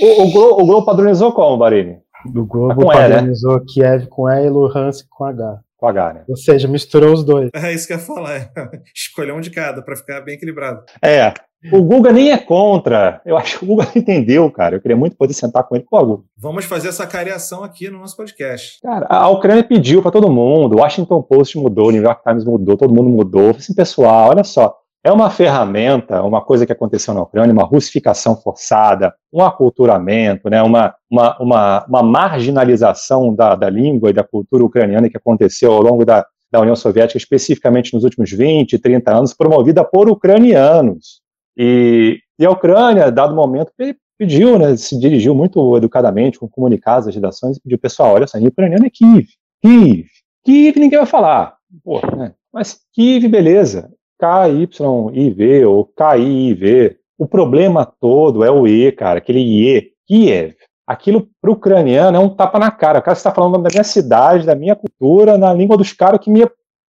O, 0.00 0.22
o, 0.22 0.30
Globo, 0.30 0.62
o 0.62 0.66
Globo 0.66 0.86
padronizou 0.86 1.32
como, 1.32 1.58
Barini? 1.58 1.98
O 2.24 2.44
Globo 2.44 2.92
é, 2.92 3.08
né? 3.08 3.16
padronizou 3.16 3.58
né? 3.58 3.64
Kiev 3.66 4.06
com 4.08 4.28
E 4.28 4.46
e 4.46 4.48
Luhansk 4.48 5.08
com 5.10 5.24
H 5.24 5.60
com 5.78 5.86
H, 5.86 6.12
né? 6.12 6.24
Ou 6.28 6.36
seja, 6.36 6.68
misturou 6.68 7.14
os 7.14 7.24
dois. 7.24 7.50
É 7.54 7.72
isso 7.72 7.86
que 7.86 7.92
eu 7.92 7.98
ia 7.98 8.02
falar. 8.02 8.50
Escolher 8.94 9.32
um 9.32 9.40
de 9.40 9.50
cada 9.50 9.80
para 9.80 9.96
ficar 9.96 10.20
bem 10.20 10.34
equilibrado. 10.34 10.82
É. 11.02 11.32
O 11.72 11.82
Guga 11.82 12.12
nem 12.12 12.30
é 12.30 12.38
contra. 12.38 13.20
Eu 13.24 13.36
acho 13.36 13.58
que 13.58 13.64
o 13.64 13.68
Guga 13.68 13.88
entendeu, 13.94 14.50
cara. 14.50 14.76
Eu 14.76 14.80
queria 14.80 14.96
muito 14.96 15.16
poder 15.16 15.34
sentar 15.34 15.64
com 15.64 15.74
ele. 15.74 15.86
Pô, 15.88 16.04
Guga. 16.04 16.24
Vamos 16.36 16.64
fazer 16.64 16.88
essa 16.88 17.06
cariação 17.06 17.64
aqui 17.64 17.88
no 17.88 17.98
nosso 17.98 18.16
podcast. 18.16 18.80
Cara, 18.80 19.06
a 19.08 19.28
Ucrânia 19.28 19.64
pediu 19.64 20.02
para 20.02 20.10
todo 20.10 20.30
mundo. 20.30 20.76
O 20.76 20.80
Washington 20.80 21.22
Post 21.22 21.56
mudou, 21.58 21.88
o 21.88 21.90
New 21.90 22.02
York 22.02 22.22
Times 22.22 22.44
mudou, 22.44 22.76
todo 22.76 22.94
mundo 22.94 23.08
mudou. 23.08 23.46
Falei 23.46 23.58
assim, 23.58 23.74
pessoal, 23.74 24.30
olha 24.30 24.44
só 24.44 24.76
é 25.04 25.12
uma 25.12 25.30
ferramenta, 25.30 26.22
uma 26.22 26.40
coisa 26.40 26.66
que 26.66 26.72
aconteceu 26.72 27.14
na 27.14 27.22
Ucrânia, 27.22 27.52
uma 27.52 27.64
russificação 27.64 28.36
forçada, 28.36 29.14
um 29.32 29.42
aculturamento, 29.42 30.50
né, 30.50 30.62
uma, 30.62 30.94
uma, 31.10 31.38
uma, 31.38 31.86
uma 31.86 32.02
marginalização 32.02 33.34
da, 33.34 33.54
da 33.54 33.70
língua 33.70 34.10
e 34.10 34.12
da 34.12 34.24
cultura 34.24 34.64
ucraniana 34.64 35.08
que 35.08 35.16
aconteceu 35.16 35.72
ao 35.72 35.82
longo 35.82 36.04
da, 36.04 36.26
da 36.50 36.60
União 36.60 36.74
Soviética, 36.74 37.16
especificamente 37.16 37.94
nos 37.94 38.04
últimos 38.04 38.30
20, 38.30 38.78
30 38.78 39.16
anos, 39.16 39.34
promovida 39.34 39.84
por 39.84 40.08
ucranianos. 40.10 41.20
E, 41.56 42.20
e 42.38 42.44
a 42.44 42.50
Ucrânia, 42.50 43.10
dado 43.10 43.34
momento, 43.34 43.72
pediu, 44.18 44.58
né, 44.58 44.76
se 44.76 44.98
dirigiu 44.98 45.34
muito 45.34 45.76
educadamente, 45.76 46.38
com 46.38 46.48
comunicados 46.48 47.08
às 47.08 47.14
redações, 47.14 47.56
e 47.56 47.62
pediu, 47.62 47.78
pessoal, 47.78 48.14
olha 48.14 48.26
só, 48.26 48.36
a 48.36 48.40
ucraniano 48.40 48.86
é 48.86 48.90
Kiev, 48.90 49.26
Kiev, 49.62 50.06
Kiev 50.44 50.78
ninguém 50.78 50.98
vai 50.98 51.06
falar, 51.06 51.56
né? 52.16 52.32
mas 52.52 52.80
Kiev, 52.92 53.28
beleza, 53.28 53.90
KYIV 54.18 55.64
ou 55.64 55.84
KIIV. 55.84 56.96
O 57.18 57.26
problema 57.26 57.84
todo 58.00 58.44
é 58.44 58.50
o 58.50 58.66
E, 58.66 58.92
cara, 58.92 59.18
aquele 59.18 59.40
IE, 59.40 59.92
Kiev. 60.06 60.54
Aquilo 60.86 61.28
para 61.40 61.50
o 61.50 61.54
ucraniano 61.54 62.16
é 62.16 62.20
um 62.20 62.30
tapa 62.30 62.58
na 62.58 62.70
cara. 62.70 63.00
O 63.00 63.02
cara 63.02 63.16
está 63.16 63.32
falando 63.32 63.62
da 63.62 63.68
minha 63.70 63.84
cidade, 63.84 64.46
da 64.46 64.54
minha 64.54 64.74
cultura, 64.74 65.36
na 65.36 65.52
língua 65.52 65.76
dos 65.76 65.92
caras 65.92 66.20
que 66.20 66.30
me, 66.30 66.48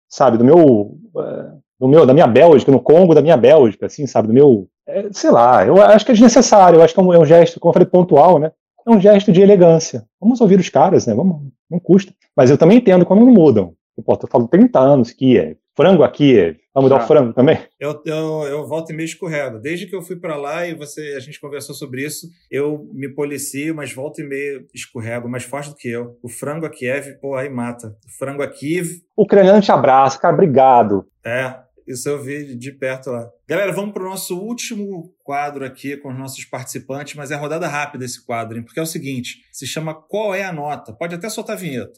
sabe, 0.09 0.39
do 0.39 0.45
meu, 0.45 0.97
eh, 1.16 1.53
do 1.81 1.89
meu, 1.89 2.07
da 2.07 2.14
minha 2.14 2.26
Bélgica, 2.26 2.70
no 2.70 2.81
Congo, 2.81 3.14
da 3.14 3.22
minha 3.22 3.37
Bélgica, 3.37 3.87
assim, 3.87 4.07
sabe, 4.07 4.29
do 4.29 4.35
meu, 4.35 4.68
é, 4.87 5.09
sei 5.11 5.31
lá. 5.31 5.66
Eu 5.66 5.83
acho 5.83 6.05
que 6.05 6.12
é 6.12 6.14
desnecessário. 6.14 6.79
Eu 6.79 6.83
acho 6.83 6.95
que 6.95 7.01
é 7.01 7.03
um, 7.03 7.12
é 7.12 7.18
um 7.18 7.26
gesto, 7.26 7.59
como 7.59 7.70
eu 7.70 7.74
falei, 7.74 7.89
pontual, 7.89 8.39
né? 8.39 8.53
É 8.87 8.91
um 8.91 9.01
gesto 9.01 9.33
de 9.33 9.43
elegância. 9.43 10.05
Vamos 10.20 10.41
ouvir 10.41 10.61
os 10.61 10.68
caras, 10.68 11.07
né? 11.07 11.14
Vamos, 11.14 11.43
não 11.68 11.81
custa. 11.81 12.12
Mas 12.37 12.51
eu 12.51 12.57
também 12.57 12.79
entendo 12.79 13.05
quando 13.05 13.24
não 13.24 13.33
mudam. 13.33 13.74
Pô, 14.05 14.12
eu 14.12 14.29
falo 14.29 14.47
30 14.47 14.79
anos 14.79 15.14
é 15.20 15.57
frango 15.79 16.03
aqui, 16.03 16.57
vamos 16.74 16.91
dar 16.91 16.97
o 16.97 17.07
frango 17.07 17.33
também? 17.33 17.57
Eu, 17.79 18.03
eu, 18.05 18.43
eu 18.49 18.66
volto 18.66 18.91
e 18.91 18.97
meio 18.97 19.07
escorrego. 19.07 19.61
Desde 19.61 19.87
que 19.87 19.95
eu 19.95 20.03
fui 20.03 20.16
para 20.16 20.35
lá 20.35 20.66
e 20.66 20.74
você, 20.74 21.14
a 21.16 21.20
gente 21.20 21.41
conversou 21.41 21.72
sobre 21.72 22.05
isso, 22.05 22.26
eu 22.51 22.85
me 22.93 23.09
policio, 23.09 23.76
mas 23.76 23.93
volto 23.93 24.20
e 24.20 24.26
meio 24.26 24.66
escorrego, 24.74 25.29
mais 25.29 25.45
forte 25.45 25.70
do 25.70 25.76
que 25.76 25.89
eu. 25.89 26.18
O 26.20 26.29
frango 26.29 26.66
a 26.66 26.70
Kiev, 26.70 27.20
pô, 27.20 27.37
aí 27.37 27.49
mata. 27.49 27.97
O 28.05 28.18
frango 28.18 28.43
a 28.43 28.49
Kiev. 28.49 28.89
O 29.16 29.22
ucraniano 29.22 29.61
te 29.61 29.70
abraça, 29.70 30.18
cara, 30.18 30.35
obrigado. 30.35 31.07
É, 31.24 31.55
Isso 31.87 32.09
eu 32.09 32.20
vi 32.20 32.57
de 32.57 32.72
perto 32.72 33.11
lá. 33.11 33.29
Galera, 33.49 33.72
vamos 33.72 33.93
para 33.93 34.03
o 34.03 34.09
nosso 34.09 34.37
último 34.37 35.14
quadro 35.22 35.64
aqui 35.64 35.97
com 35.97 36.09
os 36.09 36.18
nossos 36.18 36.45
participantes, 36.45 37.14
mas 37.14 37.31
é 37.31 37.37
rodada 37.37 37.68
rápida 37.68 38.05
esse 38.05 38.26
quadro, 38.26 38.59
hein? 38.59 38.64
porque 38.64 38.81
é 38.81 38.83
o 38.83 38.87
seguinte: 38.87 39.37
se 39.53 39.64
chama 39.64 39.95
Qual 39.95 40.35
é 40.35 40.43
a 40.43 40.53
Nota? 40.53 40.93
Pode 40.93 41.14
até 41.14 41.29
soltar 41.29 41.55
a 41.55 41.59
vinheta. 41.59 41.93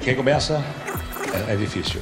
Quem 0.00 0.16
começa 0.16 0.60
é, 1.48 1.52
é 1.52 1.56
difícil. 1.56 2.00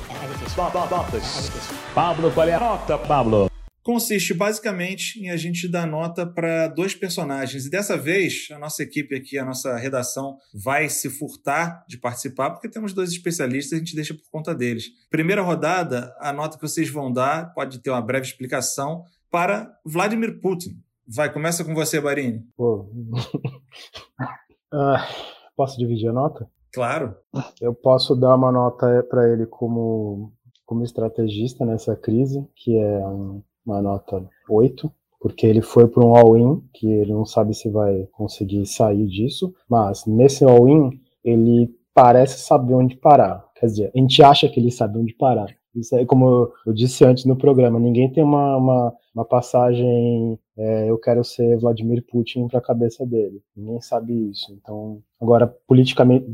Pablo, 1.94 2.30
qual 2.32 2.46
é 2.46 2.54
a 2.54 2.60
nota, 2.60 2.98
Pablo? 2.98 3.52
consiste 3.82 4.32
basicamente 4.32 5.20
em 5.20 5.30
a 5.30 5.36
gente 5.36 5.68
dar 5.68 5.86
nota 5.86 6.24
para 6.24 6.68
dois 6.68 6.94
personagens. 6.94 7.66
E 7.66 7.70
dessa 7.70 7.96
vez, 7.96 8.48
a 8.52 8.58
nossa 8.58 8.82
equipe 8.82 9.14
aqui, 9.14 9.38
a 9.38 9.44
nossa 9.44 9.76
redação, 9.76 10.38
vai 10.54 10.88
se 10.88 11.10
furtar 11.10 11.84
de 11.88 11.98
participar, 11.98 12.50
porque 12.50 12.68
temos 12.68 12.92
dois 12.92 13.10
especialistas, 13.10 13.76
a 13.76 13.78
gente 13.78 13.94
deixa 13.94 14.14
por 14.14 14.30
conta 14.30 14.54
deles. 14.54 14.84
Primeira 15.10 15.42
rodada, 15.42 16.14
a 16.20 16.32
nota 16.32 16.56
que 16.56 16.62
vocês 16.62 16.88
vão 16.88 17.12
dar 17.12 17.52
pode 17.54 17.80
ter 17.80 17.90
uma 17.90 18.00
breve 18.02 18.26
explicação 18.26 19.02
para 19.30 19.74
Vladimir 19.84 20.40
Putin. 20.40 20.80
Vai, 21.08 21.32
começa 21.32 21.64
com 21.64 21.74
você, 21.74 22.00
Barini. 22.00 22.40
Pô. 22.56 22.88
ah, 24.72 25.08
posso 25.56 25.76
dividir 25.76 26.08
a 26.08 26.12
nota? 26.12 26.48
Claro. 26.72 27.14
Eu 27.60 27.74
posso 27.74 28.14
dar 28.14 28.34
uma 28.34 28.52
nota 28.52 29.04
para 29.10 29.28
ele 29.28 29.44
como 29.46 30.32
como 30.72 30.84
estrategista 30.84 31.66
nessa 31.66 31.94
crise, 31.94 32.46
que 32.56 32.76
é 32.76 33.06
um 33.06 33.42
uma 33.64 33.80
nota 33.80 34.28
8, 34.48 34.90
porque 35.20 35.46
ele 35.46 35.62
foi 35.62 35.86
para 35.86 36.04
um 36.04 36.16
all-in, 36.16 36.62
que 36.74 36.86
ele 36.86 37.12
não 37.12 37.24
sabe 37.24 37.54
se 37.54 37.70
vai 37.70 38.08
conseguir 38.12 38.66
sair 38.66 39.06
disso, 39.06 39.54
mas 39.68 40.04
nesse 40.04 40.44
all-in 40.44 40.90
ele 41.24 41.70
parece 41.94 42.40
saber 42.40 42.74
onde 42.74 42.96
parar. 42.96 43.44
Quer 43.54 43.66
dizer, 43.66 43.92
a 43.94 43.98
gente 43.98 44.22
acha 44.22 44.48
que 44.48 44.58
ele 44.58 44.70
sabe 44.70 44.98
onde 44.98 45.14
parar. 45.14 45.46
Isso 45.74 45.96
aí, 45.96 46.04
como 46.04 46.52
eu 46.66 46.72
disse 46.72 47.04
antes 47.04 47.24
no 47.24 47.36
programa, 47.36 47.78
ninguém 47.78 48.10
tem 48.10 48.22
uma, 48.22 48.56
uma, 48.56 48.92
uma 49.14 49.24
passagem, 49.24 50.38
é, 50.56 50.90
eu 50.90 50.98
quero 50.98 51.24
ser 51.24 51.58
Vladimir 51.58 52.04
Putin 52.06 52.46
para 52.48 52.58
a 52.58 52.62
cabeça 52.62 53.06
dele. 53.06 53.40
Ninguém 53.56 53.80
sabe 53.80 54.30
isso. 54.30 54.52
Então, 54.52 55.00
agora, 55.20 55.46
politicamente, 55.66 56.26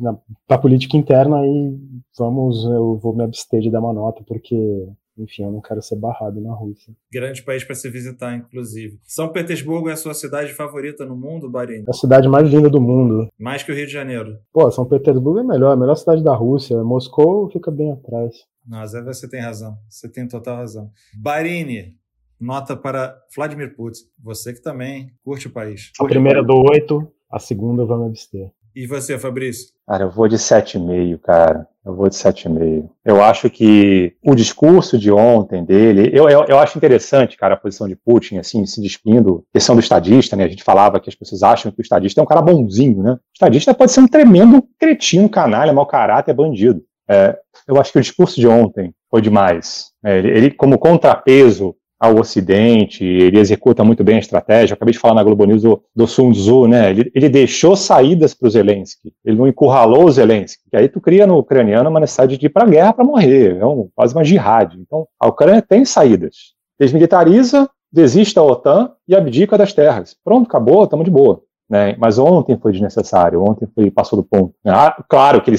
para 0.46 0.58
política 0.58 0.96
interna, 0.96 1.38
aí 1.38 1.76
vamos, 2.18 2.64
eu 2.64 2.96
vou 2.96 3.14
me 3.14 3.22
abster 3.22 3.60
de 3.60 3.70
dar 3.70 3.80
uma 3.80 3.92
nota, 3.92 4.24
porque 4.26 4.88
enfim, 5.18 5.42
eu 5.42 5.50
não 5.50 5.60
quero 5.60 5.82
ser 5.82 5.96
barrado 5.96 6.40
na 6.40 6.54
Rússia. 6.54 6.94
Grande 7.12 7.42
país 7.42 7.64
para 7.64 7.74
se 7.74 7.90
visitar, 7.90 8.36
inclusive. 8.36 9.00
São 9.04 9.28
Petersburgo 9.28 9.88
é 9.88 9.92
a 9.92 9.96
sua 9.96 10.14
cidade 10.14 10.52
favorita 10.52 11.04
no 11.04 11.16
mundo, 11.16 11.50
Barini? 11.50 11.84
É 11.86 11.90
a 11.90 11.92
cidade 11.92 12.28
mais 12.28 12.48
linda 12.48 12.70
do 12.70 12.80
mundo. 12.80 13.28
Mais 13.38 13.62
que 13.62 13.72
o 13.72 13.74
Rio 13.74 13.86
de 13.86 13.92
Janeiro. 13.92 14.38
Pô, 14.52 14.70
São 14.70 14.86
Petersburgo 14.86 15.40
é 15.40 15.44
melhor, 15.44 15.72
a 15.72 15.76
melhor 15.76 15.96
cidade 15.96 16.22
da 16.22 16.34
Rússia. 16.34 16.82
Moscou 16.84 17.50
fica 17.50 17.70
bem 17.70 17.92
atrás. 17.92 18.46
Não, 18.68 18.86
Zé, 18.86 19.02
você 19.02 19.26
tem 19.26 19.40
razão. 19.40 19.78
Você 19.88 20.08
tem 20.10 20.28
total 20.28 20.56
razão. 20.56 20.90
Barini, 21.16 21.96
nota 22.38 22.76
para 22.76 23.18
Vladimir 23.34 23.74
Putin. 23.74 24.02
Você 24.22 24.52
que 24.52 24.60
também 24.60 25.10
curte 25.24 25.46
o 25.46 25.50
país. 25.50 25.90
A 25.98 26.04
primeira 26.04 26.44
do 26.44 26.54
8, 26.54 27.10
a 27.30 27.38
segunda 27.38 27.86
vamos 27.86 28.08
abster. 28.08 28.52
E 28.76 28.86
você, 28.86 29.18
Fabrício? 29.18 29.70
Cara, 29.86 30.04
eu 30.04 30.10
vou 30.10 30.28
de 30.28 30.36
7,5, 30.36 31.18
cara. 31.20 31.66
Eu 31.84 31.96
vou 31.96 32.08
de 32.08 32.14
7,5. 32.14 32.90
Eu 33.02 33.24
acho 33.24 33.48
que 33.48 34.14
o 34.22 34.34
discurso 34.34 34.98
de 34.98 35.10
ontem 35.10 35.64
dele, 35.64 36.10
eu, 36.12 36.28
eu, 36.28 36.44
eu, 36.44 36.58
acho 36.58 36.76
interessante, 36.76 37.38
cara, 37.38 37.54
a 37.54 37.56
posição 37.56 37.88
de 37.88 37.96
Putin, 37.96 38.36
assim, 38.36 38.66
se 38.66 38.82
despindo, 38.82 39.44
questão 39.50 39.74
do 39.74 39.80
estadista, 39.80 40.36
né? 40.36 40.44
A 40.44 40.48
gente 40.48 40.62
falava 40.62 41.00
que 41.00 41.08
as 41.08 41.14
pessoas 41.16 41.42
acham 41.42 41.72
que 41.72 41.80
o 41.80 41.82
estadista 41.82 42.20
é 42.20 42.22
um 42.22 42.26
cara 42.26 42.42
bonzinho, 42.42 43.02
né? 43.02 43.12
O 43.12 43.18
estadista 43.32 43.72
pode 43.72 43.90
ser 43.90 44.00
um 44.00 44.06
tremendo 44.06 44.62
cretino, 44.78 45.28
canalha, 45.28 45.72
mau 45.72 45.86
caráter, 45.86 46.34
bandido. 46.34 46.84
É, 47.08 47.36
eu 47.66 47.80
acho 47.80 47.92
que 47.92 47.98
o 47.98 48.02
discurso 48.02 48.40
de 48.40 48.46
ontem 48.46 48.92
foi 49.10 49.20
demais. 49.20 49.90
É, 50.04 50.18
ele, 50.18 50.28
ele, 50.28 50.50
como 50.50 50.78
contrapeso 50.78 51.74
ao 51.98 52.16
Ocidente, 52.16 53.04
ele 53.04 53.40
executa 53.40 53.82
muito 53.82 54.04
bem 54.04 54.16
a 54.16 54.20
estratégia. 54.20 54.72
Eu 54.72 54.76
acabei 54.76 54.92
de 54.92 54.98
falar 54.98 55.14
na 55.14 55.24
Globo 55.24 55.44
News 55.44 55.62
do, 55.62 55.82
do 55.94 56.06
Sun 56.06 56.30
Tzu, 56.30 56.68
né? 56.68 56.90
Ele, 56.90 57.10
ele 57.12 57.28
deixou 57.28 57.74
saídas 57.74 58.34
para 58.34 58.46
o 58.46 58.50
Zelensky, 58.50 59.12
ele 59.24 59.36
não 59.36 59.48
encurralou 59.48 60.04
o 60.04 60.12
Zelensky. 60.12 60.62
E 60.72 60.76
aí 60.76 60.88
tu 60.88 61.00
cria 61.00 61.26
no 61.26 61.38
ucraniano 61.38 61.90
uma 61.90 61.98
necessidade 61.98 62.38
de 62.38 62.46
ir 62.46 62.50
para 62.50 62.64
a 62.64 62.68
guerra 62.68 62.92
para 62.92 63.04
morrer, 63.04 63.56
é 63.58 63.66
um, 63.66 63.88
quase 63.94 64.14
uma 64.14 64.24
jihad. 64.24 64.76
Então, 64.78 65.08
a 65.18 65.26
Ucrânia 65.26 65.60
tem 65.60 65.84
saídas. 65.84 66.54
Desmilitariza, 66.78 67.68
desiste 67.92 68.36
da 68.36 68.44
OTAN 68.44 68.92
e 69.08 69.16
abdica 69.16 69.58
das 69.58 69.72
terras. 69.72 70.16
Pronto, 70.24 70.46
acabou, 70.46 70.84
estamos 70.84 71.04
de 71.04 71.10
boa. 71.10 71.42
Né? 71.68 71.96
Mas 71.98 72.18
ontem 72.18 72.56
foi 72.56 72.72
desnecessário, 72.72 73.42
ontem 73.42 73.68
foi 73.74 73.90
passou 73.90 74.18
do 74.18 74.24
ponto. 74.24 74.54
Ah, 74.64 75.04
claro 75.08 75.42
que 75.42 75.50
ele, 75.50 75.58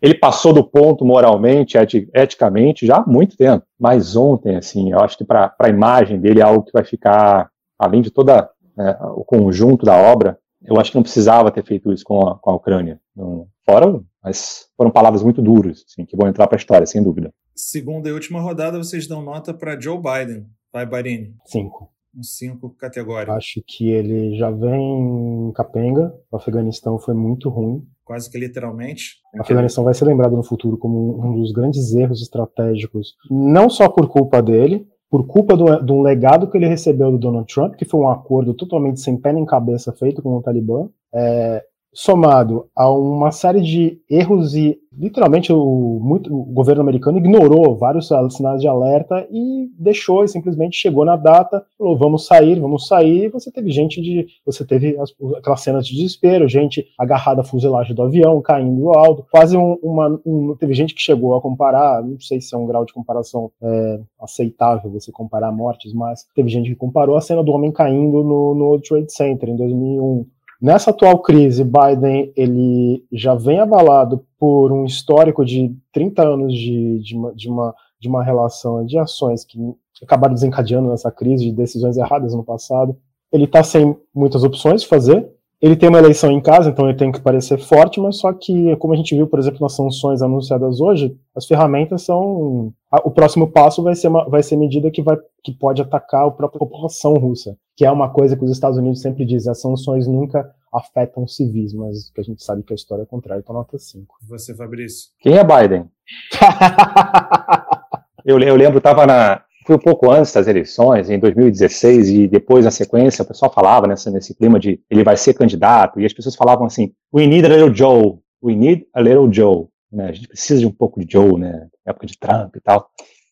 ele 0.00 0.14
passou 0.14 0.52
do 0.52 0.64
ponto 0.64 1.04
moralmente, 1.04 1.76
eticamente, 2.14 2.86
já 2.86 2.98
há 2.98 3.06
muito 3.06 3.36
tempo. 3.36 3.64
Mas 3.78 4.16
ontem, 4.16 4.56
assim, 4.56 4.92
eu 4.92 5.00
acho 5.00 5.18
que 5.18 5.24
para 5.24 5.54
a 5.58 5.68
imagem 5.68 6.20
dele 6.20 6.40
é 6.40 6.44
algo 6.44 6.64
que 6.64 6.72
vai 6.72 6.84
ficar, 6.84 7.50
além 7.78 8.02
de 8.02 8.10
toda 8.10 8.48
né, 8.76 8.96
o 9.16 9.24
conjunto 9.24 9.84
da 9.84 9.96
obra, 9.96 10.38
eu 10.64 10.78
acho 10.78 10.90
que 10.90 10.96
não 10.96 11.02
precisava 11.02 11.50
ter 11.50 11.64
feito 11.64 11.92
isso 11.92 12.04
com 12.04 12.26
a, 12.26 12.38
com 12.38 12.50
a 12.50 12.54
Ucrânia. 12.54 13.00
Não, 13.14 13.46
fora, 13.64 14.00
mas 14.22 14.68
foram 14.76 14.90
palavras 14.90 15.22
muito 15.22 15.42
duras, 15.42 15.84
assim, 15.88 16.04
que 16.04 16.16
vão 16.16 16.28
entrar 16.28 16.46
para 16.46 16.56
a 16.56 16.60
história, 16.60 16.86
sem 16.86 17.02
dúvida. 17.02 17.32
Segunda 17.54 18.08
e 18.08 18.12
última 18.12 18.40
rodada, 18.40 18.78
vocês 18.78 19.06
dão 19.06 19.22
nota 19.22 19.52
para 19.52 19.78
Joe 19.78 19.98
Biden. 19.98 20.46
Vai, 20.72 20.86
Barini? 20.86 21.34
Cinco. 21.44 21.90
Um 22.16 22.22
cinco 22.22 22.70
categórico. 22.70 23.32
Acho 23.32 23.62
que 23.66 23.90
ele 23.90 24.36
já 24.36 24.50
vem 24.50 25.52
capenga. 25.54 26.14
O 26.30 26.36
Afeganistão 26.36 26.98
foi 26.98 27.14
muito 27.14 27.48
ruim 27.48 27.86
quase 28.04 28.30
que 28.30 28.38
literalmente. 28.38 29.16
A 29.38 29.42
Afeganistão 29.42 29.84
vai 29.84 29.94
ser 29.94 30.04
lembrado 30.04 30.36
no 30.36 30.42
futuro 30.42 30.76
como 30.76 31.24
um 31.24 31.40
dos 31.40 31.52
grandes 31.52 31.94
erros 31.94 32.22
estratégicos, 32.22 33.14
não 33.30 33.68
só 33.70 33.88
por 33.88 34.08
culpa 34.08 34.42
dele, 34.42 34.86
por 35.10 35.26
culpa 35.26 35.56
do, 35.56 35.64
do 35.84 36.00
legado 36.00 36.50
que 36.50 36.56
ele 36.56 36.66
recebeu 36.66 37.10
do 37.10 37.18
Donald 37.18 37.52
Trump, 37.52 37.74
que 37.74 37.84
foi 37.84 38.00
um 38.00 38.08
acordo 38.08 38.54
totalmente 38.54 39.00
sem 39.00 39.20
pé 39.20 39.32
nem 39.32 39.44
cabeça 39.44 39.92
feito 39.92 40.22
com 40.22 40.36
o 40.36 40.42
Talibã, 40.42 40.88
é, 41.14 41.62
somado 41.92 42.66
a 42.74 42.90
uma 42.90 43.30
série 43.30 43.60
de 43.60 44.00
erros 44.08 44.54
e 44.54 44.78
literalmente 44.96 45.52
o, 45.52 45.98
muito, 46.02 46.34
o 46.34 46.44
governo 46.44 46.82
americano 46.82 47.18
ignorou 47.18 47.76
vários 47.76 48.08
sinais 48.30 48.60
de 48.60 48.68
alerta 48.68 49.26
e 49.30 49.70
deixou 49.78 50.24
e 50.24 50.28
simplesmente 50.28 50.76
chegou 50.76 51.04
na 51.04 51.16
data, 51.16 51.64
falou 51.78 51.96
vamos 51.96 52.26
sair, 52.26 52.58
vamos 52.60 52.86
sair. 52.86 53.28
Você 53.30 53.50
teve 53.50 53.70
gente 53.70 54.00
de, 54.00 54.26
você 54.44 54.64
teve 54.64 54.98
as, 54.98 55.12
aquelas 55.36 55.60
cenas 55.60 55.86
de 55.86 55.94
desespero, 55.94 56.48
gente 56.48 56.86
agarrada 56.98 57.42
à 57.42 57.44
fuselagem 57.44 57.94
do 57.94 58.02
avião, 58.02 58.40
caindo 58.40 58.90
alto, 58.90 59.26
quase 59.30 59.56
um, 59.56 59.74
uma, 59.82 60.20
um, 60.24 60.56
teve 60.58 60.74
gente 60.74 60.94
que 60.94 61.02
chegou 61.02 61.34
a 61.36 61.40
comparar, 61.40 62.02
não 62.02 62.20
sei 62.20 62.40
se 62.40 62.54
é 62.54 62.58
um 62.58 62.66
grau 62.66 62.84
de 62.84 62.92
comparação 62.92 63.50
é, 63.62 64.00
aceitável 64.20 64.90
você 64.90 65.12
comparar 65.12 65.52
mortes, 65.52 65.92
mas 65.92 66.26
teve 66.34 66.48
gente 66.48 66.70
que 66.70 66.76
comparou 66.76 67.16
a 67.16 67.20
cena 67.20 67.42
do 67.42 67.52
homem 67.52 67.72
caindo 67.72 68.22
no, 68.22 68.54
no 68.54 68.80
Trade 68.80 69.12
Center 69.12 69.48
em 69.48 69.56
2001 69.56 70.26
Nessa 70.62 70.90
atual 70.90 71.18
crise, 71.18 71.64
Biden 71.64 72.32
ele 72.36 73.04
já 73.10 73.34
vem 73.34 73.58
abalado 73.58 74.24
por 74.38 74.70
um 74.70 74.84
histórico 74.84 75.44
de 75.44 75.74
30 75.92 76.22
anos 76.22 76.54
de, 76.54 77.00
de, 77.00 77.16
uma, 77.16 77.34
de, 77.34 77.48
uma, 77.48 77.74
de 78.00 78.08
uma 78.08 78.22
relação 78.22 78.86
de 78.86 78.96
ações 78.96 79.44
que 79.44 79.58
acabaram 80.00 80.34
desencadeando 80.34 80.88
nessa 80.88 81.10
crise 81.10 81.46
de 81.46 81.52
decisões 81.52 81.96
erradas 81.96 82.32
no 82.32 82.44
passado. 82.44 82.96
Ele 83.32 83.42
está 83.42 83.64
sem 83.64 83.96
muitas 84.14 84.44
opções 84.44 84.82
de 84.82 84.86
fazer, 84.86 85.28
ele 85.62 85.74
tem 85.74 85.88
uma 85.88 85.98
eleição 85.98 86.30
em 86.30 86.40
casa, 86.40 86.70
então 86.70 86.88
ele 86.88 86.96
tem 86.96 87.10
que 87.10 87.20
parecer 87.20 87.58
forte, 87.58 88.00
mas 88.00 88.18
só 88.18 88.32
que, 88.32 88.76
como 88.76 88.94
a 88.94 88.96
gente 88.96 89.16
viu, 89.16 89.26
por 89.26 89.40
exemplo, 89.40 89.60
nas 89.60 89.74
sanções 89.74 90.22
anunciadas 90.22 90.80
hoje, 90.80 91.16
as 91.36 91.46
ferramentas 91.46 92.02
são. 92.02 92.72
O 93.04 93.10
próximo 93.12 93.48
passo 93.48 93.82
vai 93.82 93.94
ser, 93.94 94.08
uma, 94.08 94.28
vai 94.28 94.42
ser 94.42 94.56
medida 94.56 94.90
que, 94.90 95.02
vai, 95.02 95.16
que 95.42 95.52
pode 95.52 95.80
atacar 95.82 96.26
a 96.26 96.30
própria 96.30 96.58
população 96.58 97.14
russa, 97.14 97.56
que 97.76 97.84
é 97.84 97.90
uma 97.90 98.10
coisa 98.12 98.36
que 98.36 98.44
os 98.44 98.50
Estados 98.50 98.78
Unidos 98.78 99.00
sempre 99.00 99.24
dizem: 99.24 99.50
as 99.50 99.60
sanções 99.60 100.06
nunca 100.06 100.54
afetam 100.72 101.26
civis, 101.26 101.74
mas 101.74 102.10
que 102.10 102.20
a 102.20 102.24
gente 102.24 102.42
sabe 102.42 102.62
que 102.62 102.72
a 102.72 102.76
história 102.76 103.02
é 103.02 103.06
contrária, 103.06 103.40
então 103.40 103.54
nota 103.54 103.78
5. 103.78 104.16
Você, 104.28 104.54
Fabrício? 104.54 105.10
Quem 105.20 105.36
é 105.36 105.44
Biden? 105.44 105.90
eu, 108.24 108.38
eu 108.38 108.56
lembro, 108.56 108.78
estava 108.78 109.06
na, 109.06 109.42
foi 109.64 109.76
um 109.76 109.78
pouco 109.78 110.10
antes 110.10 110.32
das 110.32 110.48
eleições, 110.48 111.08
em 111.08 111.18
2016, 111.18 112.08
e 112.08 112.28
depois, 112.28 112.64
na 112.64 112.70
sequência, 112.70 113.22
o 113.22 113.26
pessoal 113.26 113.52
falava 113.52 113.86
nessa, 113.86 114.10
nesse 114.10 114.34
clima 114.34 114.58
de 114.58 114.80
ele 114.90 115.04
vai 115.04 115.16
ser 115.16 115.34
candidato, 115.34 116.00
e 116.00 116.06
as 116.06 116.12
pessoas 116.12 116.34
falavam 116.34 116.66
assim: 116.66 116.92
We 117.14 117.26
need 117.26 117.46
a 117.46 117.48
little 117.48 117.74
Joe, 117.74 118.18
we 118.42 118.54
need 118.54 118.86
a 118.94 119.00
little 119.00 119.32
Joe. 119.32 119.66
Né? 119.90 120.08
A 120.08 120.12
gente 120.12 120.28
precisa 120.28 120.60
de 120.60 120.66
um 120.66 120.72
pouco 120.72 121.00
de 121.00 121.12
Joe, 121.12 121.38
né? 121.38 121.68
Época 121.86 122.06
de 122.06 122.18
Trump 122.18 122.56
e 122.56 122.60
tal. 122.60 122.88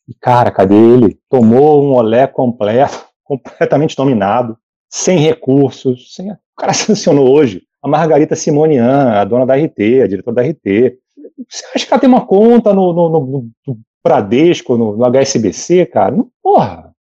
E, 0.09 0.15
cara, 0.15 0.51
cadê 0.51 0.75
ele? 0.75 1.19
Tomou 1.29 1.83
um 1.85 1.95
olé 1.95 2.27
completo, 2.27 3.07
completamente 3.39 3.97
dominado, 3.97 4.57
sem 4.89 5.19
recursos. 5.19 6.15
Sem... 6.15 6.31
O 6.33 6.37
cara 6.57 6.73
sancionou 6.75 7.29
hoje 7.29 7.63
a 7.83 7.89
Margarita 7.89 8.35
Simonian, 8.35 9.13
a 9.13 9.25
dona 9.25 9.47
da 9.47 9.55
RT, 9.55 10.03
a 10.03 10.07
diretora 10.07 10.37
da 10.37 10.43
RT. 10.43 10.99
Você 11.49 11.65
acha 11.75 11.87
que 11.87 11.93
ela 11.93 12.01
tem 12.01 12.09
uma 12.09 12.27
conta 12.27 12.75
no, 12.75 12.93
no, 12.93 13.09
no, 13.09 13.51
no 13.67 13.79
Bradesco, 14.05 14.77
no, 14.77 14.97
no 14.97 15.05
HSBC, 15.05 15.87
cara. 15.87 16.15
Porra, 16.43 16.93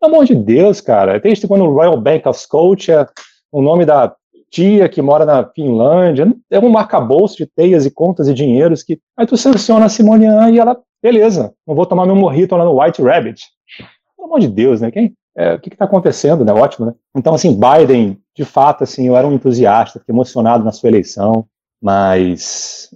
pelo 0.00 0.14
amor 0.14 0.24
de 0.24 0.34
Deus, 0.34 0.80
cara. 0.80 1.20
Tem 1.20 1.32
isso 1.32 1.46
quando 1.46 1.64
o 1.64 1.72
Royal 1.72 2.00
Bank 2.00 2.26
of 2.26 2.40
Scotia, 2.40 3.08
o 3.52 3.62
nome 3.62 3.84
da 3.84 4.14
tia 4.50 4.88
que 4.88 5.02
mora 5.02 5.24
na 5.24 5.44
Finlândia, 5.44 6.32
é 6.50 6.58
um 6.58 6.68
marcabouço 6.68 7.36
de 7.36 7.46
teias 7.46 7.84
e 7.84 7.90
contas 7.90 8.28
e 8.28 8.34
dinheiros 8.34 8.82
que. 8.82 8.98
Aí 9.16 9.26
tu 9.26 9.36
sanciona 9.36 9.86
a 9.86 9.88
Simone 9.88 10.26
e 10.52 10.58
ela 10.58 10.80
beleza, 11.02 11.54
não 11.66 11.74
vou 11.74 11.86
tomar 11.86 12.06
meu 12.06 12.16
morrito 12.16 12.56
lá 12.56 12.64
no 12.64 12.80
White 12.80 13.02
Rabbit. 13.02 13.44
Pelo 14.16 14.26
amor 14.26 14.40
de 14.40 14.48
Deus, 14.48 14.80
né? 14.80 14.90
Quem, 14.90 15.14
é, 15.36 15.54
o 15.54 15.60
que 15.60 15.68
está 15.68 15.84
acontecendo, 15.84 16.44
né? 16.44 16.52
Ótimo, 16.52 16.86
né? 16.86 16.94
Então, 17.14 17.34
assim, 17.34 17.58
Biden, 17.58 18.18
de 18.34 18.44
fato, 18.44 18.84
assim, 18.84 19.06
eu 19.06 19.16
era 19.16 19.26
um 19.26 19.32
entusiasta, 19.32 19.98
fiquei 19.98 20.14
emocionado 20.14 20.64
na 20.64 20.72
sua 20.72 20.88
eleição, 20.88 21.46
mas 21.80 22.90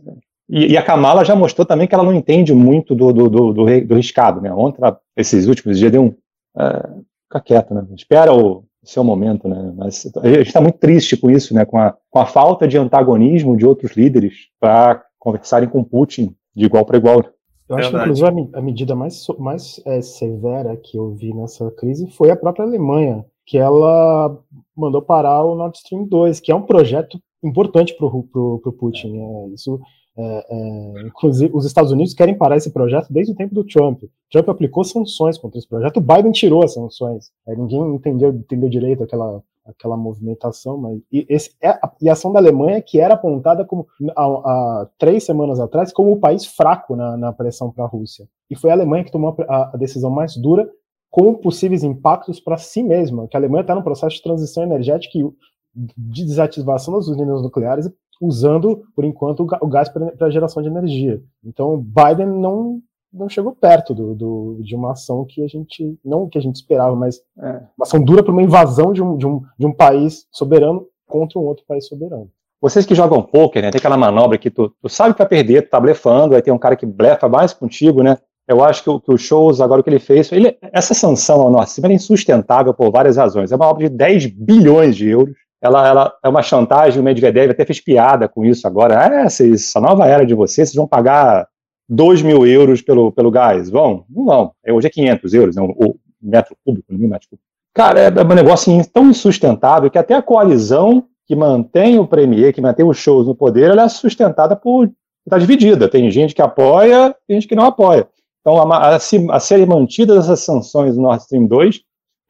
e, 0.49 0.73
e, 0.73 0.77
a 0.77 0.83
Kamala 0.83 1.25
já 1.25 1.37
mostrou 1.37 1.65
também 1.65 1.87
que 1.87 1.95
ela 1.95 2.03
não 2.03 2.13
entende 2.13 2.53
muito 2.53 2.93
do, 2.93 3.13
do, 3.13 3.29
do, 3.29 3.53
do, 3.53 3.65
do 3.65 3.95
riscado, 3.95 4.41
né? 4.41 4.53
Ontem, 4.53 4.81
esses 5.17 5.47
últimos 5.47 5.79
dias, 5.79 5.93
deu 5.93 6.03
um. 6.03 6.09
Uh, 6.09 7.05
fica 7.29 7.41
quieto, 7.41 7.73
né? 7.73 7.87
Espera 7.95 8.35
o 8.35 8.65
seu 8.83 9.05
momento, 9.05 9.49
né? 9.49 9.73
Mas 9.77 10.11
a 10.17 10.27
gente 10.27 10.49
está 10.49 10.61
muito 10.61 10.79
triste 10.79 11.17
com 11.17 11.31
isso, 11.31 11.55
né? 11.55 11.65
Com 11.65 11.79
a, 11.79 11.95
com 12.11 12.19
a 12.19 12.27
falta 12.27 12.67
de 12.67 12.77
antagonismo 12.77 13.57
de 13.57 13.65
outros 13.65 13.93
líderes 13.93 14.49
para 14.59 15.05
conversarem 15.21 15.69
com 15.69 15.85
Putin 15.85 16.35
de 16.57 16.65
igual 16.65 16.85
para 16.85 16.97
igual. 16.97 17.23
Eu 17.71 17.77
acho 17.77 17.93
Verdade. 17.93 18.13
que, 18.13 18.21
inclusive, 18.21 18.51
a, 18.53 18.61
medida 18.61 18.97
mais, 18.97 19.27
mais 19.39 19.81
é, 19.87 20.03
severa 20.03 20.77
que 20.77 20.99
eu 20.99 21.15
vi 21.15 21.33
nessa 21.33 21.71
crise 21.71 22.11
foi 22.11 22.29
a 22.29 22.37
própria 22.37 22.65
Alemanha, 22.65 23.25
que 23.47 23.57
ela 23.57 24.37
mandou 24.77 25.01
parar 25.01 25.45
o 25.45 25.55
Nord 25.55 25.79
Stream 25.79 26.05
2, 26.05 26.41
que 26.41 26.51
é 26.51 26.55
um 26.55 26.63
projeto 26.63 27.17
importante 27.45 27.95
para 27.97 28.07
o 28.07 28.73
Putin. 28.77 29.13
Né? 29.13 29.51
Isso 29.55 29.81
é, 30.19 30.47
é, 30.51 31.07
inclusive, 31.07 31.57
os 31.57 31.65
Estados 31.65 31.93
Unidos 31.93 32.13
querem 32.13 32.37
parar 32.37 32.57
esse 32.57 32.73
projeto 32.73 33.07
desde 33.09 33.33
o 33.33 33.37
tempo 33.37 33.55
do 33.55 33.65
Trump. 33.65 34.03
Trump 34.31 34.49
aplicou 34.49 34.83
sanções 34.83 35.39
contra 35.39 35.59
esse 35.59 35.69
projeto, 35.69 35.99
o 35.99 36.01
Biden 36.01 36.33
tirou 36.33 36.65
as 36.65 36.75
sanções. 36.75 37.31
É, 37.47 37.55
ninguém 37.55 37.95
entendeu, 37.95 38.31
entendeu 38.31 38.69
direito 38.69 39.05
aquela, 39.05 39.41
aquela 39.65 39.97
movimentação, 39.97 40.77
mas 40.77 41.01
e, 41.13 41.27
esse, 41.29 41.55
é 41.63 41.79
e 42.01 42.09
a 42.09 42.13
ação 42.13 42.33
da 42.33 42.39
Alemanha 42.39 42.81
que 42.83 43.01
era 43.01 43.15
apontada 43.15 43.65
como 43.65 43.87
há, 44.17 44.89
três 44.99 45.25
semanas 45.25 45.61
atrás 45.61 45.93
como 45.93 46.13
o 46.13 46.19
país 46.19 46.47
fraco 46.47 46.97
na, 46.97 47.17
na 47.17 47.33
pressão 47.33 47.71
para 47.71 47.85
a 47.85 47.89
Rússia. 47.89 48.29
E 48.51 48.57
foi 48.57 48.71
a 48.71 48.75
Alemanha 48.75 49.05
que 49.05 49.13
tomou 49.13 49.37
a, 49.49 49.71
a 49.75 49.77
decisão 49.77 50.11
mais 50.11 50.37
dura 50.37 50.69
com 51.11 51.35
possíveis 51.35 51.83
impactos 51.83 52.41
para 52.41 52.57
si 52.57 52.83
mesma, 52.83 53.27
que 53.27 53.37
a 53.37 53.41
Alemanha 53.41 53.63
está 53.63 53.75
no 53.75 53.83
processo 53.83 54.17
de 54.17 54.23
transição 54.23 54.63
energética 54.63 55.19
e 55.19 55.29
de 55.75 56.25
desativação 56.25 56.95
das 56.95 57.09
usinas 57.09 57.43
nucleares 57.43 57.91
usando, 58.21 58.85
por 58.95 59.05
enquanto, 59.05 59.47
o 59.61 59.67
gás 59.67 59.89
para 59.89 60.31
geração 60.31 60.63
de 60.63 60.69
energia. 60.69 61.23
Então, 61.43 61.79
Biden 61.79 62.27
não 62.27 62.83
não 63.13 63.29
chegou 63.29 63.53
perto 63.53 63.95
do, 63.95 64.15
do, 64.15 64.59
de 64.61 64.75
uma 64.75 64.93
ação 64.93 65.25
que 65.25 65.43
a 65.43 65.49
gente 65.49 65.99
não 66.05 66.29
que 66.29 66.39
a 66.39 66.41
gente 66.41 66.57
esperava, 66.57 66.95
mas 66.95 67.21
é, 67.39 67.63
uma 67.77 67.85
ação 67.85 68.03
dura 68.03 68.23
para 68.23 68.33
uma 68.33 68.43
invasão 68.43 68.93
de 68.93 69.03
um, 69.03 69.17
de, 69.17 69.27
um, 69.27 69.43
de 69.59 69.67
um 69.67 69.73
país 69.73 70.27
soberano 70.31 70.87
contra 71.07 71.39
um 71.39 71.43
outro 71.43 71.65
país 71.67 71.87
soberano. 71.87 72.31
Vocês 72.61 72.85
que 72.85 72.95
jogam 72.95 73.23
poker, 73.23 73.63
né? 73.63 73.71
Tem 73.71 73.79
aquela 73.79 73.97
manobra 73.97 74.37
que 74.37 74.51
tu, 74.51 74.69
tu 74.83 74.89
sabe 74.89 75.15
que 75.15 75.19
vai 75.19 75.29
perder, 75.29 75.63
tu 75.63 75.71
tá 75.71 75.81
blefando, 75.81 76.35
aí 76.35 76.43
tem 76.43 76.53
um 76.53 76.59
cara 76.59 76.77
que 76.77 76.85
blefa 76.85 77.29
mais 77.29 77.53
contigo, 77.55 78.03
né? 78.03 78.19
Eu 78.47 78.63
acho 78.63 78.83
que 78.83 78.91
o, 78.91 79.01
que 79.01 79.13
o 79.13 79.17
Shows, 79.17 79.61
agora 79.61 79.81
o 79.81 79.85
que 79.85 79.91
ele 79.91 79.99
fez, 79.99 80.31
ele, 80.33 80.57
essa 80.61 80.93
sanção 80.93 81.41
ao 81.41 81.51
Nord 81.51 81.69
Stream 81.71 81.93
é 81.93 81.95
insustentável 81.95 82.75
por 82.75 82.91
várias 82.91 83.17
razões. 83.17 83.51
É 83.51 83.57
uma 83.57 83.67
obra 83.67 83.89
de 83.89 83.97
10 83.97 84.27
bilhões 84.27 84.97
de 84.97 85.09
euros, 85.09 85.37
ela, 85.63 85.87
ela 85.87 86.15
é 86.25 86.29
uma 86.29 86.43
chantagem, 86.43 87.01
o 87.01 87.05
Medvedev 87.05 87.51
até 87.51 87.65
fez 87.65 87.81
piada 87.81 88.29
com 88.29 88.45
isso 88.45 88.67
agora. 88.67 88.99
Ah, 88.99 89.25
essa 89.25 89.81
nova 89.81 90.07
era 90.07 90.25
de 90.25 90.35
vocês, 90.35 90.69
vocês 90.69 90.77
vão 90.77 90.87
pagar 90.87 91.47
2 91.91 92.23
mil 92.23 92.47
euros 92.47 92.81
pelo, 92.81 93.11
pelo 93.11 93.31
gás. 93.31 93.69
Vão? 93.69 94.05
Não 94.09 94.25
vão. 94.25 94.53
É, 94.65 94.73
hoje 94.73 94.87
é 94.87 94.91
500 94.91 95.35
euros, 95.35 95.57
né, 95.57 95.63
o 95.63 95.97
metro 96.23 96.57
cúbico, 96.65 96.93
mil 96.95 97.09
metros 97.09 97.29
cúbicos. 97.29 97.51
Cara, 97.75 98.01
é, 98.01 98.07
é 98.07 98.23
um 98.23 98.35
negócio 98.35 98.73
assim, 98.73 98.89
tão 98.93 99.11
insustentável 99.11 99.91
que 99.91 99.99
até 99.99 100.15
a 100.15 100.23
coalizão 100.23 101.05
que 101.27 101.35
mantém 101.35 101.99
o 101.99 102.07
Premier, 102.07 102.53
que 102.53 102.61
mantém 102.61 102.87
os 102.87 102.97
shows 102.97 103.27
no 103.27 103.35
poder, 103.35 103.71
ela 103.71 103.83
é 103.83 103.89
sustentada 103.89 104.55
por. 104.55 104.91
está 105.27 105.39
dividida. 105.39 105.89
Tem 105.89 106.11
gente 106.11 106.35
que 106.35 106.43
apoia, 106.43 107.15
tem 107.27 107.41
gente 107.41 107.49
que 107.49 107.55
não 107.55 107.65
apoia. 107.65 108.09
Então, 108.41 108.57
a, 108.73 108.77
a, 108.77 108.97
a 108.97 109.41
ser 109.41 109.67
mantidas 109.67 110.25
essas 110.25 110.41
sanções 110.41 110.95
do 110.95 111.03
Nord 111.03 111.23
Stream 111.23 111.47
2, 111.47 111.81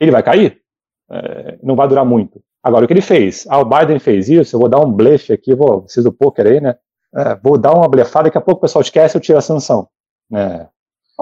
ele 0.00 0.10
vai 0.10 0.22
cair. 0.22 0.58
É, 1.10 1.58
não 1.62 1.76
vai 1.76 1.86
durar 1.86 2.04
muito. 2.04 2.42
Agora, 2.62 2.84
o 2.84 2.88
que 2.88 2.92
ele 2.92 3.00
fez? 3.00 3.46
Ah, 3.48 3.58
o 3.58 3.64
Biden 3.64 3.98
fez 3.98 4.28
isso, 4.28 4.54
eu 4.54 4.60
vou 4.60 4.68
dar 4.68 4.80
um 4.80 4.92
blefe 4.92 5.32
aqui, 5.32 5.54
vou, 5.54 5.82
preciso 5.82 6.10
do 6.10 6.12
poker 6.12 6.46
aí, 6.46 6.60
né? 6.60 6.76
É, 7.14 7.34
vou 7.36 7.58
dar 7.58 7.74
uma 7.74 7.88
blefada, 7.88 8.24
daqui 8.24 8.38
a 8.38 8.40
pouco 8.40 8.58
o 8.58 8.62
pessoal 8.62 8.82
esquece, 8.82 9.16
eu 9.16 9.20
tiro 9.20 9.38
a 9.38 9.42
sanção. 9.42 9.88
É, 10.32 10.66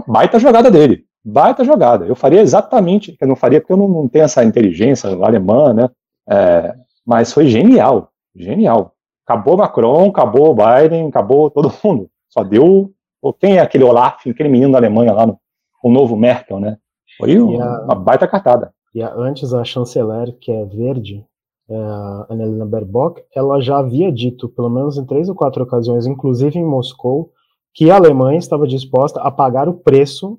baita 0.06 0.38
jogada 0.38 0.70
dele, 0.70 1.04
baita 1.24 1.64
jogada. 1.64 2.06
Eu 2.06 2.14
faria 2.14 2.40
exatamente, 2.40 3.16
eu 3.20 3.26
não 3.26 3.36
faria 3.36 3.60
porque 3.60 3.72
eu 3.72 3.76
não, 3.76 3.88
não 3.88 4.08
tenho 4.08 4.24
essa 4.24 4.44
inteligência 4.44 5.10
alemã, 5.10 5.72
né? 5.72 5.88
É, 6.28 6.74
mas 7.06 7.32
foi 7.32 7.46
genial, 7.46 8.10
genial. 8.36 8.94
Acabou 9.26 9.56
Macron, 9.56 10.08
acabou 10.08 10.54
Biden, 10.54 11.08
acabou 11.08 11.50
todo 11.50 11.72
mundo. 11.84 12.10
Só 12.28 12.44
deu. 12.44 12.92
Quem 13.40 13.56
é 13.56 13.60
aquele 13.60 13.84
Olaf, 13.84 14.26
aquele 14.26 14.48
menino 14.48 14.72
da 14.72 14.78
Alemanha 14.78 15.12
lá, 15.12 15.26
no, 15.26 15.38
o 15.82 15.90
novo 15.90 16.16
Merkel, 16.16 16.60
né? 16.60 16.76
Foi 17.16 17.38
uma, 17.38 17.82
uma 17.82 17.94
baita 17.94 18.28
cartada. 18.28 18.72
E 18.94 19.02
a, 19.02 19.12
antes 19.14 19.52
a 19.52 19.64
chanceler, 19.64 20.36
que 20.38 20.52
é 20.52 20.64
verde, 20.64 21.24
é, 21.70 21.76
a 21.76 22.26
Annalena 22.30 22.64
Baerbock, 22.64 23.22
ela 23.34 23.60
já 23.60 23.78
havia 23.78 24.10
dito, 24.10 24.48
pelo 24.48 24.70
menos 24.70 24.96
em 24.96 25.04
três 25.04 25.28
ou 25.28 25.34
quatro 25.34 25.62
ocasiões, 25.62 26.06
inclusive 26.06 26.58
em 26.58 26.64
Moscou, 26.64 27.32
que 27.74 27.90
a 27.90 27.96
Alemanha 27.96 28.38
estava 28.38 28.66
disposta 28.66 29.20
a 29.20 29.30
pagar 29.30 29.68
o 29.68 29.74
preço 29.74 30.38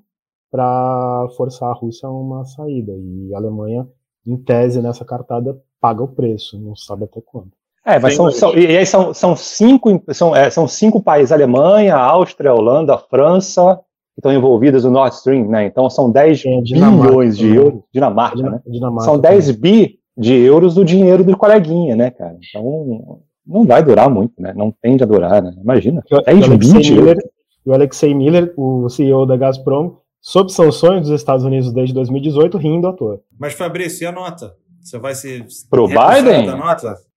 para 0.51 1.27
forçar 1.37 1.69
a 1.69 1.73
Rússia 1.73 2.07
a 2.07 2.11
uma 2.11 2.43
saída. 2.45 2.91
E 2.91 3.33
a 3.33 3.37
Alemanha, 3.37 3.87
em 4.25 4.35
tese, 4.35 4.81
nessa 4.81 5.05
cartada, 5.05 5.57
paga 5.79 6.03
o 6.03 6.07
preço, 6.07 6.59
não 6.59 6.75
sabe 6.75 7.03
até 7.03 7.21
quando. 7.21 7.51
É, 7.85 7.97
mas 7.97 8.15
são, 8.15 8.29
são, 8.31 8.53
e 8.55 8.77
aí 8.77 8.85
são, 8.85 9.13
são 9.13 9.35
cinco 9.35 10.03
são, 10.11 10.35
é, 10.35 10.49
são 10.49 10.67
cinco 10.67 11.01
países: 11.01 11.31
Alemanha, 11.31 11.95
Áustria, 11.95 12.53
Holanda, 12.53 12.97
França, 12.97 13.79
que 14.13 14.19
estão 14.19 14.33
envolvidas 14.33 14.83
no 14.83 14.91
Nord 14.91 15.15
Stream, 15.15 15.47
né? 15.47 15.65
Então 15.65 15.89
são 15.89 16.11
10 16.11 16.43
é, 16.45 16.61
bilhões 16.61 17.37
de 17.37 17.55
euros, 17.55 17.81
Dinamarca, 17.93 18.41
né? 18.41 18.61
Dinamarca, 18.67 19.05
são 19.05 19.17
10 19.17 19.51
bi 19.51 19.98
de 20.19 20.35
euros 20.35 20.75
do 20.75 20.83
dinheiro 20.83 21.23
do 21.23 21.37
coleguinha, 21.37 21.95
né, 21.95 22.11
cara? 22.11 22.37
Então 22.49 23.21
não 23.47 23.65
vai 23.65 23.81
durar 23.81 24.09
muito, 24.09 24.33
né? 24.37 24.53
Não 24.53 24.69
tende 24.69 25.01
a 25.01 25.07
durar, 25.07 25.41
né? 25.41 25.53
Imagina, 25.59 26.03
10 26.25 26.47
bi 26.57 26.81
de 26.81 26.97
euros. 26.97 27.23
O 27.65 27.73
Alexei 27.73 28.13
Miller, 28.13 28.53
o 28.57 28.89
CEO 28.89 29.25
da 29.25 29.37
Gazprom, 29.37 29.95
sob 30.21 30.51
sanções 30.51 31.01
dos 31.01 31.11
Estados 31.11 31.45
Unidos 31.45 31.71
desde 31.71 31.93
2018, 31.93 32.57
rindo 32.57 32.87
à 32.87 32.93
toa. 32.93 33.21
Mas 33.39 33.53
Fabrício, 33.53 34.03
e 34.03 34.07
a 34.07 34.11
nota? 34.11 34.53
Você 34.81 34.97
vai 34.97 35.15
se 35.15 35.45
pro 35.69 35.87
Biden? 35.87 36.47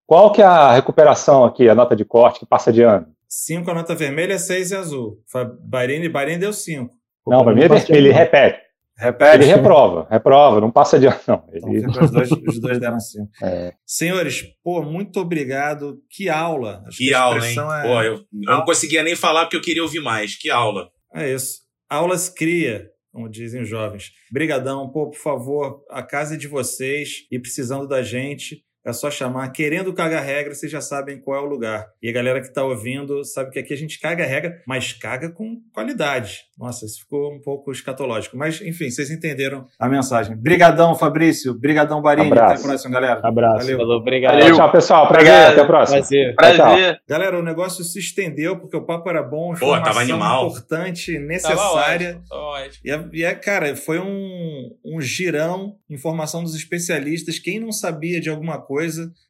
Qual 0.07 0.31
que 0.31 0.43
é 0.43 0.45
a 0.45 0.73
recuperação 0.73 1.45
aqui, 1.45 1.69
a 1.69 1.75
nota 1.75 1.97
de 1.97 2.05
corte 2.05 2.41
que 2.41 2.47
passa 2.47 2.73
de 2.73 2.83
ano? 2.83 3.07
5 3.29 3.71
a 3.71 3.75
nota 3.75 3.95
vermelha, 3.95 4.39
6 4.39 4.71
e 4.71 4.77
azul. 4.77 5.19
Bahrein, 5.63 6.09
Bahrein 6.11 6.39
deu 6.39 6.53
5. 6.53 6.95
Não, 7.27 7.43
para 7.43 7.55
mim 7.55 7.63
ele 7.89 8.13
repete. 8.13 8.59
Repete. 9.03 9.35
Ele 9.35 9.45
reprova, 9.47 10.07
reprova, 10.09 10.61
não 10.61 10.71
passa 10.71 10.99
de 10.99 11.07
ano, 11.07 11.19
não. 11.27 11.45
Ele... 11.53 11.79
Então, 11.79 12.05
os, 12.05 12.11
dois, 12.11 12.31
os 12.31 12.61
dois 12.61 12.79
deram 12.79 13.01
5. 13.01 13.29
É. 13.43 13.73
Senhores, 13.85 14.45
pô, 14.63 14.83
muito 14.83 15.19
obrigado. 15.19 16.01
Que 16.09 16.29
aula. 16.29 16.85
Acho 16.87 16.99
que, 16.99 17.09
que 17.09 17.15
aula, 17.15 17.49
hein? 17.49 17.57
É... 17.59 17.83
Pô, 17.83 18.03
eu, 18.03 18.15
eu 18.15 18.25
não 18.33 18.65
conseguia 18.65 19.03
nem 19.03 19.17
falar 19.17 19.45
porque 19.45 19.57
eu 19.57 19.61
queria 19.61 19.83
ouvir 19.83 20.01
mais. 20.01 20.37
Que 20.37 20.49
aula. 20.49 20.89
É 21.13 21.33
isso. 21.33 21.63
Aulas 21.91 22.29
cria, 22.29 22.89
como 23.13 23.29
dizem 23.29 23.63
os 23.63 23.69
jovens. 23.69 24.13
Brigadão, 24.31 24.89
pô, 24.91 25.11
por 25.11 25.19
favor, 25.19 25.83
a 25.91 26.03
casa 26.03 26.35
é 26.35 26.39
de 26.39 26.47
vocês 26.47 27.27
e 27.31 27.39
precisando 27.39 27.89
da 27.89 28.03
gente 28.03 28.63
é 28.85 28.93
só 28.93 29.11
chamar. 29.11 29.51
Querendo 29.51 29.93
cagar 29.93 30.25
regra, 30.25 30.55
vocês 30.55 30.71
já 30.71 30.81
sabem 30.81 31.21
qual 31.21 31.39
é 31.39 31.41
o 31.41 31.49
lugar. 31.49 31.87
E 32.03 32.09
a 32.09 32.13
galera 32.13 32.41
que 32.41 32.49
está 32.49 32.65
ouvindo 32.65 33.25
sabe 33.25 33.51
que 33.51 33.59
aqui 33.59 33.73
a 33.73 33.77
gente 33.77 34.01
caga 34.01 34.25
regra, 34.25 34.61
mas 34.67 34.93
caga 34.93 35.31
com 35.31 35.61
qualidade. 35.73 36.41
Nossa, 36.59 36.87
isso 36.87 37.01
ficou 37.01 37.33
um 37.33 37.41
pouco 37.41 37.73
escatológico. 37.73 38.37
Mas, 38.37 38.61
enfim, 38.61 38.91
vocês 38.91 39.11
entenderam 39.11 39.67
a 39.79 39.89
mensagem. 39.89 40.37
Brigadão, 40.37 40.95
Fabrício. 40.95 41.55
Brigadão, 41.55 42.01
Barini. 42.01 42.29
Abraço. 42.29 42.53
Até 42.53 42.63
a 42.63 42.69
próxima, 42.69 42.95
galera. 42.95 43.21
Abraço. 43.23 43.59
Valeu. 43.59 43.79
Falou, 43.79 43.99
obrigado. 43.99 44.39
Valeu. 44.39 44.57
Tchau, 44.57 44.73
pessoal. 44.73 45.09
Prazer. 45.09 45.33
Obrigado. 45.33 45.53
Até 45.53 45.61
a 45.61 45.67
próxima. 45.67 45.99
Prazer. 45.99 46.35
Prazer. 46.37 47.01
Galera, 47.09 47.39
o 47.39 47.43
negócio 47.43 47.83
se 47.85 47.99
estendeu 47.99 48.59
porque 48.59 48.77
o 48.77 48.85
papo 48.85 49.09
era 49.09 49.23
bom. 49.23 49.55
Pô, 49.55 49.81
tava 49.81 50.01
animal. 50.01 50.49
importante, 50.49 51.19
necessária. 51.19 52.15
Tava 52.15 52.21
ótimo, 52.21 52.29
tava 52.29 52.43
ótimo. 52.43 52.81
E, 52.85 52.91
é, 52.91 53.09
e 53.13 53.25
é, 53.25 53.35
cara, 53.35 53.75
foi 53.75 53.99
um, 53.99 54.71
um 54.85 55.01
girão, 55.01 55.77
informação 55.91 56.43
dos 56.43 56.55
especialistas. 56.55 57.39
Quem 57.39 57.59
não 57.59 57.73
sabia 57.73 58.21
de 58.21 58.31
alguma 58.31 58.59
coisa, 58.59 58.72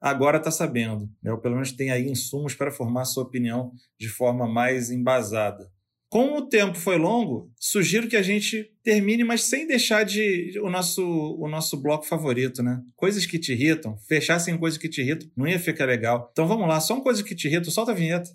agora 0.01 0.38
está 0.38 0.51
sabendo. 0.51 1.09
Né? 1.22 1.32
Ou 1.32 1.38
pelo 1.38 1.55
menos 1.55 1.72
tem 1.72 1.90
aí 1.90 2.09
insumos 2.09 2.55
para 2.55 2.70
formar 2.70 3.05
sua 3.05 3.22
opinião 3.22 3.72
de 3.99 4.09
forma 4.09 4.47
mais 4.47 4.90
embasada. 4.90 5.70
Como 6.12 6.36
o 6.36 6.47
tempo 6.47 6.76
foi 6.76 6.99
longo, 6.99 7.51
sugiro 7.59 8.07
que 8.07 8.18
a 8.18 8.22
gente 8.22 8.70
termine, 8.84 9.24
mas 9.24 9.45
sem 9.45 9.66
deixar 9.66 10.05
de 10.05 10.61
o 10.62 10.68
nosso, 10.68 11.03
o 11.03 11.49
nosso 11.49 11.80
bloco 11.80 12.05
favorito, 12.05 12.62
né? 12.62 12.82
Coisas 12.95 13.24
que 13.24 13.38
te 13.38 13.53
irritam. 13.53 13.97
Fechar 14.07 14.38
sem 14.38 14.59
coisas 14.59 14.78
que 14.78 14.90
te 14.90 15.01
irritam 15.01 15.30
não 15.34 15.49
ia 15.49 15.59
ficar 15.59 15.86
legal. 15.86 16.28
Então 16.30 16.47
vamos 16.47 16.68
lá, 16.68 16.80
só 16.80 16.93
uma 16.93 17.03
coisa 17.03 17.24
que 17.24 17.34
te 17.34 17.49
irrita, 17.49 17.70
solta 17.70 17.93
a 17.93 17.95
vinheta. 17.95 18.28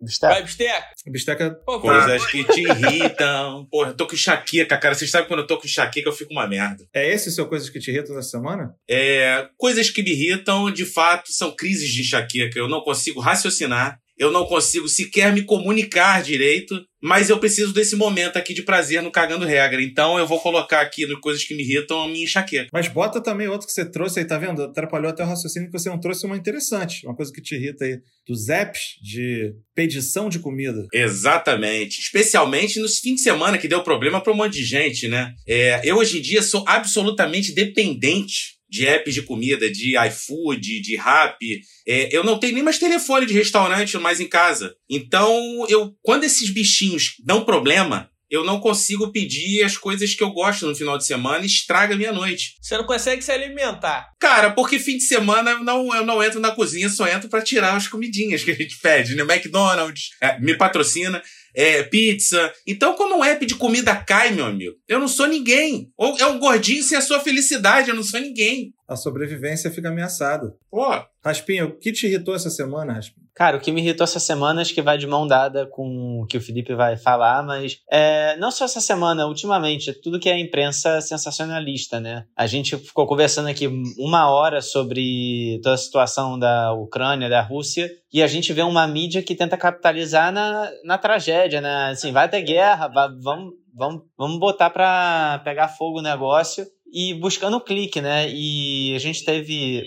Bisteca. 0.00 0.32
Vai, 0.32 0.42
Bisteca. 0.42 0.86
Bisteca. 1.06 1.50
Pô, 1.64 1.80
Coisas 1.80 2.26
que 2.26 2.44
te 2.44 2.62
irritam. 2.62 3.66
Porra, 3.70 3.90
eu 3.90 3.96
tô 3.96 4.06
com 4.06 4.14
enxaqueca, 4.14 4.76
cara. 4.78 4.94
Vocês 4.94 5.10
sabem 5.10 5.28
quando 5.28 5.40
eu 5.40 5.46
tô 5.46 5.58
com 5.58 5.66
enxaqueca, 5.66 6.08
eu 6.08 6.12
fico 6.12 6.32
uma 6.32 6.46
merda. 6.46 6.86
É 6.94 7.08
esse 7.12 7.28
o 7.28 7.32
seu 7.32 7.48
Coisas 7.48 7.70
que 7.70 7.80
te 7.80 7.90
irritam 7.90 8.18
essa 8.18 8.28
semana? 8.28 8.74
É. 8.88 9.48
Coisas 9.56 9.90
que 9.90 10.02
me 10.02 10.10
irritam, 10.10 10.70
de 10.70 10.84
fato, 10.84 11.32
são 11.32 11.54
crises 11.54 11.90
de 11.90 12.02
enxaqueca. 12.02 12.58
Eu 12.58 12.68
não 12.68 12.82
consigo 12.82 13.20
raciocinar. 13.20 13.98
Eu 14.18 14.30
não 14.30 14.44
consigo 14.44 14.88
sequer 14.88 15.32
me 15.32 15.42
comunicar 15.42 16.22
direito, 16.22 16.82
mas 17.00 17.30
eu 17.30 17.38
preciso 17.38 17.72
desse 17.72 17.94
momento 17.94 18.36
aqui 18.36 18.52
de 18.52 18.62
prazer 18.62 19.02
no 19.02 19.10
Cagando 19.10 19.46
Regra. 19.46 19.80
Então 19.80 20.18
eu 20.18 20.26
vou 20.26 20.40
colocar 20.40 20.80
aqui 20.80 21.06
no 21.06 21.20
coisas 21.20 21.44
que 21.44 21.54
me 21.54 21.62
irritam 21.62 22.02
a 22.02 22.08
minha 22.08 22.24
enxaqueca. 22.24 22.68
Mas 22.72 22.88
bota 22.88 23.22
também 23.22 23.46
outro 23.46 23.66
que 23.66 23.72
você 23.72 23.88
trouxe 23.88 24.18
aí, 24.18 24.26
tá 24.26 24.36
vendo? 24.36 24.62
Atrapalhou 24.62 25.10
até 25.10 25.22
o 25.22 25.26
raciocínio 25.26 25.70
que 25.70 25.78
você 25.78 25.88
não 25.88 26.00
trouxe 26.00 26.26
uma 26.26 26.36
interessante. 26.36 27.06
Uma 27.06 27.14
coisa 27.14 27.32
que 27.32 27.40
te 27.40 27.54
irrita 27.54 27.84
aí. 27.84 27.98
Dos 28.26 28.48
apps 28.48 28.98
de 29.00 29.54
pedição 29.74 30.28
de 30.28 30.40
comida. 30.40 30.86
Exatamente. 30.92 32.00
Especialmente 32.00 32.80
nos 32.80 32.98
fins 32.98 33.16
de 33.16 33.22
semana 33.22 33.58
que 33.58 33.68
deu 33.68 33.82
problema 33.82 34.20
para 34.20 34.32
um 34.32 34.36
monte 34.36 34.54
de 34.54 34.64
gente, 34.64 35.06
né? 35.06 35.32
É, 35.46 35.80
eu 35.84 35.96
hoje 35.96 36.18
em 36.18 36.22
dia 36.22 36.42
sou 36.42 36.64
absolutamente 36.66 37.54
dependente 37.54 38.57
de 38.68 38.86
apps 38.86 39.14
de 39.14 39.22
comida, 39.22 39.70
de 39.70 39.96
iFood, 40.06 40.80
de 40.80 40.96
Rappi. 40.96 41.60
É, 41.86 42.14
eu 42.14 42.22
não 42.22 42.38
tenho 42.38 42.54
nem 42.54 42.62
mais 42.62 42.78
telefone 42.78 43.26
de 43.26 43.34
restaurante 43.34 43.96
mais 43.98 44.20
em 44.20 44.28
casa. 44.28 44.74
Então, 44.88 45.66
eu 45.68 45.94
quando 46.02 46.24
esses 46.24 46.50
bichinhos 46.50 47.14
dão 47.24 47.44
problema, 47.44 48.10
eu 48.30 48.44
não 48.44 48.60
consigo 48.60 49.10
pedir 49.10 49.62
as 49.64 49.76
coisas 49.76 50.14
que 50.14 50.22
eu 50.22 50.30
gosto 50.30 50.66
no 50.66 50.74
final 50.74 50.98
de 50.98 51.06
semana 51.06 51.44
e 51.44 51.46
estraga 51.46 51.94
a 51.94 51.96
minha 51.96 52.12
noite. 52.12 52.56
Você 52.60 52.76
não 52.76 52.84
consegue 52.84 53.22
se 53.22 53.32
alimentar. 53.32 54.10
Cara, 54.20 54.50
porque 54.50 54.78
fim 54.78 54.98
de 54.98 55.04
semana 55.04 55.52
eu 55.52 55.64
não, 55.64 55.94
eu 55.94 56.04
não 56.04 56.22
entro 56.22 56.38
na 56.38 56.50
cozinha, 56.50 56.90
só 56.90 57.06
entro 57.08 57.28
para 57.28 57.42
tirar 57.42 57.74
as 57.74 57.88
comidinhas 57.88 58.44
que 58.44 58.50
a 58.50 58.54
gente 58.54 58.78
pede, 58.80 59.14
né? 59.14 59.22
McDonald's 59.22 60.10
é, 60.20 60.38
me 60.40 60.56
patrocina 60.56 61.22
é, 61.58 61.82
pizza. 61.82 62.52
Então, 62.64 62.94
quando 62.94 63.16
um 63.16 63.24
app 63.24 63.44
de 63.44 63.56
comida 63.56 63.96
cai, 63.96 64.30
meu 64.30 64.46
amigo, 64.46 64.76
eu 64.86 65.00
não 65.00 65.08
sou 65.08 65.26
ninguém. 65.26 65.92
Ou 65.96 66.16
é 66.16 66.24
um 66.24 66.38
gordinho 66.38 66.84
sem 66.84 66.96
a 66.96 67.00
sua 67.00 67.18
felicidade, 67.18 67.90
eu 67.90 67.96
não 67.96 68.04
sou 68.04 68.20
ninguém. 68.20 68.72
A 68.86 68.94
sobrevivência 68.94 69.68
fica 69.68 69.88
ameaçada. 69.88 70.54
Pô. 70.70 70.86
Raspinho, 71.20 71.66
o 71.66 71.76
que 71.76 71.90
te 71.90 72.06
irritou 72.06 72.36
essa 72.36 72.48
semana, 72.48 72.92
Raspinho? 72.92 73.26
Cara, 73.38 73.56
o 73.56 73.60
que 73.60 73.70
me 73.70 73.80
irritou 73.80 74.02
essa 74.02 74.18
semana, 74.18 74.60
acho 74.60 74.74
que 74.74 74.82
vai 74.82 74.98
de 74.98 75.06
mão 75.06 75.24
dada 75.24 75.64
com 75.64 76.22
o 76.22 76.26
que 76.26 76.36
o 76.36 76.40
Felipe 76.40 76.74
vai 76.74 76.96
falar, 76.96 77.40
mas 77.44 77.78
é, 77.88 78.36
não 78.36 78.50
só 78.50 78.64
essa 78.64 78.80
semana, 78.80 79.28
ultimamente, 79.28 79.92
tudo 79.92 80.18
que 80.18 80.28
é 80.28 80.36
imprensa 80.36 81.00
sensacionalista, 81.00 82.00
né? 82.00 82.24
A 82.36 82.48
gente 82.48 82.76
ficou 82.76 83.06
conversando 83.06 83.46
aqui 83.46 83.68
uma 83.96 84.28
hora 84.28 84.60
sobre 84.60 85.60
toda 85.62 85.76
a 85.76 85.78
situação 85.78 86.36
da 86.36 86.72
Ucrânia, 86.72 87.28
da 87.28 87.40
Rússia, 87.40 87.88
e 88.12 88.24
a 88.24 88.26
gente 88.26 88.52
vê 88.52 88.62
uma 88.62 88.88
mídia 88.88 89.22
que 89.22 89.36
tenta 89.36 89.56
capitalizar 89.56 90.32
na, 90.32 90.68
na 90.82 90.98
tragédia, 90.98 91.60
né? 91.60 91.90
Assim, 91.92 92.10
vai 92.10 92.28
ter 92.28 92.42
guerra, 92.42 92.88
vai, 92.88 93.08
vamos, 93.22 93.52
vamos, 93.72 94.02
vamos 94.18 94.40
botar 94.40 94.70
para 94.70 95.40
pegar 95.44 95.68
fogo 95.68 96.00
o 96.00 96.02
negócio 96.02 96.66
e 96.92 97.14
buscando 97.14 97.60
clique, 97.60 98.00
né? 98.00 98.28
E 98.28 98.96
a 98.96 98.98
gente 98.98 99.24
teve 99.24 99.84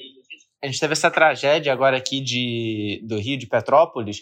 a 0.62 0.68
gente 0.68 0.80
teve 0.80 0.94
essa 0.94 1.10
tragédia 1.10 1.74
agora 1.74 1.98
aqui 1.98 2.22
de, 2.22 3.02
do 3.04 3.18
Rio 3.18 3.38
de 3.38 3.48
Petrópolis, 3.48 4.22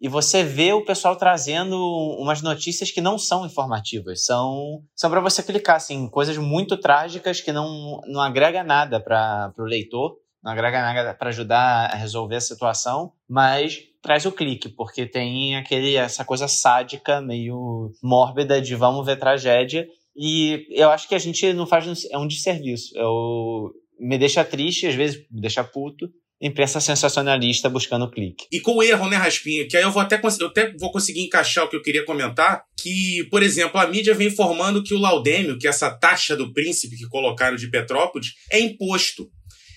e 0.00 0.08
você 0.08 0.42
vê 0.42 0.72
o 0.72 0.84
pessoal 0.84 1.16
trazendo 1.16 1.76
umas 2.18 2.42
notícias 2.42 2.90
que 2.90 3.00
não 3.00 3.18
são 3.18 3.46
informativas, 3.46 4.24
são, 4.24 4.82
são 4.94 5.10
para 5.10 5.20
você 5.20 5.42
clicar, 5.42 5.76
assim, 5.76 6.08
coisas 6.08 6.36
muito 6.36 6.76
trágicas 6.76 7.40
que 7.40 7.52
não, 7.52 8.00
não 8.06 8.20
agrega 8.20 8.62
nada 8.62 9.00
para 9.00 9.52
o 9.58 9.64
leitor, 9.64 10.16
não 10.42 10.52
agrega 10.52 10.80
nada 10.80 11.14
para 11.14 11.30
ajudar 11.30 11.90
a 11.90 11.96
resolver 11.96 12.36
a 12.36 12.40
situação, 12.40 13.12
mas 13.28 13.80
traz 14.02 14.24
o 14.26 14.32
clique, 14.32 14.68
porque 14.68 15.06
tem 15.06 15.56
aquele, 15.56 15.96
essa 15.96 16.24
coisa 16.24 16.46
sádica, 16.46 17.20
meio 17.20 17.90
mórbida 18.02 18.60
de 18.60 18.74
vamos 18.74 19.04
ver 19.04 19.18
tragédia, 19.18 19.88
e 20.14 20.66
eu 20.70 20.90
acho 20.90 21.08
que 21.08 21.14
a 21.14 21.18
gente 21.18 21.52
não 21.52 21.66
faz 21.66 22.06
é 22.10 22.16
um 22.16 22.26
desserviço. 22.26 22.96
Eu, 22.96 23.72
me 23.98 24.18
deixa 24.18 24.44
triste, 24.44 24.86
às 24.86 24.94
vezes 24.94 25.18
me 25.30 25.40
deixa 25.40 25.64
puto. 25.64 26.08
Imprensa 26.40 26.80
sensacionalista 26.80 27.68
buscando 27.70 28.10
clique. 28.10 28.44
E 28.52 28.60
com 28.60 28.82
erro, 28.82 29.08
né, 29.08 29.16
Raspinha? 29.16 29.66
Que 29.66 29.76
aí 29.76 29.82
eu 29.82 29.90
vou 29.90 30.02
até, 30.02 30.20
eu 30.38 30.48
até 30.48 30.70
vou 30.78 30.92
conseguir 30.92 31.22
encaixar 31.22 31.64
o 31.64 31.68
que 31.68 31.76
eu 31.76 31.80
queria 31.80 32.04
comentar. 32.04 32.62
Que, 32.78 33.26
por 33.30 33.42
exemplo, 33.42 33.80
a 33.80 33.86
mídia 33.86 34.14
vem 34.14 34.28
informando 34.28 34.82
que 34.82 34.92
o 34.92 34.98
laudêmio, 34.98 35.58
que 35.58 35.66
é 35.66 35.70
essa 35.70 35.90
taxa 35.90 36.36
do 36.36 36.52
príncipe 36.52 36.96
que 36.96 37.08
colocaram 37.08 37.56
de 37.56 37.70
Petrópolis, 37.70 38.34
é 38.52 38.60
imposto. 38.60 39.30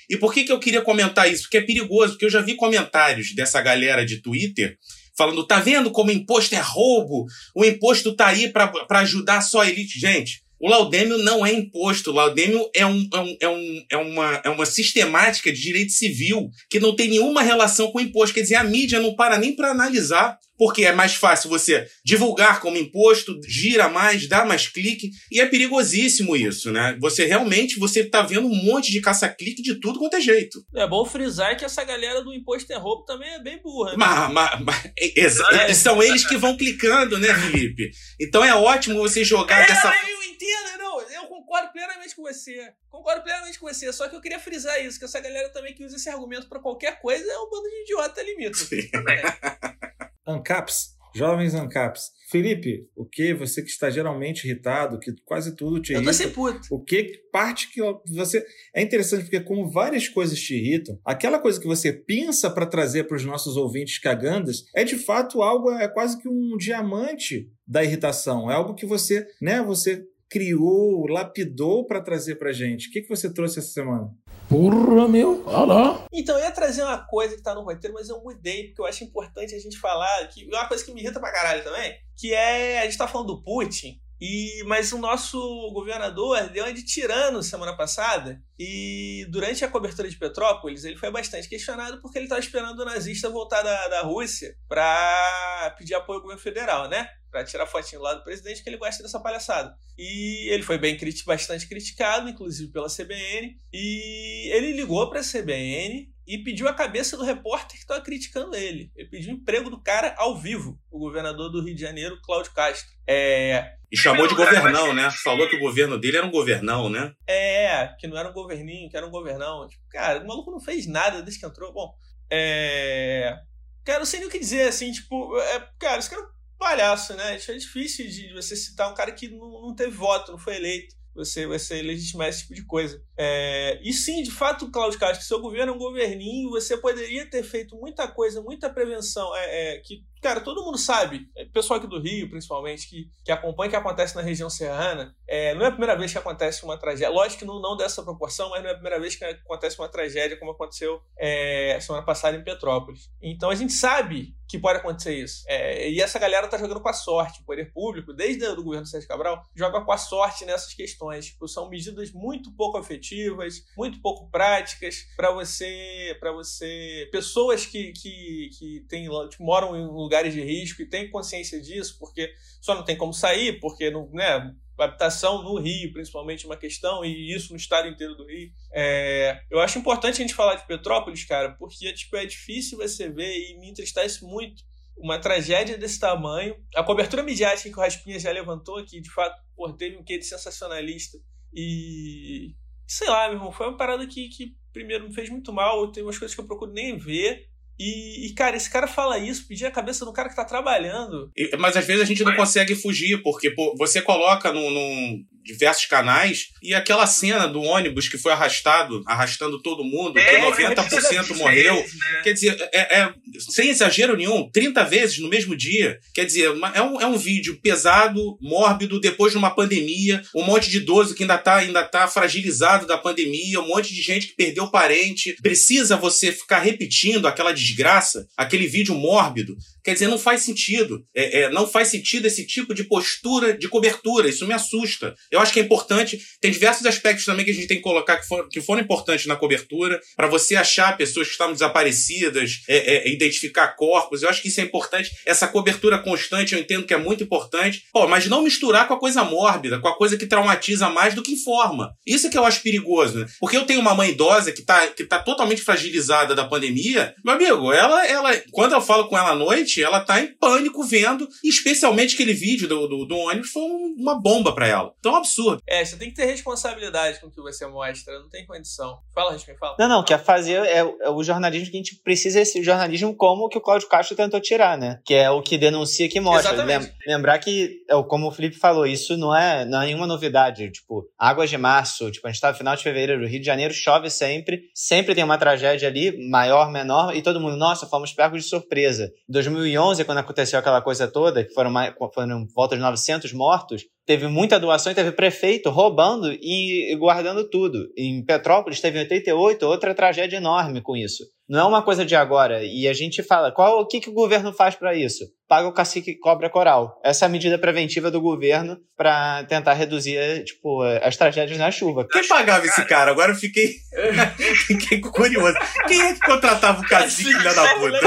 E 0.09 0.17
por 0.17 0.33
que, 0.33 0.43
que 0.43 0.51
eu 0.51 0.59
queria 0.59 0.81
comentar 0.81 1.31
isso? 1.31 1.43
Porque 1.43 1.59
é 1.59 1.61
perigoso, 1.61 2.13
porque 2.13 2.25
eu 2.25 2.29
já 2.29 2.41
vi 2.41 2.55
comentários 2.55 3.33
dessa 3.33 3.61
galera 3.61 4.05
de 4.05 4.21
Twitter 4.21 4.77
falando: 5.15 5.45
tá 5.45 5.59
vendo 5.59 5.91
como 5.91 6.11
imposto 6.11 6.55
é 6.55 6.59
roubo? 6.59 7.25
O 7.55 7.63
imposto 7.63 8.15
tá 8.15 8.27
aí 8.27 8.51
para 8.51 8.99
ajudar 8.99 9.41
só 9.41 9.61
a 9.61 9.69
elite. 9.69 9.99
Gente, 9.99 10.41
o 10.59 10.67
laudêmio 10.67 11.17
não 11.19 11.45
é 11.45 11.53
imposto. 11.53 12.11
O 12.11 12.13
laudêmio 12.13 12.69
é, 12.75 12.85
um, 12.85 13.07
é, 13.13 13.19
um, 13.19 13.37
é, 13.39 13.49
um, 13.49 13.85
é, 13.91 13.97
uma, 13.97 14.41
é 14.45 14.49
uma 14.49 14.65
sistemática 14.65 15.51
de 15.51 15.61
direito 15.61 15.91
civil 15.91 16.49
que 16.69 16.79
não 16.79 16.95
tem 16.95 17.09
nenhuma 17.09 17.41
relação 17.41 17.91
com 17.91 17.99
o 17.99 18.01
imposto. 18.01 18.35
Quer 18.35 18.41
dizer, 18.41 18.55
a 18.55 18.63
mídia 18.63 18.99
não 18.99 19.15
para 19.15 19.37
nem 19.37 19.55
para 19.55 19.71
analisar 19.71 20.37
porque 20.59 20.83
é 20.83 20.91
mais 20.91 21.15
fácil 21.15 21.49
você 21.49 21.87
divulgar 22.03 22.59
como 22.59 22.75
imposto, 22.75 23.39
gira 23.47 23.87
mais, 23.87 24.27
dá 24.27 24.43
mais 24.43 24.67
clique, 24.67 25.09
e 25.31 25.39
é 25.39 25.45
perigosíssimo 25.45 26.35
isso, 26.35 26.69
né? 26.69 26.97
Você 26.99 27.25
realmente 27.25 27.79
você 27.79 28.03
tá 28.03 28.21
vendo 28.21 28.45
um 28.45 28.63
monte 28.65 28.91
de 28.91 28.99
caça-clique 28.99 29.61
de 29.61 29.79
tudo 29.79 29.97
quanto 29.97 30.17
é 30.17 30.21
jeito. 30.21 30.61
É 30.75 30.85
bom 30.85 31.05
frisar 31.05 31.57
que 31.57 31.63
essa 31.63 31.81
galera 31.85 32.21
do 32.21 32.33
imposto 32.33 32.73
é 32.73 32.75
roubo 32.75 33.05
também 33.05 33.29
é 33.29 33.39
bem 33.39 33.61
burra. 33.61 33.91
Né? 33.91 33.97
Mas, 33.97 34.33
mas, 34.33 34.61
mas 34.65 34.91
é, 34.97 35.73
são 35.73 36.03
eles 36.03 36.27
que 36.27 36.35
vão 36.35 36.57
clicando, 36.57 37.17
né, 37.17 37.33
Felipe? 37.33 37.91
Então 38.19 38.43
é 38.43 38.53
ótimo 38.53 38.97
você 38.97 39.23
jogar 39.23 39.63
é, 39.63 39.67
dessa. 39.67 39.87
Eu 39.87 40.23
entendo, 40.23 40.77
não, 40.77 41.01
eu 41.01 41.23
concordo 41.27 41.71
plenamente 41.71 42.13
com 42.13 42.23
você. 42.23 42.73
Concordo 42.89 43.23
plenamente 43.23 43.57
com 43.57 43.65
você, 43.65 43.93
só 43.93 44.09
que 44.09 44.15
eu 44.17 44.21
queria 44.21 44.39
frisar 44.39 44.83
isso, 44.85 44.99
que 44.99 45.05
essa 45.05 45.21
galera 45.21 45.47
também 45.53 45.73
que 45.73 45.85
usa 45.85 45.95
esse 45.95 46.09
argumento 46.09 46.49
para 46.49 46.59
qualquer 46.59 46.99
coisa 46.99 47.31
é 47.31 47.37
um 47.37 47.49
bando 47.49 47.69
de 47.69 47.81
idiota 47.83 48.21
limito. 48.21 48.57
ANCAPs, 50.29 50.95
jovens 51.15 51.55
ANCAPs. 51.55 52.11
Felipe, 52.29 52.87
o 52.95 53.05
que 53.05 53.33
você 53.33 53.63
que 53.63 53.69
está 53.69 53.89
geralmente 53.89 54.45
irritado, 54.45 54.99
que 54.99 55.11
quase 55.25 55.55
tudo 55.55 55.81
te 55.81 55.93
irrita. 55.93 56.03
Eu 56.03 56.11
tô 56.11 56.13
sem 56.13 56.29
puto. 56.29 56.59
O 56.69 56.79
que 56.83 57.23
parte 57.31 57.71
que 57.71 57.81
você 58.13 58.45
é 58.73 58.83
interessante 58.83 59.23
porque 59.23 59.39
como 59.39 59.69
várias 59.71 60.07
coisas 60.07 60.39
te 60.39 60.53
irritam, 60.53 60.99
aquela 61.03 61.39
coisa 61.39 61.59
que 61.59 61.65
você 61.65 61.91
pensa 61.91 62.47
para 62.49 62.67
trazer 62.67 63.05
para 63.05 63.17
os 63.17 63.25
nossos 63.25 63.57
ouvintes 63.57 63.97
cagandas 63.97 64.65
é 64.75 64.83
de 64.83 64.95
fato 64.95 65.41
algo 65.41 65.71
é 65.71 65.87
quase 65.87 66.21
que 66.21 66.29
um 66.29 66.55
diamante 66.55 67.49
da 67.67 67.83
irritação. 67.83 68.49
É 68.49 68.53
algo 68.53 68.75
que 68.75 68.85
você, 68.85 69.25
né, 69.41 69.63
você 69.63 70.03
criou, 70.29 71.07
lapidou 71.07 71.87
para 71.87 72.01
trazer 72.01 72.35
para 72.35 72.51
gente. 72.51 72.89
O 72.89 72.91
que 72.91 73.01
que 73.01 73.09
você 73.09 73.33
trouxe 73.33 73.57
essa 73.57 73.69
semana? 73.69 74.11
Porra, 74.49 75.07
meu, 75.07 75.43
olha 75.45 75.65
lá. 75.65 76.05
Então, 76.11 76.35
eu 76.35 76.43
ia 76.43 76.51
trazer 76.51 76.81
uma 76.81 76.97
coisa 76.97 77.35
que 77.35 77.41
tá 77.43 77.53
no 77.53 77.61
roteiro, 77.61 77.93
mas 77.93 78.09
eu 78.09 78.19
mudei, 78.23 78.65
porque 78.65 78.81
eu 78.81 78.85
acho 78.87 79.03
importante 79.03 79.53
a 79.53 79.59
gente 79.59 79.77
falar, 79.77 80.27
que 80.27 80.43
uma 80.47 80.67
coisa 80.67 80.83
que 80.83 80.91
me 80.91 81.01
irrita 81.01 81.19
pra 81.19 81.31
caralho 81.31 81.63
também, 81.63 81.95
que 82.17 82.33
é, 82.33 82.79
a 82.79 82.85
gente 82.85 82.97
tá 82.97 83.07
falando 83.07 83.27
do 83.27 83.43
Putin, 83.43 84.01
e, 84.21 84.63
mas 84.65 84.91
o 84.91 84.97
nosso 84.97 85.39
governador 85.71 86.49
deu 86.49 86.65
uma 86.65 86.73
de 86.73 86.83
tirano 86.83 87.41
semana 87.41 87.75
passada 87.75 88.41
e 88.57 89.25
durante 89.29 89.63
a 89.63 89.69
cobertura 89.69 90.09
de 90.09 90.17
Petrópolis 90.17 90.83
ele 90.83 90.97
foi 90.97 91.09
bastante 91.09 91.47
questionado 91.47 92.01
porque 92.01 92.17
ele 92.17 92.25
estava 92.25 92.41
esperando 92.41 92.79
o 92.81 92.85
nazista 92.85 93.29
voltar 93.29 93.61
da, 93.61 93.87
da 93.87 94.01
Rússia 94.01 94.53
para 94.67 95.73
pedir 95.77 95.93
apoio 95.93 96.17
ao 96.17 96.21
governo 96.21 96.41
federal, 96.41 96.89
né? 96.89 97.09
Para 97.31 97.45
tirar 97.45 97.67
fotinho 97.67 98.01
lá 98.01 98.15
do 98.15 98.23
presidente 98.23 98.61
que 98.61 98.69
ele 98.69 98.77
gosta 98.77 99.03
dessa 99.03 99.19
palhaçada. 99.19 99.73
E 99.97 100.49
ele 100.51 100.63
foi 100.63 100.77
bem 100.77 100.97
bastante 101.25 101.67
criticado, 101.67 102.27
inclusive 102.27 102.71
pela 102.71 102.87
CBN. 102.89 103.55
E 103.71 104.49
ele 104.51 104.73
ligou 104.73 105.09
para 105.09 105.19
a 105.19 105.23
CBN 105.23 106.11
e 106.29 106.37
pediu 106.43 106.67
a 106.67 106.73
cabeça 106.73 107.17
do 107.17 107.23
repórter 107.23 107.71
que 107.71 107.77
estava 107.77 108.01
criticando 108.01 108.55
ele. 108.55 108.91
Ele 108.95 109.09
pediu 109.09 109.33
o 109.33 109.35
emprego 109.35 109.67
do 109.67 109.81
cara 109.81 110.13
ao 110.15 110.37
vivo, 110.37 110.79
o 110.91 110.99
governador 110.99 111.49
do 111.49 111.59
Rio 111.59 111.73
de 111.73 111.81
Janeiro, 111.81 112.21
Cláudio 112.21 112.53
Castro. 112.53 112.87
É... 113.07 113.73
E 113.91 113.97
chamou 113.97 114.27
de 114.27 114.35
governão, 114.35 114.93
né? 114.93 115.09
Falou 115.09 115.49
que 115.49 115.55
o 115.55 115.59
governo 115.59 115.97
dele 115.97 116.17
era 116.17 116.27
um 116.27 116.29
governão, 116.29 116.87
né? 116.87 117.15
É, 117.27 117.95
que 117.99 118.07
não 118.07 118.15
era 118.15 118.29
um 118.29 118.33
governinho, 118.33 118.87
que 118.87 118.95
era 118.95 119.07
um 119.07 119.09
governão. 119.09 119.67
Tipo, 119.67 119.83
cara, 119.89 120.23
o 120.23 120.27
maluco 120.27 120.51
não 120.51 120.59
fez 120.59 120.85
nada 120.85 121.23
desde 121.23 121.39
que 121.39 121.47
entrou. 121.47 121.73
Bom, 121.73 121.95
é. 122.31 123.35
Cara, 123.83 123.97
não 123.97 124.05
sei 124.05 124.19
nem 124.19 124.29
o 124.29 124.31
que 124.31 124.37
dizer, 124.37 124.67
assim, 124.67 124.91
tipo, 124.91 125.35
é... 125.35 125.67
cara, 125.79 125.97
esse 125.97 126.11
cara 126.11 126.21
é 126.21 126.25
um 126.25 126.29
palhaço, 126.59 127.15
né? 127.15 127.33
É 127.33 127.53
difícil 127.55 128.07
de 128.07 128.31
você 128.33 128.55
citar 128.55 128.91
um 128.91 128.93
cara 128.93 129.11
que 129.11 129.29
não, 129.29 129.63
não 129.63 129.75
teve 129.75 129.89
voto, 129.89 130.31
não 130.31 130.37
foi 130.37 130.57
eleito 130.57 130.98
você, 131.13 131.45
você 131.45 131.81
legitimar 131.81 132.29
esse 132.29 132.41
tipo 132.41 132.53
de 132.53 132.65
coisa. 132.65 133.01
É, 133.17 133.79
e 133.83 133.91
sim, 133.93 134.23
de 134.23 134.31
fato, 134.31 134.71
Cláudio 134.71 134.99
Castro, 134.99 135.25
seu 135.25 135.41
governo 135.41 135.73
é 135.73 135.75
um 135.75 135.79
governinho, 135.79 136.49
você 136.49 136.77
poderia 136.77 137.25
ter 137.25 137.43
feito 137.43 137.75
muita 137.75 138.07
coisa, 138.07 138.41
muita 138.41 138.69
prevenção, 138.69 139.35
é, 139.35 139.75
é, 139.75 139.77
que 139.79 140.03
cara, 140.21 140.41
todo 140.41 140.63
mundo 140.63 140.77
sabe, 140.77 141.29
é, 141.35 141.45
pessoal 141.45 141.79
aqui 141.79 141.87
do 141.87 141.99
Rio, 141.99 142.29
principalmente, 142.29 142.87
que, 142.87 143.09
que 143.23 143.31
acompanha 143.31 143.67
o 143.67 143.71
que 143.71 143.75
acontece 143.75 144.15
na 144.15 144.21
região 144.21 144.49
serrana, 144.49 145.15
é, 145.27 145.53
não 145.53 145.65
é 145.65 145.67
a 145.67 145.71
primeira 145.71 145.95
vez 145.95 146.11
que 146.11 146.17
acontece 146.17 146.63
uma 146.63 146.77
tragédia. 146.77 147.09
Lógico 147.09 147.39
que 147.39 147.45
não, 147.45 147.61
não 147.61 147.77
dessa 147.77 148.03
proporção, 148.03 148.49
mas 148.49 148.61
não 148.61 148.69
é 148.69 148.73
a 148.73 148.75
primeira 148.75 148.99
vez 148.99 149.15
que 149.15 149.23
acontece 149.23 149.77
uma 149.79 149.87
tragédia 149.87 150.37
como 150.37 150.51
aconteceu 150.51 151.01
é, 151.17 151.79
semana 151.81 152.05
passada 152.05 152.37
em 152.37 152.43
Petrópolis. 152.43 153.09
Então 153.21 153.49
a 153.49 153.55
gente 153.55 153.73
sabe 153.73 154.35
que 154.49 154.57
pode 154.57 154.79
acontecer 154.79 155.13
isso. 155.15 155.43
É, 155.47 155.89
e 155.89 156.01
essa 156.01 156.17
galera 156.17 156.47
tá 156.47 156.57
jogando 156.57 156.81
com 156.81 156.89
a 156.89 156.93
sorte. 156.93 157.41
O 157.41 157.45
poder 157.45 157.71
público, 157.71 158.11
desde 158.11 158.43
o 158.47 158.63
governo 158.63 158.85
Sérgio 158.85 159.07
Cabral, 159.07 159.45
joga 159.55 159.79
com 159.81 159.91
a 159.91 159.97
sorte 159.97 160.43
nessas 160.43 160.73
questões. 160.73 161.27
Tipo, 161.27 161.47
são 161.47 161.69
medidas 161.69 162.11
muito 162.11 162.51
pouco 162.53 162.77
afetivas, 162.79 163.63
muito 163.77 164.01
pouco 164.01 164.27
práticas 164.31 165.05
para 165.15 165.31
você, 165.31 166.17
para 166.19 166.31
você, 166.31 167.07
pessoas 167.11 167.67
que, 167.67 167.93
que, 167.93 168.49
que 168.57 168.85
tem, 168.89 169.07
tipo, 169.29 169.43
moram 169.43 169.77
em 169.77 169.85
lugares 170.09 170.33
de 170.33 170.41
risco 170.41 170.81
e 170.81 170.89
têm 170.89 171.11
consciência 171.11 171.61
disso, 171.61 171.97
porque 171.99 172.33
só 172.59 172.73
não 172.73 172.83
tem 172.83 172.97
como 172.97 173.13
sair, 173.13 173.59
porque 173.59 173.91
não, 173.91 174.09
né, 174.11 174.51
habitação 174.77 175.43
no 175.43 175.59
Rio, 175.59 175.93
principalmente, 175.93 176.45
uma 176.45 176.57
questão, 176.57 177.05
e 177.05 177.33
isso 177.33 177.51
no 177.51 177.57
estado 177.57 177.87
inteiro 177.87 178.15
do 178.15 178.25
Rio. 178.25 178.51
É, 178.73 179.39
eu 179.51 179.59
acho 179.59 179.77
importante 179.77 180.15
a 180.15 180.21
gente 180.21 180.33
falar 180.33 180.55
de 180.55 180.65
Petrópolis, 180.65 181.23
cara, 181.25 181.51
porque 181.59 181.93
tipo, 181.93 182.15
é 182.15 182.25
difícil 182.25 182.77
você 182.77 183.09
ver 183.09 183.37
e 183.37 183.59
me 183.59 183.69
entristece 183.69 184.23
muito 184.25 184.63
uma 184.97 185.19
tragédia 185.19 185.77
desse 185.77 185.99
tamanho. 185.99 186.55
A 186.75 186.83
cobertura 186.83 187.23
midiática 187.23 187.69
que 187.69 187.77
o 187.77 187.81
Raspinha 187.81 188.19
já 188.19 188.31
levantou, 188.31 188.83
que 188.83 188.99
de 188.99 189.09
fato 189.09 189.39
pô, 189.55 189.71
teve 189.73 189.95
um 189.95 190.03
quê 190.03 190.17
de 190.17 190.25
sensacionalista. 190.25 191.17
E 191.53 192.55
sei 192.85 193.07
lá, 193.07 193.27
meu 193.27 193.37
irmão, 193.37 193.51
foi 193.51 193.67
uma 193.67 193.77
parada 193.77 194.05
que, 194.05 194.27
que 194.29 194.57
primeiro 194.73 195.07
me 195.07 195.13
fez 195.13 195.29
muito 195.29 195.53
mal. 195.53 195.91
Tem 195.91 196.03
umas 196.03 196.17
coisas 196.17 196.35
que 196.35 196.41
eu 196.41 196.47
procuro 196.47 196.71
nem 196.71 196.97
ver. 196.97 197.48
E, 197.79 198.27
e, 198.27 198.33
cara, 198.33 198.57
esse 198.57 198.69
cara 198.69 198.87
fala 198.87 199.17
isso, 199.17 199.47
pedir 199.47 199.65
a 199.65 199.71
cabeça 199.71 200.03
do 200.03 200.11
cara 200.11 200.27
que 200.27 200.35
tá 200.35 200.43
trabalhando. 200.43 201.31
E, 201.35 201.55
mas 201.57 201.77
às 201.77 201.85
vezes 201.85 202.01
a 202.01 202.05
gente 202.05 202.23
não 202.23 202.35
consegue 202.35 202.75
fugir, 202.75 203.21
porque 203.23 203.49
pô, 203.51 203.73
você 203.77 204.01
coloca 204.01 204.51
num, 204.51 204.69
num, 204.69 205.25
diversos 205.43 205.85
canais 205.85 206.47
e 206.61 206.73
aquela 206.73 207.07
cena 207.07 207.47
do 207.47 207.61
ônibus 207.61 208.07
que 208.07 208.17
foi 208.17 208.31
arrastado, 208.31 209.03
arrastando 209.05 209.61
todo 209.61 209.83
mundo, 209.83 210.17
é, 210.17 210.23
que 210.23 210.37
90% 210.45 211.35
morreu. 211.35 211.75
Vezes, 211.75 211.99
né? 211.99 212.21
Quer 212.23 212.33
dizer, 212.33 212.69
é, 212.73 212.99
é, 212.99 213.13
sem 213.39 213.69
exagero 213.69 214.15
nenhum, 214.15 214.49
30 214.51 214.83
vezes 214.85 215.19
no 215.19 215.29
mesmo 215.29 215.55
dia. 215.55 215.99
Quer 216.13 216.25
dizer, 216.25 216.45
é 216.73 216.81
um, 216.81 217.01
é 217.01 217.05
um 217.05 217.17
vídeo 217.17 217.59
pesado, 217.61 218.37
mórbido, 218.41 218.99
depois 218.99 219.31
de 219.31 219.37
uma 219.37 219.51
pandemia, 219.51 220.21
um 220.35 220.43
monte 220.43 220.69
de 220.69 220.77
idoso 220.77 221.15
que 221.15 221.23
ainda 221.23 221.37
tá, 221.37 221.57
ainda 221.57 221.83
tá 221.83 222.07
fragilizado 222.07 222.85
da 222.85 222.97
pandemia, 222.97 223.59
um 223.59 223.67
monte 223.67 223.93
de 223.93 224.01
gente 224.01 224.27
que 224.27 224.35
perdeu 224.35 224.69
parente. 224.69 225.35
Precisa 225.41 225.97
você 225.97 226.31
ficar 226.31 226.59
repetindo 226.59 227.27
aquela 227.27 227.51
desgraça, 227.51 228.27
aquele 228.37 228.67
vídeo 228.67 228.95
mórbido. 228.95 229.55
Quer 229.83 229.93
dizer, 229.93 230.07
não 230.07 230.19
faz 230.19 230.41
sentido. 230.43 231.03
É, 231.15 231.41
é, 231.41 231.49
não 231.49 231.67
faz 231.67 231.87
sentido 231.87 232.25
esse 232.25 232.45
tipo 232.45 232.73
de 232.73 232.83
postura 232.83 233.57
de 233.57 233.67
cobertura. 233.67 234.29
Isso 234.29 234.45
me 234.45 234.53
assusta. 234.53 235.15
Eu 235.31 235.38
acho 235.39 235.53
que 235.53 235.59
é 235.59 235.63
importante. 235.63 236.19
Tem 236.41 236.51
diversos 236.51 236.85
aspectos 236.85 237.25
também 237.25 237.45
que 237.45 237.51
a 237.51 237.53
gente 237.53 237.67
tem 237.67 237.77
que 237.77 237.83
colocar 237.83 238.17
que, 238.17 238.27
for, 238.27 238.47
que 238.49 238.61
foram 238.61 238.81
importantes 238.81 239.25
na 239.25 239.35
cobertura, 239.35 239.99
para 240.15 240.27
você 240.27 240.55
achar 240.55 240.97
pessoas 240.97 241.27
que 241.27 241.33
estavam 241.33 241.53
desaparecidas, 241.53 242.61
é, 242.67 242.95
é, 242.95 243.09
identificar 243.09 243.67
corpos. 243.75 244.23
Eu 244.23 244.29
acho 244.29 244.41
que 244.41 244.47
isso 244.47 244.61
é 244.61 244.63
importante. 244.63 245.11
Essa 245.25 245.47
cobertura 245.47 245.99
constante 245.99 246.53
eu 246.53 246.59
entendo 246.59 246.85
que 246.85 246.93
é 246.93 246.97
muito 246.97 247.23
importante. 247.23 247.83
Pô, 247.91 248.07
mas 248.07 248.27
não 248.27 248.43
misturar 248.43 248.87
com 248.87 248.93
a 248.93 248.99
coisa 248.99 249.23
mórbida, 249.23 249.79
com 249.79 249.87
a 249.87 249.95
coisa 249.95 250.17
que 250.17 250.25
traumatiza 250.25 250.89
mais 250.89 251.13
do 251.13 251.23
que 251.23 251.33
informa. 251.33 251.93
Isso 252.05 252.27
é 252.27 252.29
que 252.29 252.37
eu 252.37 252.45
acho 252.45 252.61
perigoso, 252.61 253.19
né? 253.19 253.25
Porque 253.39 253.57
eu 253.57 253.65
tenho 253.65 253.79
uma 253.79 253.95
mãe 253.95 254.11
idosa 254.11 254.51
que 254.51 254.61
tá, 254.61 254.87
que 254.87 255.03
tá 255.03 255.19
totalmente 255.19 255.61
fragilizada 255.61 256.35
da 256.35 256.45
pandemia. 256.45 257.13
Meu 257.23 257.35
amigo, 257.35 257.71
ela, 257.71 258.05
ela, 258.07 258.41
quando 258.51 258.73
eu 258.73 258.81
falo 258.81 259.07
com 259.07 259.17
ela 259.17 259.31
à 259.31 259.35
noite, 259.35 259.81
ela 259.81 259.99
tá 259.99 260.19
em 260.21 260.27
pânico 260.37 260.83
vendo, 260.83 261.27
especialmente 261.43 262.15
aquele 262.15 262.33
vídeo 262.33 262.67
do, 262.67 262.87
do, 262.87 263.05
do 263.05 263.15
ônibus 263.15 263.51
foi 263.51 263.63
uma 263.97 264.19
bomba 264.19 264.53
para 264.53 264.67
ela. 264.67 264.93
Então 264.99 265.15
absurdo. 265.19 265.61
É, 265.67 265.85
você 265.85 265.97
tem 265.97 266.09
que 266.09 266.15
ter 266.15 266.25
responsabilidade 266.25 267.19
com 267.19 267.27
o 267.27 267.31
que 267.31 267.41
você 267.41 267.65
mostra, 267.67 268.19
não 268.19 268.29
tem 268.29 268.45
condição. 268.45 268.99
Fala, 269.13 269.33
Risco, 269.33 269.55
fala. 269.59 269.75
Não, 269.79 269.87
não, 269.87 270.03
quer 270.03 270.19
fazer 270.19 270.65
é, 270.65 270.79
é, 270.79 271.09
o 271.09 271.23
jornalismo 271.23 271.69
que 271.69 271.77
a 271.77 271.79
gente 271.79 271.95
precisa, 272.03 272.41
esse 272.41 272.63
jornalismo 272.63 273.15
como 273.15 273.45
o 273.45 273.49
que 273.49 273.57
o 273.57 273.61
Cláudio 273.61 273.87
Castro 273.87 274.15
tentou 274.15 274.39
tirar, 274.39 274.77
né? 274.77 274.99
Que 275.05 275.13
é 275.13 275.29
o 275.29 275.41
que 275.41 275.57
denuncia 275.57 276.09
que 276.09 276.19
mostra. 276.19 276.53
Exatamente. 276.53 276.93
Lembrar 277.05 277.37
que, 277.39 277.83
é, 277.89 278.03
como 278.03 278.27
o 278.27 278.31
Felipe 278.31 278.57
falou, 278.57 278.85
isso 278.85 279.15
não 279.15 279.35
é, 279.35 279.65
não 279.65 279.81
é 279.81 279.85
nenhuma 279.85 280.07
novidade. 280.07 280.71
Tipo, 280.71 281.07
águas 281.17 281.49
de 281.49 281.57
março, 281.57 282.09
tipo, 282.11 282.27
a 282.27 282.31
gente 282.31 282.41
tá 282.41 282.51
no 282.51 282.57
final 282.57 282.75
de 282.75 282.83
fevereiro, 282.83 283.27
Rio 283.27 283.39
de 283.39 283.45
Janeiro 283.45 283.73
chove 283.73 284.09
sempre, 284.09 284.63
sempre 284.73 285.13
tem 285.13 285.23
uma 285.23 285.37
tragédia 285.37 285.87
ali, 285.87 286.27
maior, 286.29 286.71
menor, 286.71 287.15
e 287.15 287.21
todo 287.21 287.39
mundo, 287.39 287.55
nossa, 287.55 287.85
fomos 287.87 288.11
pegos 288.13 288.43
de 288.43 288.49
surpresa. 288.49 289.11
2000 289.27 289.59
2011, 289.59 290.05
quando 290.05 290.17
aconteceu 290.19 290.59
aquela 290.59 290.81
coisa 290.81 291.07
toda, 291.07 291.43
que 291.43 291.53
foram, 291.53 291.69
mais, 291.69 291.93
foram 292.13 292.47
volta 292.55 292.75
de 292.75 292.81
900 292.81 293.33
mortos, 293.33 293.85
teve 294.09 294.27
muita 294.27 294.59
doação 294.59 294.91
teve 294.91 295.11
prefeito 295.11 295.69
roubando 295.69 296.33
e 296.33 296.95
guardando 296.97 297.47
tudo. 297.47 297.87
Em 297.95 298.25
Petrópolis 298.25 298.81
teve 298.81 298.97
88, 298.97 299.63
outra 299.67 299.93
tragédia 299.93 300.37
enorme 300.37 300.81
com 300.81 300.97
isso. 300.97 301.23
Não 301.47 301.59
é 301.59 301.63
uma 301.65 301.83
coisa 301.83 302.03
de 302.03 302.15
agora. 302.15 302.63
E 302.63 302.87
a 302.87 302.93
gente 302.93 303.21
fala, 303.21 303.51
qual 303.51 303.79
o 303.79 303.85
que, 303.85 303.99
que 303.99 304.09
o 304.09 304.13
governo 304.13 304.51
faz 304.51 304.73
para 304.73 304.95
isso? 304.95 305.25
Paga 305.49 305.67
o 305.67 305.73
cacique 305.73 306.13
cobra 306.13 306.47
coral. 306.47 307.01
Essa 307.03 307.25
é 307.25 307.27
a 307.27 307.29
medida 307.29 307.57
preventiva 307.57 308.11
do 308.11 308.21
governo 308.21 308.77
para 308.95 309.43
tentar 309.45 309.73
reduzir, 309.73 310.43
tipo, 310.43 310.83
as 311.01 311.17
tragédias 311.17 311.57
na 311.57 311.71
chuva. 311.71 312.07
Quem 312.07 312.27
pagava 312.27 312.67
esse 312.67 312.85
cara? 312.85 313.09
Agora 313.09 313.31
eu 313.31 313.35
fiquei, 313.35 313.73
fiquei 314.67 315.01
curioso. 315.01 315.57
Quem 315.87 315.99
é 315.99 316.13
que 316.13 316.19
contratava 316.19 316.79
o 316.79 316.87
cacique, 316.87 317.33
filha 317.33 317.51
da 317.51 317.67
puta? 317.73 317.99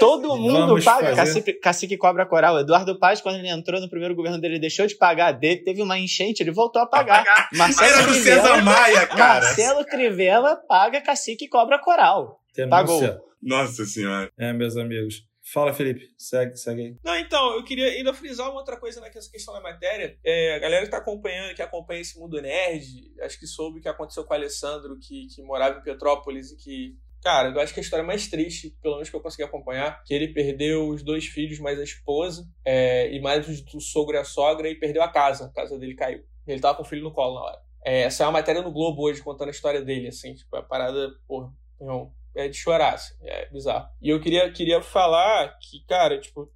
Todo 0.00 0.36
mundo 0.36 0.66
Vamos 0.66 0.84
paga 0.84 1.14
cacique, 1.14 1.52
cacique 1.52 1.96
cobra 1.96 2.26
coral. 2.26 2.58
Eduardo 2.58 2.98
Paz, 2.98 3.20
quando 3.20 3.36
ele 3.36 3.48
entrou 3.48 3.80
no 3.80 3.88
primeiro 3.88 4.16
governo 4.16 4.40
dele, 4.40 4.58
deixou 4.58 4.88
de 4.88 4.96
pagar 4.96 5.30
dele, 5.30 5.62
teve 5.62 5.82
uma 5.82 5.96
enchente, 5.96 6.42
ele 6.42 6.50
voltou 6.50 6.82
a 6.82 6.86
pagar. 6.86 7.24
Marcelo 7.52 7.92
Era 7.92 8.02
do 8.02 8.12
Crivella, 8.12 8.42
César 8.42 8.62
Maia, 8.62 9.06
cara. 9.06 9.44
Marcelo 9.44 9.84
Crivella 9.84 10.56
paga 10.68 11.00
cacique 11.00 11.46
cobra 11.46 11.78
coral. 11.78 12.40
Pagou. 12.68 13.00
Nossa 13.40 13.84
senhora. 13.84 14.28
É, 14.36 14.52
meus 14.52 14.76
amigos. 14.76 15.22
Fala, 15.44 15.74
Felipe. 15.74 16.08
Segue, 16.16 16.56
segue 16.56 16.80
aí. 16.80 16.96
Não, 17.04 17.16
então, 17.18 17.54
eu 17.54 17.62
queria 17.62 17.88
ainda 17.88 18.14
frisar 18.14 18.48
uma 18.48 18.58
outra 18.58 18.78
coisa 18.78 18.98
nessa 19.00 19.30
questão 19.30 19.52
da 19.52 19.60
matéria. 19.60 20.18
É, 20.24 20.54
a 20.54 20.58
galera 20.58 20.84
que 20.86 20.90
tá 20.90 20.96
acompanhando, 20.96 21.54
que 21.54 21.60
acompanha 21.60 22.00
esse 22.00 22.18
mundo 22.18 22.40
nerd, 22.40 23.12
acho 23.20 23.38
que 23.38 23.46
soube 23.46 23.78
o 23.78 23.82
que 23.82 23.88
aconteceu 23.88 24.24
com 24.24 24.32
o 24.32 24.36
Alessandro, 24.36 24.98
que, 24.98 25.26
que 25.26 25.42
morava 25.42 25.78
em 25.78 25.82
Petrópolis 25.82 26.50
e 26.50 26.56
que. 26.56 26.96
Cara, 27.22 27.50
eu 27.50 27.60
acho 27.60 27.72
que 27.72 27.80
a 27.80 27.82
história 27.82 28.04
mais 28.04 28.28
triste, 28.28 28.76
pelo 28.82 28.94
menos 28.94 29.08
que 29.08 29.16
eu 29.16 29.20
consegui 29.20 29.44
acompanhar, 29.44 30.02
que 30.04 30.12
ele 30.12 30.28
perdeu 30.28 30.88
os 30.88 31.02
dois 31.02 31.24
filhos, 31.24 31.58
mais 31.58 31.78
a 31.78 31.84
esposa, 31.84 32.46
é, 32.64 33.10
e 33.14 33.20
mais 33.20 33.46
o 33.48 33.80
sogro 33.80 34.16
e 34.16 34.18
a 34.18 34.24
sogra, 34.24 34.68
e 34.68 34.74
perdeu 34.74 35.02
a 35.02 35.08
casa. 35.08 35.46
A 35.46 35.52
casa 35.52 35.78
dele 35.78 35.94
caiu. 35.94 36.22
Ele 36.46 36.60
tava 36.60 36.76
com 36.76 36.82
o 36.82 36.86
filho 36.86 37.02
no 37.02 37.12
colo 37.12 37.34
na 37.34 37.40
hora. 37.42 37.58
É, 37.84 38.02
essa 38.02 38.24
é 38.24 38.26
uma 38.26 38.32
matéria 38.32 38.62
no 38.62 38.72
Globo 38.72 39.02
hoje, 39.02 39.22
contando 39.22 39.48
a 39.48 39.52
história 39.52 39.82
dele, 39.82 40.08
assim, 40.08 40.34
tipo, 40.34 40.54
a 40.56 40.62
parada, 40.62 41.10
pô, 41.26 41.50
irmão, 41.80 42.12
é 42.34 42.48
de 42.48 42.56
chorar, 42.56 42.94
assim, 42.94 43.14
é 43.22 43.48
bizarro. 43.50 43.88
E 44.00 44.08
eu 44.10 44.20
queria, 44.20 44.50
queria 44.50 44.82
falar 44.82 45.56
que, 45.58 45.84
cara, 45.86 46.18
tipo, 46.18 46.50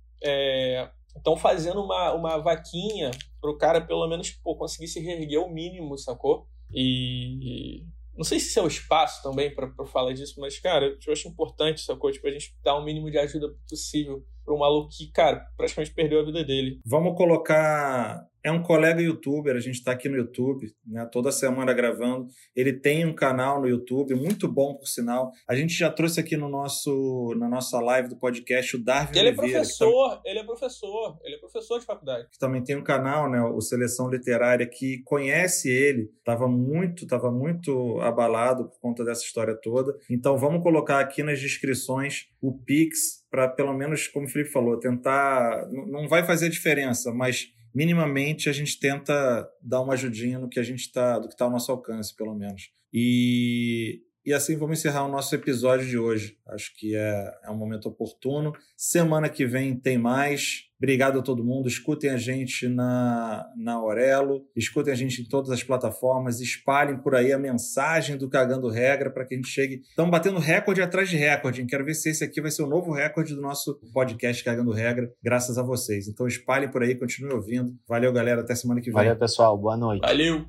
estão 1.17 1.35
é, 1.35 1.39
fazendo 1.39 1.83
uma, 1.83 2.13
uma 2.13 2.39
vaquinha 2.39 3.11
pro 3.41 3.57
cara 3.57 3.81
pelo 3.81 4.07
menos 4.09 4.31
pô, 4.31 4.57
conseguir 4.57 4.89
se 4.89 5.01
reerguer 5.01 5.41
o 5.41 5.51
mínimo, 5.51 5.97
sacou? 5.97 6.49
E 6.73 7.85
não 8.17 8.25
sei 8.25 8.41
se 8.41 8.59
é 8.59 8.63
o 8.63 8.67
espaço 8.67 9.23
também 9.23 9.55
para 9.55 9.73
falar 9.87 10.13
disso, 10.13 10.41
mas, 10.41 10.59
cara, 10.59 10.99
eu 11.07 11.13
acho 11.13 11.29
importante, 11.29 11.81
sacou? 11.81 12.11
Tipo, 12.11 12.27
a 12.27 12.33
gente 12.33 12.53
dar 12.65 12.75
o 12.75 12.85
mínimo 12.85 13.11
de 13.11 13.19
ajuda 13.19 13.55
possível 13.69 14.27
para 14.49 14.57
um 14.57 14.59
maluco 14.59 14.89
que, 14.91 15.13
cara, 15.13 15.47
praticamente 15.57 15.95
perdeu 15.95 16.21
a 16.21 16.25
vida 16.25 16.43
dele. 16.43 16.81
Vamos 16.87 17.15
colocar 17.17 18.27
é 18.43 18.53
um 18.53 18.63
colega 18.63 19.03
youtuber, 19.03 19.57
a 19.57 19.61
gente 19.61 19.75
está 19.75 19.93
aqui 19.93 20.09
no 20.09 20.17
YouTube, 20.17 20.73
né, 20.87 21.07
toda 21.11 21.31
semana 21.33 21.73
gravando. 21.75 22.29
Ele 22.55 22.73
tem 22.73 23.05
um 23.05 23.15
canal 23.15 23.61
no 23.61 23.69
YouTube, 23.69 24.15
muito 24.15 24.47
bom, 24.49 24.75
por 24.75 24.87
sinal. 24.87 25.33
A 25.47 25.55
gente 25.55 25.75
já 25.75 25.91
trouxe 25.91 26.21
aqui 26.21 26.37
no 26.37 26.49
nosso, 26.49 27.35
na 27.37 27.49
nossa 27.49 27.81
live 27.81 28.09
do 28.09 28.17
podcast 28.17 28.77
o 28.77 28.83
Darwin 28.83 29.19
Ele 29.19 29.29
é 29.29 29.33
Oliveira, 29.33 29.51
é 29.51 29.61
professor, 29.61 30.11
tá... 30.11 30.23
ele 30.25 30.39
é 30.39 30.45
professor, 30.45 31.19
ele 31.25 31.35
é 31.35 31.39
professor 31.39 31.81
de 31.81 31.85
faculdade. 31.85 32.29
Que 32.31 32.39
também 32.39 32.63
tem 32.63 32.77
um 32.77 32.85
canal, 32.85 33.29
né, 33.29 33.43
o 33.43 33.61
Seleção 33.61 34.09
Literária, 34.09 34.67
que 34.67 35.03
conhece 35.05 35.69
ele, 35.69 36.09
estava 36.19 36.49
muito, 36.49 37.07
tava 37.07 37.31
muito 37.31 38.01
abalado 38.01 38.71
por 38.71 38.81
conta 38.81 39.05
dessa 39.05 39.25
história 39.25 39.55
toda. 39.61 39.95
Então 40.09 40.39
vamos 40.39 40.63
colocar 40.63 41.01
aqui 41.01 41.23
nas 41.23 41.41
descrições 41.41 42.29
o 42.41 42.57
Pix 42.57 43.18
para 43.31 43.49
pelo 43.49 43.73
menos, 43.73 44.09
como 44.09 44.27
o 44.27 44.29
Felipe 44.29 44.51
falou, 44.51 44.79
tentar. 44.79 45.67
Não 45.71 46.09
vai 46.09 46.25
fazer 46.25 46.49
diferença, 46.49 47.13
mas 47.13 47.53
minimamente 47.75 48.49
a 48.49 48.53
gente 48.53 48.79
tenta 48.79 49.49
dar 49.63 49.83
uma 49.83 49.95
ajudinha 49.95 50.39
no 50.39 50.49
que 50.49 50.59
a 50.59 50.63
gente 50.63 50.81
está, 50.81 51.19
do 51.19 51.29
que 51.29 51.35
está 51.35 51.45
ao 51.45 51.51
nosso 51.51 51.71
alcance, 51.71 52.15
pelo 52.17 52.35
menos. 52.35 52.71
E, 52.93 54.01
E 54.29 54.33
assim 54.35 54.59
vamos 54.59 54.79
encerrar 54.79 55.07
o 55.07 55.09
nosso 55.09 55.35
episódio 55.35 55.87
de 55.87 55.97
hoje. 55.97 56.37
Acho 56.49 56.77
que 56.77 56.95
é, 56.95 57.33
é 57.45 57.51
um 57.51 57.57
momento 57.57 57.89
oportuno. 57.89 58.53
Semana 58.77 59.27
que 59.27 59.47
vem 59.47 59.75
tem 59.75 59.97
mais. 59.97 60.65
Obrigado 60.77 61.19
a 61.19 61.23
todo 61.23 61.43
mundo. 61.43 61.67
Escutem 61.67 62.11
a 62.11 62.19
gente 62.19 62.69
na, 62.69 63.51
na 63.57 63.73
Aurelo, 63.73 64.45
escutem 64.55 64.93
a 64.93 64.97
gente 64.97 65.23
em 65.23 65.25
todas 65.25 65.51
as 65.51 65.63
plataformas, 65.63 66.43
espalhem 66.43 66.99
por 66.99 67.15
aí 67.15 67.33
a 67.33 67.39
mensagem 67.39 68.19
do 68.19 68.29
Cagando 68.29 68.69
Regra 68.69 69.11
para 69.11 69.25
que 69.25 69.33
a 69.33 69.39
gente 69.39 69.49
chegue. 69.49 69.81
Estamos 69.89 70.11
batendo 70.11 70.39
recorde 70.39 70.83
atrás 70.83 71.09
de 71.09 71.17
recorde. 71.17 71.65
Quero 71.65 71.87
ver 71.87 71.95
se 71.95 72.11
esse 72.11 72.23
aqui 72.23 72.43
vai 72.43 72.51
ser 72.51 72.63
o 72.63 72.69
novo 72.69 72.93
recorde 72.93 73.35
do 73.35 73.41
nosso 73.41 73.81
podcast 73.95 74.45
Cagando 74.45 74.73
Regra, 74.73 75.11
graças 75.25 75.57
a 75.57 75.63
vocês. 75.63 76.07
Então 76.07 76.27
espalhem 76.27 76.71
por 76.71 76.83
aí, 76.83 76.95
continue 76.95 77.33
ouvindo. 77.33 77.75
Valeu, 77.89 78.13
galera. 78.13 78.43
Até 78.43 78.55
semana 78.55 78.83
que 78.83 78.91
vem. 78.91 78.93
Valeu, 78.93 79.17
pessoal. 79.17 79.57
Boa 79.57 79.79
noite. 79.79 80.03
Valeu. 80.03 80.45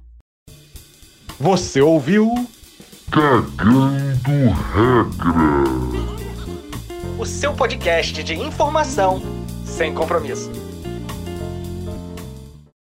Você 1.39 1.79
ouviu? 1.79 2.33
Cagando 3.11 4.51
Regra. 4.71 5.63
O 7.17 7.25
seu 7.25 7.53
podcast 7.53 8.23
de 8.23 8.35
informação 8.35 9.19
sem 9.65 9.93
compromisso. 9.95 10.68